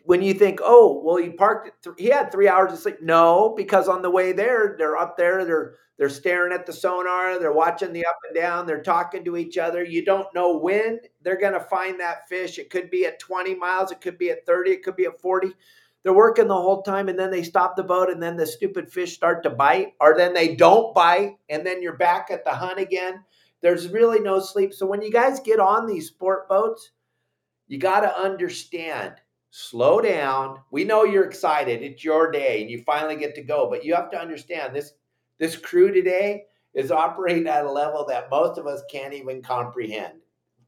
When 0.04 0.22
you 0.22 0.32
think, 0.32 0.60
oh, 0.62 1.02
well, 1.04 1.16
he 1.16 1.30
parked. 1.30 1.84
Th- 1.84 1.96
he 1.98 2.06
had 2.06 2.32
three 2.32 2.48
hours 2.48 2.72
of 2.72 2.78
sleep. 2.78 3.02
No, 3.02 3.54
because 3.56 3.88
on 3.88 4.00
the 4.00 4.10
way 4.10 4.32
there, 4.32 4.74
they're 4.78 4.96
up 4.96 5.16
there. 5.16 5.44
They're 5.44 5.74
they're 5.98 6.08
staring 6.08 6.52
at 6.52 6.64
the 6.64 6.72
sonar. 6.72 7.38
They're 7.38 7.52
watching 7.52 7.92
the 7.92 8.06
up 8.06 8.16
and 8.26 8.34
down. 8.34 8.66
They're 8.66 8.82
talking 8.82 9.24
to 9.24 9.36
each 9.36 9.58
other. 9.58 9.84
You 9.84 10.04
don't 10.04 10.32
know 10.34 10.56
when 10.56 11.00
they're 11.22 11.40
going 11.40 11.54
to 11.54 11.60
find 11.60 11.98
that 12.00 12.28
fish. 12.28 12.58
It 12.58 12.70
could 12.70 12.88
be 12.88 13.04
at 13.04 13.18
20 13.18 13.56
miles. 13.56 13.90
It 13.90 14.00
could 14.00 14.16
be 14.16 14.30
at 14.30 14.46
30. 14.46 14.70
It 14.70 14.82
could 14.84 14.96
be 14.96 15.06
at 15.06 15.20
40 15.20 15.54
they're 16.02 16.12
working 16.12 16.48
the 16.48 16.54
whole 16.54 16.82
time 16.82 17.08
and 17.08 17.18
then 17.18 17.30
they 17.30 17.42
stop 17.42 17.76
the 17.76 17.82
boat 17.82 18.08
and 18.08 18.22
then 18.22 18.36
the 18.36 18.46
stupid 18.46 18.90
fish 18.90 19.14
start 19.14 19.42
to 19.42 19.50
bite 19.50 19.94
or 20.00 20.16
then 20.16 20.32
they 20.32 20.54
don't 20.54 20.94
bite 20.94 21.36
and 21.48 21.66
then 21.66 21.82
you're 21.82 21.96
back 21.96 22.28
at 22.30 22.44
the 22.44 22.50
hunt 22.50 22.78
again 22.78 23.22
there's 23.62 23.88
really 23.88 24.20
no 24.20 24.38
sleep 24.38 24.72
so 24.72 24.86
when 24.86 25.02
you 25.02 25.10
guys 25.10 25.40
get 25.40 25.60
on 25.60 25.86
these 25.86 26.08
sport 26.08 26.48
boats 26.48 26.92
you 27.66 27.78
got 27.78 28.00
to 28.00 28.18
understand 28.18 29.14
slow 29.50 30.00
down 30.00 30.58
we 30.70 30.84
know 30.84 31.04
you're 31.04 31.24
excited 31.24 31.82
it's 31.82 32.04
your 32.04 32.30
day 32.30 32.60
and 32.60 32.70
you 32.70 32.82
finally 32.84 33.16
get 33.16 33.34
to 33.34 33.42
go 33.42 33.68
but 33.68 33.84
you 33.84 33.94
have 33.94 34.10
to 34.10 34.20
understand 34.20 34.74
this 34.74 34.92
this 35.38 35.56
crew 35.56 35.92
today 35.92 36.44
is 36.74 36.90
operating 36.90 37.46
at 37.46 37.64
a 37.64 37.70
level 37.70 38.04
that 38.04 38.30
most 38.30 38.58
of 38.58 38.66
us 38.66 38.82
can't 38.90 39.14
even 39.14 39.42
comprehend 39.42 40.14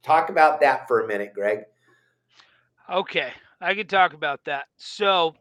talk 0.03 0.31
about 0.31 0.61
that 0.61 0.89
for 0.89 1.01
a 1.01 1.07
minute 1.07 1.33
greg 1.35 1.61
okay 2.91 3.33
I 3.61 3.75
can 3.75 3.87
talk 3.87 4.15
about 4.15 4.45
that. 4.47 4.69
So 4.79 5.35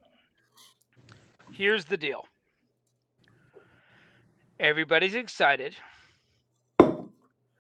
here's 1.54 1.86
the 1.86 1.98
deal. 1.98 2.26
Everybody's 4.60 5.16
excited. 5.16 5.76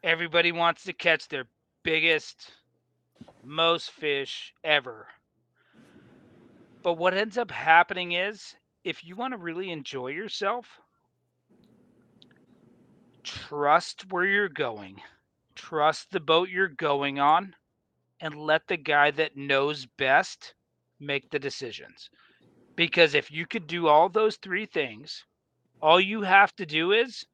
Everybody 0.04 0.54
wants 0.54 0.84
to 0.86 0.94
catch 0.94 1.28
their 1.28 1.46
biggest, 1.84 2.52
most 3.44 3.92
fish 3.92 4.54
ever. 4.64 5.08
But 6.84 6.94
what 6.94 7.14
ends 7.14 7.38
up 7.38 7.52
happening 7.52 8.14
is 8.14 8.56
if 8.86 9.04
you 9.04 9.18
want 9.18 9.34
to 9.34 9.38
really 9.38 9.72
enjoy 9.72 10.08
yourself, 10.08 10.80
trust 13.24 14.10
where 14.10 14.24
you're 14.24 14.48
going, 14.48 15.02
trust 15.56 16.12
the 16.12 16.22
boat 16.22 16.48
you're 16.48 16.70
going 16.70 17.20
on, 17.20 17.54
and 18.22 18.36
let 18.36 18.68
the 18.68 18.78
guy 18.78 19.12
that 19.12 19.36
knows 19.36 19.86
best 19.86 20.54
make 21.02 21.30
the 21.30 21.40
decisions. 21.40 22.10
Because 22.78 23.16
if 23.16 23.30
you 23.30 23.46
could 23.46 23.68
do 23.68 23.90
all 23.90 24.08
those 24.08 24.38
three 24.38 24.66
things, 24.66 25.26
all 25.82 26.00
you 26.00 26.22
have 26.22 26.56
to 26.56 26.66
do 26.66 26.94
is 26.94 27.26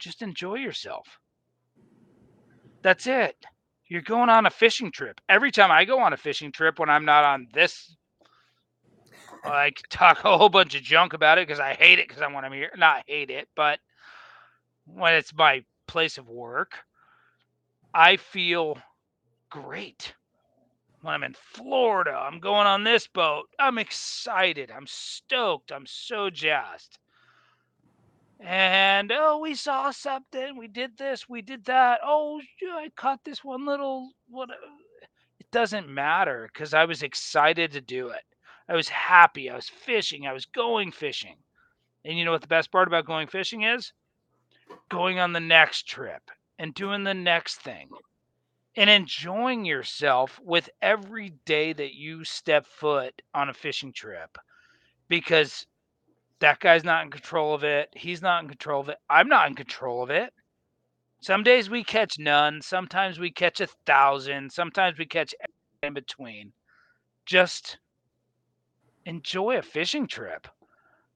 just 0.00 0.20
enjoy 0.20 0.56
yourself. 0.56 1.20
That's 2.82 3.06
it. 3.06 3.36
You're 3.88 4.02
going 4.02 4.28
on 4.28 4.46
a 4.46 4.50
fishing 4.50 4.90
trip. 4.90 5.20
Every 5.28 5.50
time 5.50 5.70
I 5.70 5.84
go 5.84 5.98
on 6.00 6.12
a 6.12 6.16
fishing 6.16 6.52
trip 6.52 6.78
when 6.78 6.90
I'm 6.90 7.04
not 7.04 7.24
on 7.24 7.48
this 7.52 7.96
I 9.44 9.72
talk 9.90 10.24
a 10.24 10.36
whole 10.36 10.48
bunch 10.48 10.74
of 10.74 10.82
junk 10.82 11.12
about 11.12 11.38
it 11.38 11.46
because 11.46 11.60
I 11.60 11.74
hate 11.74 11.98
it 11.98 12.08
because 12.08 12.22
I 12.22 12.32
want 12.32 12.46
to 12.46 12.52
here. 12.52 12.70
Not 12.76 13.04
hate 13.06 13.30
it, 13.30 13.48
but 13.54 13.78
when 14.86 15.14
it's 15.14 15.34
my 15.34 15.64
place 15.86 16.18
of 16.18 16.28
work, 16.28 16.72
I 17.94 18.16
feel 18.16 18.78
great 19.50 20.14
when 21.02 21.14
I'm 21.14 21.24
in 21.24 21.34
Florida. 21.34 22.12
I'm 22.12 22.40
going 22.40 22.66
on 22.66 22.84
this 22.84 23.06
boat. 23.06 23.46
I'm 23.58 23.78
excited. 23.78 24.70
I'm 24.70 24.86
stoked. 24.86 25.72
I'm 25.72 25.86
so 25.86 26.30
jazzed. 26.30 26.98
And 28.40 29.10
oh, 29.12 29.38
we 29.38 29.54
saw 29.54 29.90
something. 29.90 30.56
We 30.56 30.68
did 30.68 30.96
this. 30.96 31.28
We 31.28 31.42
did 31.42 31.64
that. 31.64 32.00
Oh, 32.04 32.40
I 32.72 32.90
caught 32.96 33.24
this 33.24 33.42
one 33.42 33.66
little 33.66 34.10
what. 34.28 34.50
Uh, 34.50 34.54
it 35.40 35.50
doesn't 35.50 35.88
matter 35.88 36.48
because 36.52 36.74
I 36.74 36.84
was 36.84 37.02
excited 37.02 37.72
to 37.72 37.80
do 37.80 38.08
it. 38.08 38.22
I 38.68 38.74
was 38.74 38.88
happy. 38.88 39.50
I 39.50 39.56
was 39.56 39.68
fishing. 39.68 40.26
I 40.26 40.32
was 40.32 40.44
going 40.44 40.92
fishing. 40.92 41.36
And 42.04 42.16
you 42.16 42.24
know 42.24 42.32
what 42.32 42.42
the 42.42 42.46
best 42.46 42.70
part 42.70 42.86
about 42.86 43.06
going 43.06 43.26
fishing 43.26 43.62
is? 43.62 43.92
Going 44.88 45.18
on 45.18 45.32
the 45.32 45.40
next 45.40 45.88
trip 45.88 46.30
and 46.58 46.74
doing 46.74 47.04
the 47.04 47.14
next 47.14 47.56
thing 47.56 47.88
and 48.76 48.88
enjoying 48.88 49.64
yourself 49.64 50.38
with 50.44 50.70
every 50.80 51.30
day 51.44 51.72
that 51.72 51.94
you 51.94 52.24
step 52.24 52.66
foot 52.66 53.20
on 53.34 53.48
a 53.48 53.54
fishing 53.54 53.92
trip 53.92 54.38
because 55.08 55.66
that 56.40 56.60
guy's 56.60 56.84
not 56.84 57.04
in 57.04 57.10
control 57.10 57.54
of 57.54 57.64
it. 57.64 57.88
He's 57.94 58.22
not 58.22 58.42
in 58.42 58.48
control 58.48 58.80
of 58.80 58.88
it. 58.88 58.98
I'm 59.10 59.28
not 59.28 59.48
in 59.48 59.54
control 59.54 60.02
of 60.02 60.10
it. 60.10 60.32
Some 61.20 61.42
days 61.42 61.68
we 61.68 61.82
catch 61.82 62.18
none. 62.18 62.62
Sometimes 62.62 63.18
we 63.18 63.30
catch 63.30 63.60
a 63.60 63.66
thousand. 63.86 64.52
Sometimes 64.52 64.98
we 64.98 65.06
catch 65.06 65.34
in 65.82 65.94
between. 65.94 66.52
Just 67.26 67.78
enjoy 69.04 69.58
a 69.58 69.62
fishing 69.62 70.06
trip. 70.06 70.46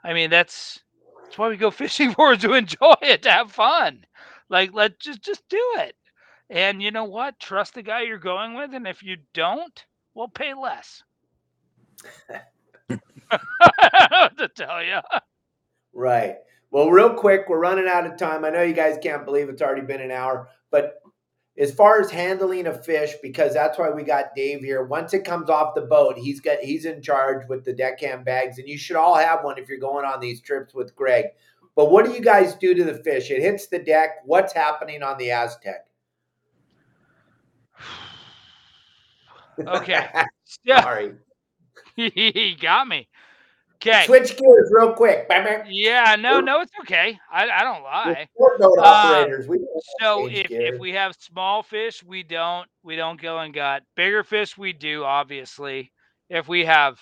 I 0.03 0.12
mean, 0.12 0.31
that's 0.31 0.81
that's 1.23 1.39
why 1.39 1.49
we 1.49 1.57
go 1.57 1.70
fishing 1.83 2.12
for 2.12 2.37
to 2.37 2.55
enjoy 2.55 2.95
it, 3.03 3.23
to 3.23 3.31
have 3.31 3.53
fun. 3.53 4.05
Like, 4.49 4.70
let's 4.75 4.97
just 4.99 5.23
just 5.23 5.49
do 5.49 5.62
it. 5.79 5.95
And 6.51 6.83
you 6.83 6.91
know 6.91 7.05
what? 7.05 7.39
Trust 7.39 7.75
the 7.75 7.83
guy 7.83 8.03
you're 8.03 8.18
going 8.18 8.55
with, 8.55 8.75
and 8.75 8.87
if 8.87 9.03
you 9.03 9.16
don't, 9.33 9.85
we'll 10.14 10.29
pay 10.29 10.53
less. 10.53 11.03
to 14.39 14.49
tell 14.55 14.83
you. 14.83 15.01
Right. 15.93 16.37
Well, 16.70 16.91
real 16.91 17.14
quick, 17.14 17.49
we're 17.49 17.59
running 17.59 17.89
out 17.89 18.07
of 18.07 18.16
time. 18.16 18.45
I 18.45 18.51
know 18.51 18.62
you 18.62 18.72
guys 18.72 18.99
can't 19.03 19.24
believe 19.24 19.49
it's 19.49 19.62
already 19.62 19.83
been 19.83 20.01
an 20.01 20.11
hour, 20.11 20.49
but 20.70 21.03
as 21.59 21.72
far 21.74 22.01
as 22.01 22.11
handling 22.11 22.66
a 22.66 22.72
fish, 22.72 23.14
because 23.22 23.53
that's 23.53 23.78
why 23.78 23.91
we 23.91 24.03
got 24.03 24.35
Dave 24.35 24.61
here. 24.61 24.85
Once 24.85 25.12
it 25.12 25.24
comes 25.24 25.51
off 25.51 25.74
the 25.74 25.83
boat, 25.83 26.16
he's 26.16 26.41
got 26.41 26.61
he's 26.61 26.87
in 26.87 27.03
charge 27.03 27.47
with 27.49 27.64
the 27.64 27.74
deckhand 27.74 28.24
bags, 28.24 28.59
and 28.59 28.68
you 28.68 28.78
should 28.78 28.97
all 28.97 29.14
have 29.14 29.45
one 29.45 29.59
if 29.59 29.68
you're 29.68 29.78
going 29.78 30.07
on 30.07 30.18
these 30.18 30.41
trips 30.41 30.72
with 30.72 30.97
Greg. 30.97 31.26
But 31.74 31.91
what 31.91 32.07
do 32.07 32.12
you 32.12 32.20
guys 32.20 32.55
do 32.55 32.74
to 32.74 32.85
the 32.85 33.03
fish? 33.03 33.30
It 33.30 33.43
hits 33.43 33.66
the 33.66 33.78
deck. 33.78 34.20
What's 34.24 34.53
happening 34.53 35.03
on 35.03 35.18
the 35.18 35.30
Aztec? 35.30 35.87
Okay. 39.59 40.09
Sorry. 40.66 41.12
he 41.97 42.57
got 42.59 42.89
me. 42.89 43.07
Okay. 43.85 44.05
Switch 44.07 44.37
gears 44.37 44.70
real 44.70 44.93
quick. 44.93 45.26
Yeah, 45.68 46.14
no, 46.16 46.41
no, 46.41 46.61
it's 46.61 46.72
okay. 46.83 47.18
I, 47.33 47.51
I 47.51 47.64
don't 47.64 47.83
lie. 47.83 48.28
Boat 48.39 48.78
uh, 48.78 48.80
operators. 48.80 49.49
We 49.49 49.59
so 50.01 50.28
if, 50.28 50.51
if 50.51 50.78
we 50.78 50.93
have 50.93 51.16
small 51.18 51.64
fish, 51.64 52.01
we 52.03 52.22
don't 52.22 52.68
we 52.85 52.95
don't 52.95 53.20
gill 53.20 53.41
and 53.41 53.53
gut. 53.53 53.83
Bigger 53.97 54.22
fish, 54.22 54.57
we 54.57 54.72
do 54.72 55.03
obviously. 55.03 55.91
If 56.30 56.47
we 56.47 56.64
have 56.64 56.99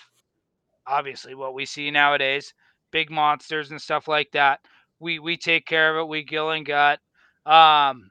obviously 0.87 1.35
what 1.35 1.53
we 1.53 1.65
see 1.65 1.91
nowadays, 1.91 2.51
big 2.91 3.11
monsters 3.11 3.69
and 3.69 3.79
stuff 3.79 4.07
like 4.07 4.31
that, 4.31 4.59
we 4.99 5.19
we 5.19 5.37
take 5.37 5.67
care 5.67 5.95
of 5.95 6.03
it. 6.03 6.09
We 6.09 6.23
gill 6.23 6.49
and 6.49 6.65
gut. 6.65 6.99
Um, 7.45 8.09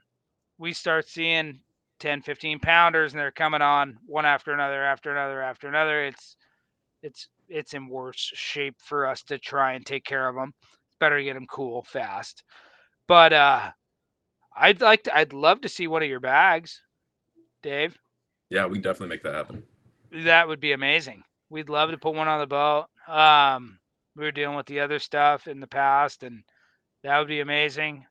we 0.57 0.71
start 0.71 1.09
seeing 1.09 1.59
10 1.99 2.21
15 2.21 2.59
pounders 2.59 3.11
and 3.11 3.19
they're 3.19 3.31
coming 3.31 3.61
on 3.61 3.97
one 4.07 4.25
after 4.25 4.53
another 4.53 4.83
after 4.83 5.11
another 5.11 5.41
after 5.41 5.67
another 5.67 6.03
it's 6.03 6.35
it's 7.03 7.27
it's 7.51 7.73
in 7.73 7.87
worse 7.87 8.31
shape 8.33 8.75
for 8.79 9.05
us 9.05 9.21
to 9.23 9.37
try 9.37 9.73
and 9.73 9.85
take 9.85 10.05
care 10.05 10.27
of 10.29 10.35
them 10.35 10.53
it's 10.87 10.97
better 10.99 11.17
to 11.17 11.23
get 11.23 11.33
them 11.33 11.47
cool 11.47 11.83
fast 11.83 12.43
but 13.07 13.33
uh 13.33 13.69
i'd 14.57 14.81
like 14.81 15.03
to 15.03 15.15
i'd 15.17 15.33
love 15.33 15.61
to 15.61 15.69
see 15.69 15.87
one 15.87 16.03
of 16.03 16.09
your 16.09 16.19
bags 16.19 16.81
dave 17.63 17.97
Yeah, 18.49 18.65
we 18.65 18.75
can 18.75 18.83
definitely 18.83 19.15
make 19.15 19.23
that 19.23 19.33
happen. 19.33 19.63
That 20.25 20.47
would 20.47 20.59
be 20.59 20.73
amazing. 20.73 21.23
We'd 21.49 21.69
love 21.69 21.91
to 21.91 21.97
put 21.97 22.15
one 22.15 22.27
on 22.27 22.39
the 22.39 22.47
boat. 22.47 22.87
Um, 23.07 23.79
we 24.15 24.25
were 24.25 24.31
dealing 24.31 24.57
with 24.57 24.65
the 24.65 24.81
other 24.81 24.99
stuff 24.99 25.47
in 25.47 25.59
the 25.59 25.67
past, 25.67 26.23
and 26.23 26.43
that 27.03 27.17
would 27.19 27.29
be 27.29 27.39
amazing. 27.39 28.05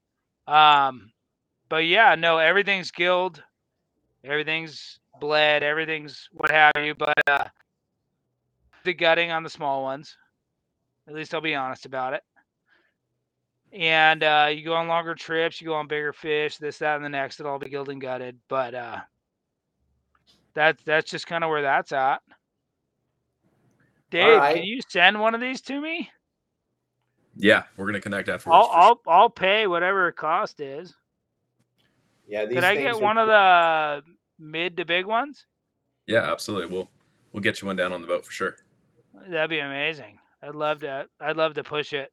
Um, 0.47 1.12
but 1.68 1.84
yeah, 1.86 2.14
no, 2.14 2.38
everything's 2.38 2.91
gilled, 2.91 3.43
everything's 4.24 4.99
bled, 5.20 5.62
everything's 5.62 6.28
what 6.32 6.51
have 6.51 6.72
you. 6.82 6.95
But 6.95 7.14
uh, 7.28 7.45
the 8.84 8.94
gutting 8.94 9.30
on 9.30 9.42
the 9.42 9.50
small 9.50 9.82
ones. 9.82 10.16
At 11.08 11.14
least 11.14 11.34
I'll 11.34 11.40
be 11.40 11.54
honest 11.54 11.86
about 11.86 12.14
it. 12.14 12.22
And 13.72 14.22
uh, 14.22 14.48
you 14.52 14.64
go 14.64 14.74
on 14.74 14.88
longer 14.88 15.14
trips, 15.14 15.60
you 15.60 15.68
go 15.68 15.74
on 15.74 15.86
bigger 15.86 16.12
fish, 16.12 16.58
this, 16.58 16.78
that, 16.78 16.96
and 16.96 17.04
the 17.04 17.08
next. 17.08 17.38
It'll 17.38 17.52
all 17.52 17.58
be 17.58 17.68
gilled 17.68 17.88
and 17.88 18.00
gutted. 18.00 18.38
But 18.48 18.74
uh, 18.74 18.98
that's 20.54 20.82
that's 20.82 21.10
just 21.10 21.26
kind 21.26 21.44
of 21.44 21.50
where 21.50 21.62
that's 21.62 21.92
at. 21.92 22.20
Dave, 24.10 24.38
right. 24.38 24.56
can 24.56 24.64
you 24.64 24.80
send 24.88 25.20
one 25.20 25.34
of 25.34 25.40
these 25.40 25.60
to 25.62 25.80
me? 25.80 26.10
Yeah, 27.36 27.62
we're 27.76 27.86
gonna 27.86 28.00
connect 28.00 28.28
afterwards. 28.28 28.56
I'll 28.56 28.66
for 28.66 28.72
sure. 28.72 28.80
I'll 28.82 29.20
I'll 29.20 29.30
pay 29.30 29.66
whatever 29.68 30.08
it 30.08 30.16
cost 30.16 30.60
is. 30.60 30.92
Yeah, 32.26 32.44
these 32.44 32.56
Could 32.56 32.64
I 32.64 32.76
get 32.76 32.94
are- 32.94 33.00
one 33.00 33.18
of 33.18 33.28
the 33.28 34.02
mid 34.38 34.76
to 34.78 34.84
big 34.84 35.06
ones? 35.06 35.46
Yeah, 36.06 36.30
absolutely. 36.30 36.74
We'll 36.74 36.90
we'll 37.32 37.42
get 37.42 37.62
you 37.62 37.66
one 37.66 37.76
down 37.76 37.92
on 37.92 38.00
the 38.00 38.08
boat 38.08 38.26
for 38.26 38.32
sure. 38.32 38.56
That'd 39.28 39.50
be 39.50 39.58
amazing. 39.61 40.18
I'd 40.42 40.54
love 40.54 40.80
to. 40.80 41.06
I'd 41.20 41.36
love 41.36 41.54
to 41.54 41.64
push 41.64 41.92
it. 41.92 42.12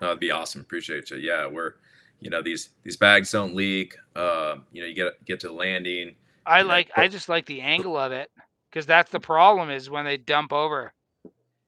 Uh, 0.00 0.06
that'd 0.06 0.20
be 0.20 0.30
awesome. 0.30 0.60
Appreciate 0.60 1.10
you. 1.10 1.18
Yeah, 1.18 1.46
we're 1.46 1.74
you 2.20 2.30
know 2.30 2.42
these 2.42 2.70
these 2.82 2.96
bags 2.96 3.30
don't 3.30 3.54
leak. 3.54 3.96
Um, 4.16 4.64
you 4.72 4.82
know, 4.82 4.88
you 4.88 4.94
get 4.94 5.24
get 5.24 5.40
to 5.40 5.52
landing. 5.52 6.14
I 6.46 6.58
Yeah, 6.58 6.64
like. 6.64 6.90
I 6.96 7.08
just 7.08 7.28
like 7.28 7.46
the 7.46 7.60
angle 7.60 7.96
of 7.96 8.12
it 8.12 8.30
because 8.70 8.86
that's 8.86 9.10
the 9.10 9.20
problem 9.20 9.70
is 9.70 9.90
when 9.90 10.04
they 10.04 10.16
dump 10.16 10.52
over. 10.52 10.92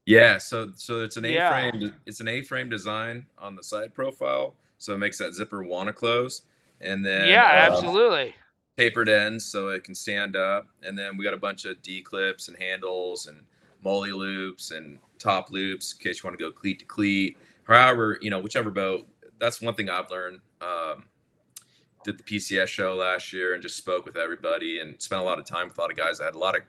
Yeah, 0.07 0.39
so 0.39 0.71
so 0.75 1.03
it's 1.03 1.17
an 1.17 1.25
A-frame. 1.25 1.79
de- 1.79 1.95
It's 2.07 2.21
an 2.21 2.29
A-frame 2.29 2.69
design 2.69 3.27
on 3.39 3.55
the 3.55 3.63
side 3.63 3.95
profile, 3.95 4.57
so 4.79 4.95
it 4.95 4.99
makes 4.99 5.19
that 5.19 5.35
zipper 5.35 5.63
want 5.63 5.87
to 5.89 5.93
close, 5.93 6.43
and 6.81 7.05
then 7.07 7.29
yeah, 7.29 7.45
uh, 7.45 7.73
absolutely. 7.73 8.35
tapered 8.77 9.09
ends 9.09 9.45
so 9.45 9.69
it 9.69 9.85
can 9.85 9.95
stand 9.95 10.35
up, 10.35 10.67
and 10.83 10.99
then 10.99 11.17
we 11.17 11.23
got 11.23 11.35
a 11.35 11.39
bunch 11.39 11.67
of 11.67 11.81
D 11.83 12.03
clips 12.03 12.49
and 12.49 12.57
handles 12.57 13.27
and 13.27 13.45
MOLLE 13.83 14.17
loops 14.17 14.71
and 14.71 14.99
top 15.19 15.51
loops 15.51 15.93
in 15.93 15.99
case 15.99 16.23
you 16.23 16.29
want 16.29 16.39
to 16.39 16.45
go 16.45 16.51
cleat 16.51 16.79
to 16.81 16.85
cleat. 16.85 17.37
However, 17.65 18.19
you 18.21 18.31
know 18.31 18.41
whichever 18.41 18.71
boat. 18.71 19.07
That's 19.39 19.61
one 19.61 19.75
thing 19.75 19.91
I've 19.91 20.11
learned. 20.11 20.41
Um, 20.61 21.05
did 22.05 22.19
the 22.19 22.23
PCS 22.25 22.67
show 22.69 22.95
last 22.95 23.33
year 23.33 23.55
and 23.55 23.63
just 23.63 23.77
spoke 23.77 24.05
with 24.05 24.17
everybody 24.17 24.81
and 24.81 25.01
spent 25.01 25.21
a 25.21 25.25
lot 25.25 25.39
of 25.39 25.45
time 25.45 25.69
with 25.69 25.79
a 25.79 25.81
lot 25.81 25.91
of 25.91 25.97
guys 25.97 26.19
that 26.19 26.25
had 26.25 26.35
a 26.35 26.39
lot 26.39 26.57
of 26.57 26.63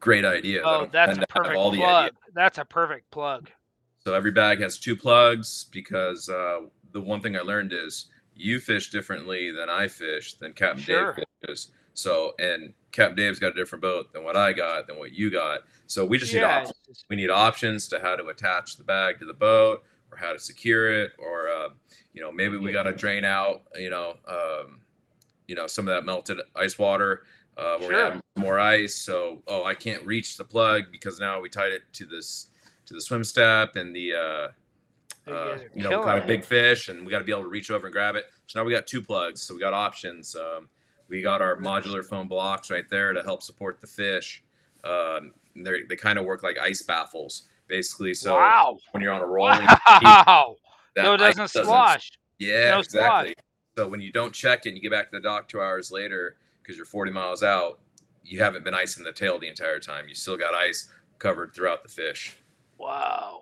great 0.00 0.24
ideas. 0.24 0.62
Oh, 0.64 0.88
that's 0.90 1.18
a 1.18 1.26
perfect 1.26 1.54
plug. 1.54 2.12
That's 2.34 2.58
a 2.58 2.64
perfect 2.64 3.10
plug. 3.10 3.50
So 3.98 4.14
every 4.14 4.30
bag 4.30 4.60
has 4.60 4.78
two 4.78 4.96
plugs 4.96 5.66
because 5.70 6.28
uh, 6.28 6.60
the 6.92 7.00
one 7.00 7.20
thing 7.20 7.36
I 7.36 7.40
learned 7.40 7.72
is 7.72 8.06
you 8.34 8.58
fish 8.58 8.90
differently 8.90 9.50
than 9.50 9.68
I 9.68 9.88
fish 9.88 10.34
than 10.34 10.52
Captain 10.54 10.82
Sure. 10.82 11.14
Dave 11.14 11.24
fishes. 11.42 11.68
So 11.94 12.34
and 12.38 12.72
Captain 12.92 13.16
Dave's 13.16 13.38
got 13.38 13.48
a 13.48 13.54
different 13.54 13.82
boat 13.82 14.12
than 14.12 14.24
what 14.24 14.36
I 14.36 14.52
got 14.52 14.86
than 14.86 14.98
what 14.98 15.12
you 15.12 15.30
got. 15.30 15.60
So 15.86 16.04
we 16.04 16.18
just 16.18 16.32
need 16.32 16.42
options. 16.42 17.04
We 17.08 17.16
need 17.16 17.30
options 17.30 17.88
to 17.88 18.00
how 18.00 18.16
to 18.16 18.26
attach 18.26 18.76
the 18.76 18.84
bag 18.84 19.18
to 19.20 19.24
the 19.26 19.34
boat 19.34 19.84
or 20.10 20.18
how 20.18 20.32
to 20.32 20.38
secure 20.38 20.90
it 20.92 21.12
or 21.18 21.48
uh, 21.48 21.68
you 22.12 22.20
know 22.20 22.32
maybe 22.32 22.56
we 22.56 22.72
got 22.72 22.84
to 22.84 22.92
drain 22.92 23.24
out 23.24 23.62
you 23.78 23.90
know 23.90 24.14
um, 24.28 24.80
you 25.46 25.54
know 25.54 25.66
some 25.66 25.88
of 25.88 25.94
that 25.94 26.04
melted 26.04 26.38
ice 26.56 26.78
water. 26.78 27.22
Uh, 27.56 27.76
we're 27.80 27.90
Sure. 27.90 28.12
have 28.12 28.20
more 28.36 28.58
ice, 28.58 28.94
so 28.94 29.42
oh 29.48 29.64
I 29.64 29.74
can't 29.74 30.04
reach 30.06 30.36
the 30.36 30.44
plug 30.44 30.84
because 30.90 31.20
now 31.20 31.40
we 31.40 31.48
tied 31.48 31.72
it 31.72 31.82
to 31.94 32.06
this 32.06 32.46
to 32.86 32.94
the 32.94 33.00
swim 33.00 33.22
step 33.24 33.76
and 33.76 33.94
the 33.94 34.14
uh, 34.14 34.48
You 35.26 35.34
uh, 35.34 35.58
you 35.74 35.82
know, 35.82 36.02
kind 36.02 36.18
of 36.18 36.26
big 36.26 36.44
fish, 36.44 36.88
and 36.88 37.04
we 37.04 37.10
got 37.10 37.18
to 37.18 37.24
be 37.24 37.32
able 37.32 37.42
to 37.42 37.48
reach 37.48 37.70
over 37.70 37.86
and 37.86 37.92
grab 37.92 38.16
it. 38.16 38.26
So 38.46 38.58
now 38.58 38.64
we 38.64 38.72
got 38.72 38.86
two 38.86 39.02
plugs, 39.02 39.42
so 39.42 39.54
we 39.54 39.60
got 39.60 39.74
options. 39.74 40.34
Um, 40.34 40.68
we 41.10 41.20
got 41.20 41.42
our 41.42 41.56
modular 41.56 42.04
foam 42.04 42.28
blocks 42.28 42.70
right 42.70 42.88
there 42.88 43.12
to 43.12 43.22
help 43.22 43.42
support 43.42 43.80
the 43.80 43.86
fish. 43.86 44.42
Um, 44.84 45.32
they 45.56 45.82
they 45.88 45.96
kind 45.96 46.18
of 46.18 46.24
work 46.24 46.42
like 46.42 46.56
ice 46.58 46.82
baffles, 46.82 47.42
basically. 47.66 48.14
So 48.14 48.36
wow. 48.36 48.78
when 48.92 49.02
you're 49.02 49.12
on 49.12 49.20
a 49.20 49.26
rolling, 49.26 49.66
Wow. 50.02 50.56
that 50.94 51.04
So 51.04 51.14
it 51.14 51.18
doesn't 51.18 51.48
slosh. 51.48 52.12
Yeah, 52.38 52.70
No 52.70 52.78
exactly. 52.78 53.34
So 53.76 53.88
when 53.88 54.00
you 54.00 54.12
don't 54.12 54.32
check 54.32 54.66
it, 54.66 54.70
and 54.70 54.76
you 54.76 54.82
get 54.82 54.92
back 54.92 55.10
to 55.10 55.16
the 55.16 55.20
dock 55.20 55.48
two 55.48 55.60
hours 55.60 55.90
later 55.90 56.36
because 56.62 56.76
you're 56.76 56.86
40 56.86 57.10
miles 57.12 57.42
out, 57.42 57.80
you 58.24 58.40
haven't 58.40 58.64
been 58.64 58.74
icing 58.74 59.04
the 59.04 59.12
tail 59.12 59.38
the 59.38 59.48
entire 59.48 59.80
time. 59.80 60.08
You 60.08 60.14
still 60.14 60.36
got 60.36 60.54
ice 60.54 60.88
covered 61.18 61.52
throughout 61.54 61.82
the 61.82 61.88
fish. 61.88 62.36
Wow. 62.78 63.40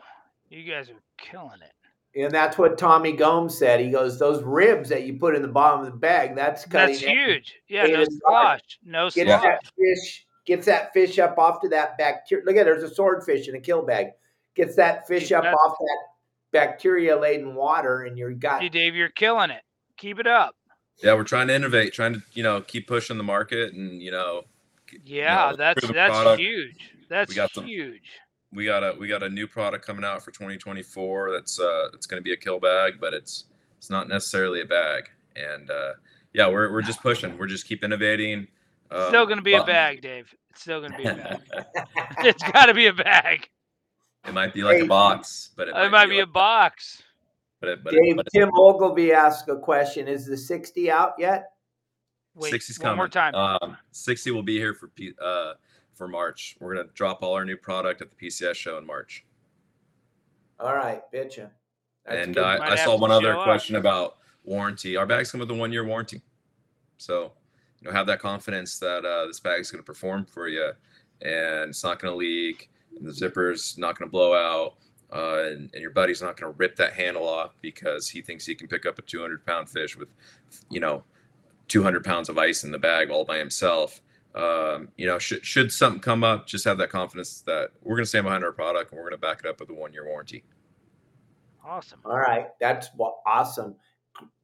You 0.48 0.64
guys 0.70 0.88
are 0.90 0.94
killing 1.18 1.60
it. 1.62 1.72
And 2.18 2.32
that's 2.32 2.58
what 2.58 2.76
Tommy 2.78 3.12
Gomes 3.12 3.56
said. 3.58 3.80
He 3.80 3.90
goes, 3.90 4.18
"Those 4.18 4.42
ribs 4.42 4.88
that 4.88 5.04
you 5.04 5.18
put 5.18 5.36
in 5.36 5.42
the 5.42 5.48
bottom 5.48 5.80
of 5.80 5.92
the 5.92 5.96
bag, 5.98 6.34
that's 6.34 6.64
cutting. 6.64 6.94
That's 6.94 7.04
huge. 7.04 7.54
Yeah, 7.68 7.86
no 7.86 8.00
and 8.02 8.08
slosh. 8.26 8.60
No 8.84 9.04
Gets 9.10 9.28
slosh. 9.30 9.42
that 9.42 9.60
fish, 9.78 10.26
gets 10.46 10.66
that 10.66 10.92
fish 10.92 11.18
up 11.18 11.38
off 11.38 11.60
to 11.60 11.68
that 11.68 11.96
bacteria. 11.98 12.44
Look 12.44 12.56
at 12.56 12.64
there's 12.64 12.82
a 12.82 12.92
swordfish 12.94 13.46
in 13.48 13.54
a 13.54 13.60
kill 13.60 13.82
bag. 13.82 14.08
Gets 14.56 14.74
that 14.76 15.06
fish 15.06 15.30
up 15.32 15.44
that's- 15.44 15.56
off 15.64 15.76
that 15.78 15.98
bacteria 16.50 17.16
laden 17.16 17.54
water, 17.54 18.02
and 18.02 18.18
you're 18.18 18.32
got 18.32 18.62
Hey, 18.62 18.68
Dave, 18.68 18.94
you're 18.96 19.10
killing 19.10 19.50
it. 19.50 19.62
Keep 19.96 20.18
it 20.18 20.26
up. 20.26 20.56
Yeah, 21.02 21.14
we're 21.14 21.24
trying 21.24 21.46
to 21.48 21.54
innovate, 21.54 21.92
trying 21.92 22.14
to 22.14 22.22
you 22.32 22.42
know 22.42 22.60
keep 22.60 22.88
pushing 22.88 23.18
the 23.18 23.22
market, 23.24 23.74
and 23.74 24.02
you 24.02 24.10
know, 24.10 24.42
k- 24.88 24.98
you 25.04 25.20
Yeah, 25.20 25.50
know, 25.50 25.56
that's 25.56 25.86
that's 25.88 26.14
product. 26.14 26.40
huge. 26.40 26.90
That's 27.08 27.34
We 27.36 27.46
some- 27.54 27.66
huge. 27.66 28.02
We 28.52 28.64
got 28.64 28.82
a 28.82 28.94
we 28.98 29.08
got 29.08 29.22
a 29.22 29.28
new 29.28 29.46
product 29.46 29.86
coming 29.86 30.04
out 30.04 30.22
for 30.24 30.30
2024. 30.30 31.32
That's 31.32 31.60
uh 31.60 31.88
it's 31.94 32.06
going 32.06 32.18
to 32.20 32.24
be 32.24 32.32
a 32.32 32.36
kill 32.36 32.58
bag, 32.60 32.94
but 33.00 33.12
it's 33.14 33.44
it's 33.76 33.90
not 33.90 34.08
necessarily 34.08 34.62
a 34.62 34.64
bag. 34.66 35.08
And 35.36 35.70
uh, 35.70 35.92
yeah, 36.32 36.48
we're 36.48 36.72
we're 36.72 36.82
just 36.82 37.00
pushing. 37.02 37.36
We're 37.38 37.46
just 37.46 37.66
keep 37.66 37.84
innovating. 37.84 38.48
Um, 38.90 39.08
Still 39.08 39.26
gonna 39.26 39.42
be 39.42 39.52
a 39.54 39.62
bag, 39.64 40.00
Dave. 40.00 40.34
It's 40.50 40.62
still 40.62 40.80
gonna 40.80 40.96
be 40.96 41.04
a 41.04 41.14
bag. 41.14 41.40
it's 42.20 42.42
gotta 42.52 42.72
be 42.72 42.86
a 42.86 42.92
bag. 42.92 43.48
it 44.26 44.32
might 44.32 44.54
be 44.54 44.62
like 44.62 44.78
Hey, 44.78 44.82
a 44.84 44.86
box, 44.86 45.50
but 45.56 45.68
it, 45.68 45.76
It 45.76 45.90
might 45.90 46.06
be 46.08 46.20
a 46.20 46.24
like- 46.24 46.32
box. 46.32 47.02
But 47.60 47.70
it, 47.70 47.84
but 47.84 47.92
it, 47.94 48.00
Dave. 48.02 48.16
but 48.16 48.26
it, 48.32 48.38
Tim 48.38 48.50
Ogilvy 48.56 49.12
asked 49.12 49.48
a 49.48 49.56
question: 49.56 50.08
Is 50.08 50.24
the 50.26 50.36
sixty 50.36 50.90
out 50.90 51.12
yet? 51.18 51.50
Wait, 52.34 52.52
60's 52.52 52.78
one 52.78 52.84
coming. 52.84 52.96
more 52.98 53.08
time. 53.08 53.34
Um, 53.34 53.76
60 53.90 54.30
will 54.30 54.44
be 54.44 54.56
here 54.58 54.72
for 54.74 54.86
P- 54.88 55.12
uh 55.20 55.54
for 55.98 56.08
March. 56.08 56.56
We're 56.60 56.76
gonna 56.76 56.88
drop 56.94 57.22
all 57.22 57.34
our 57.34 57.44
new 57.44 57.56
product 57.56 58.00
at 58.00 58.08
the 58.08 58.16
PCS 58.16 58.54
show 58.54 58.78
in 58.78 58.86
March. 58.86 59.26
All 60.60 60.74
right, 60.74 61.02
bitcha. 61.12 61.50
That's 62.06 62.26
and 62.26 62.34
good. 62.34 62.44
uh, 62.44 62.58
I 62.62 62.76
saw 62.76 62.96
one 62.96 63.10
other 63.10 63.32
show 63.32 63.40
up. 63.40 63.44
question 63.44 63.76
about 63.76 64.16
warranty. 64.44 64.96
Our 64.96 65.06
bags 65.06 65.30
come 65.30 65.40
with 65.40 65.50
a 65.50 65.54
one 65.54 65.72
year 65.72 65.84
warranty, 65.84 66.22
so 66.96 67.32
you 67.80 67.88
know 67.88 67.92
have 67.92 68.06
that 68.06 68.20
confidence 68.20 68.78
that 68.78 69.04
uh, 69.04 69.26
this 69.26 69.40
bag 69.40 69.60
is 69.60 69.70
going 69.70 69.82
to 69.82 69.86
perform 69.86 70.24
for 70.24 70.48
you, 70.48 70.70
and 71.20 71.70
it's 71.70 71.84
not 71.84 72.00
going 72.00 72.12
to 72.12 72.16
leak, 72.16 72.70
and 72.96 73.06
the 73.06 73.12
zipper's 73.12 73.76
not 73.76 73.98
going 73.98 74.08
to 74.08 74.12
blow 74.12 74.34
out, 74.34 74.76
uh, 75.12 75.44
and, 75.50 75.70
and 75.72 75.82
your 75.82 75.90
buddy's 75.90 76.22
not 76.22 76.36
going 76.38 76.52
to 76.52 76.56
rip 76.58 76.76
that 76.76 76.92
handle 76.92 77.28
off 77.28 77.54
because 77.60 78.08
he 78.08 78.22
thinks 78.22 78.46
he 78.46 78.54
can 78.54 78.68
pick 78.68 78.86
up 78.86 78.98
a 78.98 79.02
200 79.02 79.44
pound 79.44 79.68
fish 79.68 79.96
with, 79.96 80.08
you 80.70 80.80
know, 80.80 81.02
200 81.68 82.04
pounds 82.04 82.28
of 82.28 82.38
ice 82.38 82.64
in 82.64 82.70
the 82.70 82.78
bag 82.78 83.10
all 83.10 83.24
by 83.24 83.38
himself. 83.38 84.00
Um, 84.34 84.88
you 84.96 85.06
know, 85.06 85.18
should 85.18 85.44
should 85.44 85.72
something 85.72 86.00
come 86.00 86.22
up, 86.22 86.46
just 86.46 86.64
have 86.64 86.78
that 86.78 86.90
confidence 86.90 87.40
that 87.46 87.70
we're 87.82 87.96
going 87.96 88.04
to 88.04 88.08
stand 88.08 88.24
behind 88.24 88.44
our 88.44 88.52
product 88.52 88.92
and 88.92 88.98
we're 88.98 89.04
going 89.08 89.18
to 89.20 89.26
back 89.26 89.40
it 89.44 89.48
up 89.48 89.58
with 89.60 89.70
a 89.70 89.74
one 89.74 89.92
year 89.92 90.06
warranty. 90.06 90.44
Awesome. 91.64 91.98
All 92.04 92.18
right, 92.18 92.46
that's 92.60 92.88
awesome. 93.26 93.74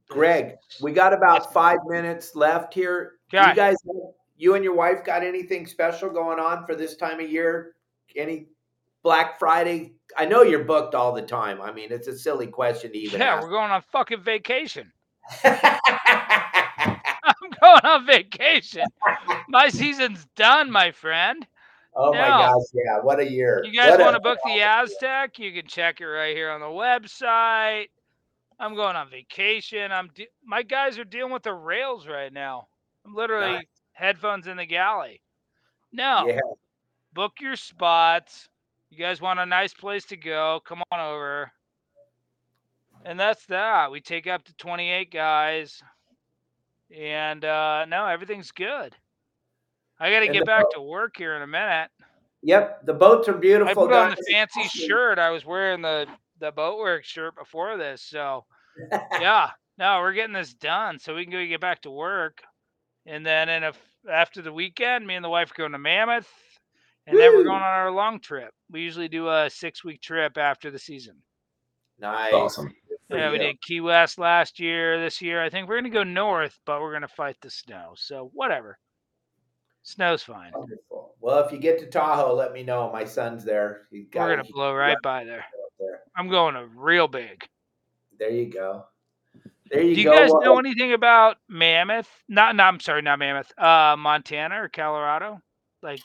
Greg, 0.09 0.57
we 0.83 0.93
got 0.93 1.13
about 1.13 1.53
five 1.53 1.79
minutes 1.87 2.35
left 2.35 2.75
here. 2.75 3.13
Okay. 3.33 3.49
You 3.49 3.55
guys, 3.55 3.77
you 4.37 4.55
and 4.55 4.65
your 4.65 4.75
wife 4.75 5.05
got 5.05 5.23
anything 5.23 5.67
special 5.67 6.11
going 6.11 6.39
on 6.39 6.67
for 6.67 6.75
this 6.75 6.97
time 6.97 7.21
of 7.21 7.31
year? 7.31 7.75
Any 8.17 8.49
Black 9.03 9.39
Friday? 9.39 9.95
I 10.17 10.27
know 10.27 10.43
you're 10.43 10.65
booked 10.65 10.95
all 10.95 11.13
the 11.13 11.23
time. 11.23 11.61
I 11.63 11.73
mean, 11.73 11.91
it's 11.91 12.09
a 12.09 12.17
silly 12.19 12.47
question 12.47 12.93
to 12.93 12.99
even 12.99 13.21
Yeah, 13.21 13.37
ask. 13.37 13.45
we're 13.45 13.51
going 13.51 13.71
on 13.71 13.83
fucking 13.93 14.23
vacation. 14.23 14.93
Going 17.83 17.95
on 17.95 18.07
vacation. 18.07 18.85
My 19.49 19.69
season's 19.69 20.27
done, 20.37 20.71
my 20.71 20.91
friend. 20.93 21.47
oh 21.97 22.13
my 22.13 22.19
No. 22.29 22.29
gosh, 22.29 22.63
yeah, 22.75 23.01
what 23.03 23.21
a 23.21 23.29
year. 23.31 23.63
You 23.65 23.73
guys 23.73 23.99
want 23.99 24.15
to 24.15 24.21
book 24.21 24.39
the 24.45 24.61
Aztec? 24.63 25.39
You 25.39 25.53
can 25.53 25.67
check 25.67 26.01
it 26.01 26.07
right 26.07 26.37
here 26.37 26.51
on 26.51 26.61
the 26.61 26.67
website. 26.67 27.87
I'm 28.61 28.75
going 28.75 28.97
on 28.97 29.11
vacation. 29.11 29.91
I'm 29.93 30.09
de- 30.15 30.29
my 30.45 30.63
guys 30.63 30.99
are 30.99 31.05
dealing 31.05 31.33
with 31.33 31.43
the 31.43 31.53
rails 31.55 32.07
right 32.07 32.33
now. 32.33 32.69
I'm 33.05 33.15
literally 33.15 33.55
Nice. 33.55 33.65
headphones 33.93 34.47
in 34.47 34.57
the 34.57 34.67
galley. 34.67 35.21
No, 35.93 36.27
Yeah, 36.29 36.39
book 37.13 37.33
your 37.41 37.57
spots. 37.57 38.49
You 38.91 38.99
guys 38.99 39.21
want 39.21 39.41
a 39.41 39.47
nice 39.47 39.75
place 39.75 40.05
to 40.07 40.17
go? 40.17 40.61
Come 40.65 40.83
on 40.93 41.01
over. 41.01 41.51
And 43.05 43.19
that's 43.19 43.45
that. 43.47 43.91
We 43.91 44.01
take 44.01 44.27
up 44.27 44.45
to 44.45 44.55
28 44.55 45.11
guys. 45.11 45.83
And 46.99 47.45
uh 47.45 47.85
no, 47.87 48.07
everything's 48.07 48.51
good. 48.53 48.95
I 50.01 50.11
got 50.11 50.21
to 50.21 50.27
And 50.27 50.35
get 50.35 50.47
back 50.47 50.65
boat- 50.65 50.73
to 50.75 50.83
work 50.83 51.17
here 51.17 51.35
in 51.37 51.43
a 51.43 51.47
minute. 51.47 51.89
Yep, 52.43 52.85
the 52.87 52.93
boats 52.95 53.29
are 53.29 53.33
beautiful. 53.35 53.71
I 53.71 53.75
beautiful. 53.75 53.89
put 53.89 53.95
on 53.97 54.11
the 54.11 54.17
guys. 54.17 54.25
fancy 54.53 54.69
shirt. 54.87 55.19
I 55.19 55.31
was 55.31 55.45
wearing 55.45 55.83
the 55.83 56.07
the 56.41 56.53
boatwork 56.53 57.05
shirt 57.05 57.37
before 57.37 57.77
this, 57.77 58.03
so 58.03 58.45
yeah. 59.13 59.51
No, 59.79 59.99
we're 60.01 60.13
getting 60.13 60.35
this 60.35 60.55
done 60.55 60.99
so 60.99 61.15
we 61.15 61.25
can 61.25 61.33
go 61.33 61.45
get 61.47 61.61
back 61.61 61.83
to 61.83 61.91
work. 61.91 62.43
And 63.07 63.25
then 63.27 63.49
in 63.49 63.65
a 63.65 63.69
f 63.69 63.81
after 64.11 64.43
the 64.43 64.53
weekend, 64.53 65.07
me 65.07 65.15
and 65.15 65.25
the 65.25 65.29
wife 65.29 65.51
are 65.51 65.55
going 65.55 65.73
to 65.73 65.79
Mammoth, 65.79 66.29
and 67.07 67.19
then 67.19 67.33
we're 67.33 67.45
going 67.45 67.57
on 67.57 67.63
our 67.63 67.91
long 67.91 68.21
trip. 68.21 68.53
We 68.71 68.83
usually 68.83 69.09
do 69.09 69.29
a 69.29 69.49
six 69.51 69.83
week 69.85 70.01
trip 70.03 70.37
after 70.39 70.71
the 70.71 70.79
season. 70.79 71.17
nice. 71.99 72.33
Awesome. 72.35 72.75
Yeah, 73.11 73.31
we 73.31 73.39
did 73.39 73.61
Key 73.61 73.81
West 73.81 74.19
last 74.19 74.59
year. 74.59 74.99
This 75.01 75.21
year, 75.21 75.43
I 75.43 75.51
think 75.51 75.69
we're 75.69 75.77
gonna 75.77 75.91
go 75.91 76.03
north, 76.05 76.59
but 76.65 76.81
we're 76.81 76.93
gonna 76.93 77.09
fight 77.09 77.37
the 77.41 77.51
snow. 77.51 77.93
So 77.97 78.31
whatever. 78.33 78.79
Snow's 79.83 80.23
fine. 80.23 80.53
Wonderful. 80.55 81.15
Well, 81.21 81.45
if 81.45 81.53
you 81.53 81.59
get 81.59 81.79
to 81.81 81.87
Tahoe, 81.87 82.35
let 82.35 82.53
me 82.53 82.63
know. 82.63 82.91
My 82.91 83.05
son's 83.05 83.45
there. 83.45 83.87
He's 83.91 84.07
got 84.09 84.25
We're 84.29 84.37
gonna 84.37 84.49
blow 84.51 84.73
right 84.75 84.97
by 85.03 85.25
there. 85.25 85.45
there. 85.79 86.01
I'm 86.17 86.29
going 86.29 86.55
to 86.55 86.67
real 86.75 87.07
big. 87.09 87.47
There 88.19 88.31
you 88.31 88.47
go. 88.47 88.87
There 89.71 89.83
you 89.83 89.95
Do 89.95 90.01
you 90.01 90.11
go. 90.11 90.17
guys 90.17 90.31
know 90.43 90.59
anything 90.59 90.93
about 90.93 91.37
Mammoth? 91.49 92.09
Not, 92.29 92.55
no, 92.57 92.63
I'm 92.65 92.81
sorry, 92.81 93.03
not 93.03 93.19
Mammoth. 93.19 93.53
Uh, 93.59 93.97
Montana 93.99 94.63
or 94.63 94.69
Colorado? 94.69 95.41
Like, 95.83 96.01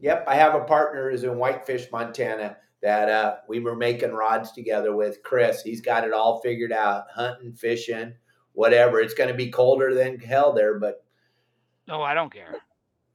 Yep, 0.00 0.24
I 0.28 0.34
have 0.34 0.54
a 0.54 0.60
partner 0.64 1.10
who's 1.10 1.24
in 1.24 1.38
Whitefish, 1.38 1.90
Montana, 1.90 2.56
that 2.84 3.08
uh, 3.08 3.36
we 3.48 3.60
were 3.60 3.74
making 3.74 4.12
rods 4.12 4.52
together 4.52 4.94
with. 4.94 5.22
Chris, 5.22 5.62
he's 5.62 5.80
got 5.80 6.04
it 6.04 6.12
all 6.12 6.40
figured 6.42 6.70
out. 6.70 7.04
Hunting, 7.14 7.54
fishing, 7.54 8.12
whatever. 8.52 9.00
It's 9.00 9.14
going 9.14 9.30
to 9.30 9.34
be 9.34 9.50
colder 9.50 9.94
than 9.94 10.18
hell 10.18 10.52
there, 10.52 10.78
but 10.78 11.02
oh, 11.88 12.02
I 12.02 12.12
don't 12.12 12.30
care. 12.30 12.56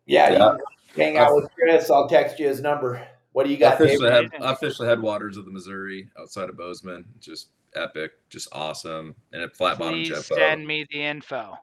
yeah, 0.08 0.32
Yeah. 0.32 0.54
you 0.54 0.60
can 0.96 1.04
hang 1.04 1.18
out 1.20 1.36
with 1.36 1.52
Chris. 1.54 1.92
I'll 1.92 2.10
text 2.10 2.40
you 2.40 2.48
his 2.48 2.62
number. 2.62 3.08
What 3.34 3.46
do 3.46 3.52
you 3.52 3.58
got, 3.58 3.78
fished, 3.78 4.00
the 4.02 4.10
David? 4.10 4.34
head, 4.34 4.42
I 4.42 4.56
fished 4.56 4.80
the 4.80 4.88
headwaters 4.88 5.38
of 5.38 5.46
the 5.46 5.52
Missouri 5.52 6.10
outside 6.20 6.50
of 6.50 6.58
Bozeman. 6.58 7.06
Just 7.20 7.50
epic, 7.76 8.14
just 8.32 8.48
awesome. 8.52 9.14
And 9.34 9.44
a 9.44 9.50
flat 9.52 9.78
bottom 9.78 9.94
Please 9.94 10.10
jet 10.10 10.24
send 10.26 10.66
me 10.66 10.88
the 10.92 11.00
info 11.04 11.56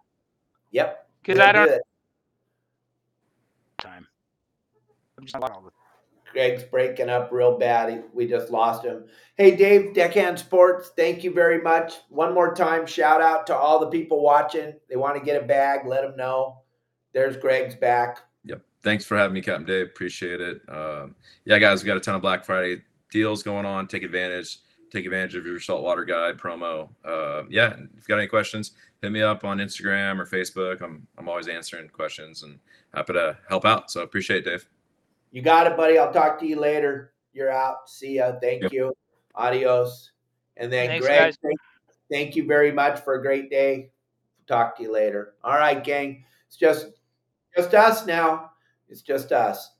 Yep. 0.70 1.08
because 1.22 1.40
I 1.40 1.50
don't 1.50 1.66
do 1.66 1.80
time. 3.78 4.06
I'm 5.18 5.24
just 5.24 5.34
all 5.34 5.60
the- 5.62 5.70
Greg's 6.36 6.64
breaking 6.64 7.08
up 7.08 7.32
real 7.32 7.56
bad. 7.56 8.04
We 8.12 8.26
just 8.26 8.50
lost 8.50 8.84
him. 8.84 9.04
Hey, 9.38 9.56
Dave, 9.56 9.94
Deckhand 9.94 10.38
Sports, 10.38 10.90
thank 10.94 11.24
you 11.24 11.32
very 11.32 11.62
much. 11.62 11.94
One 12.10 12.34
more 12.34 12.54
time, 12.54 12.84
shout 12.84 13.22
out 13.22 13.46
to 13.46 13.56
all 13.56 13.78
the 13.78 13.86
people 13.86 14.20
watching. 14.20 14.74
They 14.90 14.96
want 14.96 15.16
to 15.16 15.24
get 15.24 15.42
a 15.42 15.46
bag, 15.46 15.86
let 15.86 16.02
them 16.02 16.14
know. 16.14 16.58
There's 17.14 17.38
Greg's 17.38 17.74
back. 17.74 18.18
Yep. 18.44 18.60
Thanks 18.82 19.06
for 19.06 19.16
having 19.16 19.32
me, 19.32 19.40
Captain 19.40 19.64
Dave. 19.64 19.86
Appreciate 19.86 20.42
it. 20.42 20.60
Um, 20.68 21.14
yeah, 21.46 21.58
guys, 21.58 21.82
we 21.82 21.86
got 21.86 21.96
a 21.96 22.00
ton 22.00 22.16
of 22.16 22.20
Black 22.20 22.44
Friday 22.44 22.82
deals 23.10 23.42
going 23.42 23.64
on. 23.64 23.86
Take 23.86 24.02
advantage. 24.02 24.58
Take 24.92 25.06
advantage 25.06 25.36
of 25.36 25.46
your 25.46 25.58
saltwater 25.58 26.04
guide 26.04 26.36
promo. 26.36 26.90
Uh, 27.02 27.44
yeah, 27.48 27.72
if 27.72 27.78
you 27.78 28.08
got 28.08 28.18
any 28.18 28.28
questions, 28.28 28.72
hit 29.00 29.10
me 29.10 29.22
up 29.22 29.42
on 29.42 29.56
Instagram 29.56 30.20
or 30.20 30.26
Facebook. 30.26 30.82
I'm 30.82 31.06
I'm 31.16 31.30
always 31.30 31.48
answering 31.48 31.88
questions 31.88 32.42
and 32.42 32.58
happy 32.94 33.14
to 33.14 33.38
help 33.48 33.64
out. 33.64 33.90
So 33.90 34.02
appreciate 34.02 34.46
it, 34.46 34.50
Dave. 34.50 34.68
You 35.36 35.42
got 35.42 35.66
it, 35.66 35.76
buddy. 35.76 35.98
I'll 35.98 36.14
talk 36.14 36.38
to 36.38 36.46
you 36.46 36.58
later. 36.58 37.12
You're 37.34 37.52
out. 37.52 37.90
See 37.90 38.14
ya. 38.14 38.32
Thank 38.40 38.62
Yep. 38.62 38.72
you. 38.72 38.96
Adios. 39.34 40.12
And 40.56 40.72
then, 40.72 40.88
Thanks, 40.88 41.04
Greg, 41.04 41.20
guys. 41.20 41.36
thank, 41.42 41.60
thank 42.10 42.36
you 42.36 42.46
very 42.46 42.72
much 42.72 43.00
for 43.00 43.16
a 43.16 43.22
great 43.22 43.50
day. 43.50 43.90
Talk 44.46 44.78
to 44.78 44.82
you 44.84 44.90
later. 44.90 45.34
All 45.44 45.58
right, 45.58 45.84
gang. 45.84 46.24
It's 46.46 46.56
just 46.56 46.86
just 47.54 47.74
us 47.74 48.06
now. 48.06 48.52
It's 48.88 49.02
just 49.02 49.30
us. 49.30 49.74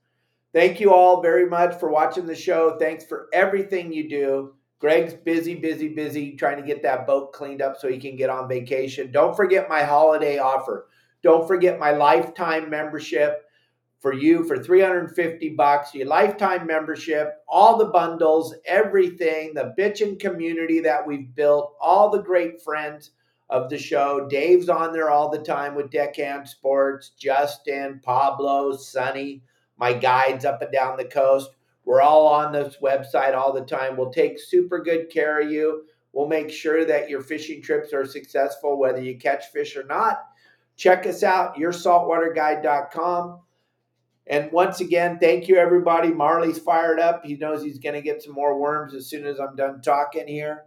Thank 0.53 0.79
you 0.79 0.93
all 0.93 1.23
very 1.23 1.49
much 1.49 1.81
for 1.81 1.89
watching 1.91 2.27
the 2.27 2.35
show. 2.35 2.77
Thanks 2.79 3.07
for 3.07 3.31
everything 3.33 3.95
you 3.95 4.11
do. 4.11 4.57
Greg's 4.79 5.15
busy, 5.15 5.55
busy, 5.55 5.89
busy 5.89 6.37
trying 6.37 6.59
to 6.59 6.67
get 6.67 6.83
that 6.83 7.07
boat 7.07 7.33
cleaned 7.33 7.63
up 7.63 7.79
so 7.79 7.89
he 7.89 7.97
can 7.97 8.15
get 8.15 8.29
on 8.29 8.47
vacation. 8.47 9.11
Don't 9.11 9.35
forget 9.35 9.71
my 9.71 9.83
holiday 9.83 10.37
offer. 10.37 10.89
Don't 11.23 11.49
forget 11.49 11.79
my 11.79 11.93
lifetime 11.93 12.69
membership 12.69 13.46
for 13.99 14.13
you 14.13 14.45
for 14.45 14.63
350 14.63 15.51
bucks 15.51 15.95
your 15.95 16.07
lifetime 16.07 16.67
membership 16.67 17.39
all 17.49 17.79
the 17.79 17.87
bundles 17.87 18.55
everything 18.67 19.55
the 19.55 19.75
bitchin 19.79 20.19
community 20.19 20.81
that 20.81 21.07
we've 21.07 21.35
built 21.35 21.75
all 21.81 22.11
the 22.11 22.23
great 22.23 22.61
friends 22.63 23.13
of 23.49 23.71
the 23.71 23.79
show. 23.79 24.27
Dave's 24.29 24.69
on 24.69 24.93
there 24.93 25.11
all 25.11 25.31
the 25.31 25.39
time 25.39 25.75
with 25.75 25.91
deckhand 25.91 26.49
sports 26.49 27.11
justin 27.19 28.01
pablo 28.03 28.77
Sunny, 28.77 29.43
my 29.79 29.93
guides 29.93 30.45
up 30.45 30.63
and 30.63 30.73
down 30.73 30.97
the 30.97 31.05
coast. 31.05 31.51
We're 31.85 32.03
all 32.03 32.27
on 32.27 32.53
this 32.53 32.79
website 32.83 33.37
all 33.37 33.53
the 33.53 33.65
time. 33.65 33.97
We'll 33.97 34.11
take 34.11 34.41
super 34.41 34.81
good 34.81 35.09
care 35.09 35.41
of 35.41 35.51
you. 35.51 35.85
We'll 36.13 36.27
make 36.27 36.51
sure 36.51 36.85
that 36.85 37.09
your 37.09 37.21
fishing 37.21 37.63
trips 37.63 37.93
are 37.93 38.05
successful 38.05 38.79
whether 38.79 39.01
you 39.01 39.17
catch 39.19 39.47
fish 39.53 39.77
or 39.77 39.85
not. 39.85 40.25
Check 40.77 41.07
us 41.07 41.23
out 41.23 41.57
yoursaltwaterguide.com 41.57 43.41
and 44.27 44.51
once 44.51 44.81
again, 44.81 45.19
thank 45.21 45.47
you, 45.47 45.57
everybody. 45.57 46.09
Marley's 46.09 46.59
fired 46.59 46.99
up. 46.99 47.25
He 47.25 47.37
knows 47.37 47.63
he's 47.63 47.79
going 47.79 47.95
to 47.95 48.03
get 48.03 48.23
some 48.23 48.35
more 48.35 48.59
worms 48.59 48.95
as 48.95 49.07
soon 49.07 49.25
as 49.25 49.39
I'm 49.39 49.55
done 49.55 49.81
talking 49.81 50.27
here. 50.27 50.65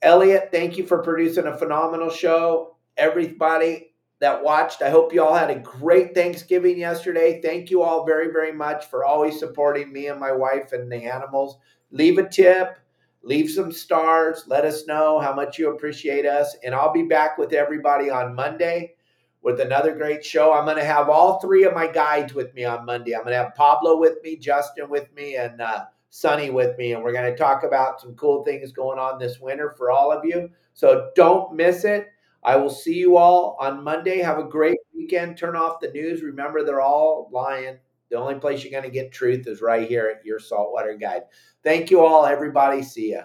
Elliot, 0.00 0.48
thank 0.50 0.78
you 0.78 0.86
for 0.86 1.02
producing 1.02 1.46
a 1.46 1.56
phenomenal 1.56 2.10
show. 2.10 2.76
Everybody 2.96 3.92
that 4.20 4.42
watched, 4.42 4.80
I 4.80 4.88
hope 4.88 5.12
you 5.12 5.22
all 5.22 5.34
had 5.34 5.50
a 5.50 5.58
great 5.58 6.14
Thanksgiving 6.14 6.78
yesterday. 6.78 7.42
Thank 7.42 7.70
you 7.70 7.82
all 7.82 8.06
very, 8.06 8.32
very 8.32 8.52
much 8.52 8.86
for 8.86 9.04
always 9.04 9.38
supporting 9.38 9.92
me 9.92 10.06
and 10.06 10.18
my 10.18 10.32
wife 10.32 10.72
and 10.72 10.90
the 10.90 11.04
animals. 11.04 11.58
Leave 11.90 12.16
a 12.18 12.28
tip, 12.28 12.78
leave 13.22 13.50
some 13.50 13.70
stars, 13.70 14.44
let 14.46 14.64
us 14.64 14.86
know 14.86 15.18
how 15.18 15.34
much 15.34 15.58
you 15.58 15.74
appreciate 15.74 16.24
us. 16.24 16.56
And 16.64 16.74
I'll 16.74 16.92
be 16.92 17.02
back 17.02 17.36
with 17.36 17.52
everybody 17.52 18.08
on 18.08 18.34
Monday 18.34 18.94
with 19.44 19.60
another 19.60 19.94
great 19.94 20.24
show. 20.24 20.54
I'm 20.54 20.64
going 20.64 20.78
to 20.78 20.84
have 20.84 21.10
all 21.10 21.38
three 21.38 21.64
of 21.64 21.74
my 21.74 21.86
guides 21.86 22.32
with 22.32 22.54
me 22.54 22.64
on 22.64 22.86
Monday. 22.86 23.14
I'm 23.14 23.20
going 23.20 23.34
to 23.34 23.44
have 23.44 23.54
Pablo 23.54 23.98
with 23.98 24.14
me, 24.24 24.36
Justin 24.36 24.88
with 24.88 25.14
me, 25.14 25.36
and 25.36 25.60
uh, 25.60 25.84
Sonny 26.08 26.48
with 26.48 26.76
me. 26.78 26.94
And 26.94 27.04
we're 27.04 27.12
going 27.12 27.30
to 27.30 27.36
talk 27.36 27.62
about 27.62 28.00
some 28.00 28.14
cool 28.14 28.42
things 28.42 28.72
going 28.72 28.98
on 28.98 29.18
this 29.18 29.38
winter 29.40 29.74
for 29.76 29.90
all 29.90 30.10
of 30.10 30.24
you. 30.24 30.48
So 30.72 31.10
don't 31.14 31.54
miss 31.54 31.84
it. 31.84 32.08
I 32.42 32.56
will 32.56 32.70
see 32.70 32.94
you 32.94 33.18
all 33.18 33.58
on 33.60 33.84
Monday. 33.84 34.18
Have 34.18 34.38
a 34.38 34.44
great 34.44 34.78
weekend. 34.94 35.36
Turn 35.36 35.56
off 35.56 35.80
the 35.80 35.90
news. 35.90 36.22
Remember, 36.22 36.64
they're 36.64 36.80
all 36.80 37.28
lying. 37.30 37.76
The 38.10 38.16
only 38.16 38.36
place 38.36 38.64
you're 38.64 38.70
going 38.70 38.90
to 38.90 38.90
get 38.90 39.12
truth 39.12 39.46
is 39.46 39.60
right 39.60 39.86
here 39.86 40.14
at 40.14 40.24
your 40.24 40.38
Saltwater 40.38 40.94
Guide. 40.94 41.22
Thank 41.62 41.90
you 41.90 42.04
all, 42.04 42.24
everybody. 42.24 42.82
See 42.82 43.12
ya. 43.12 43.24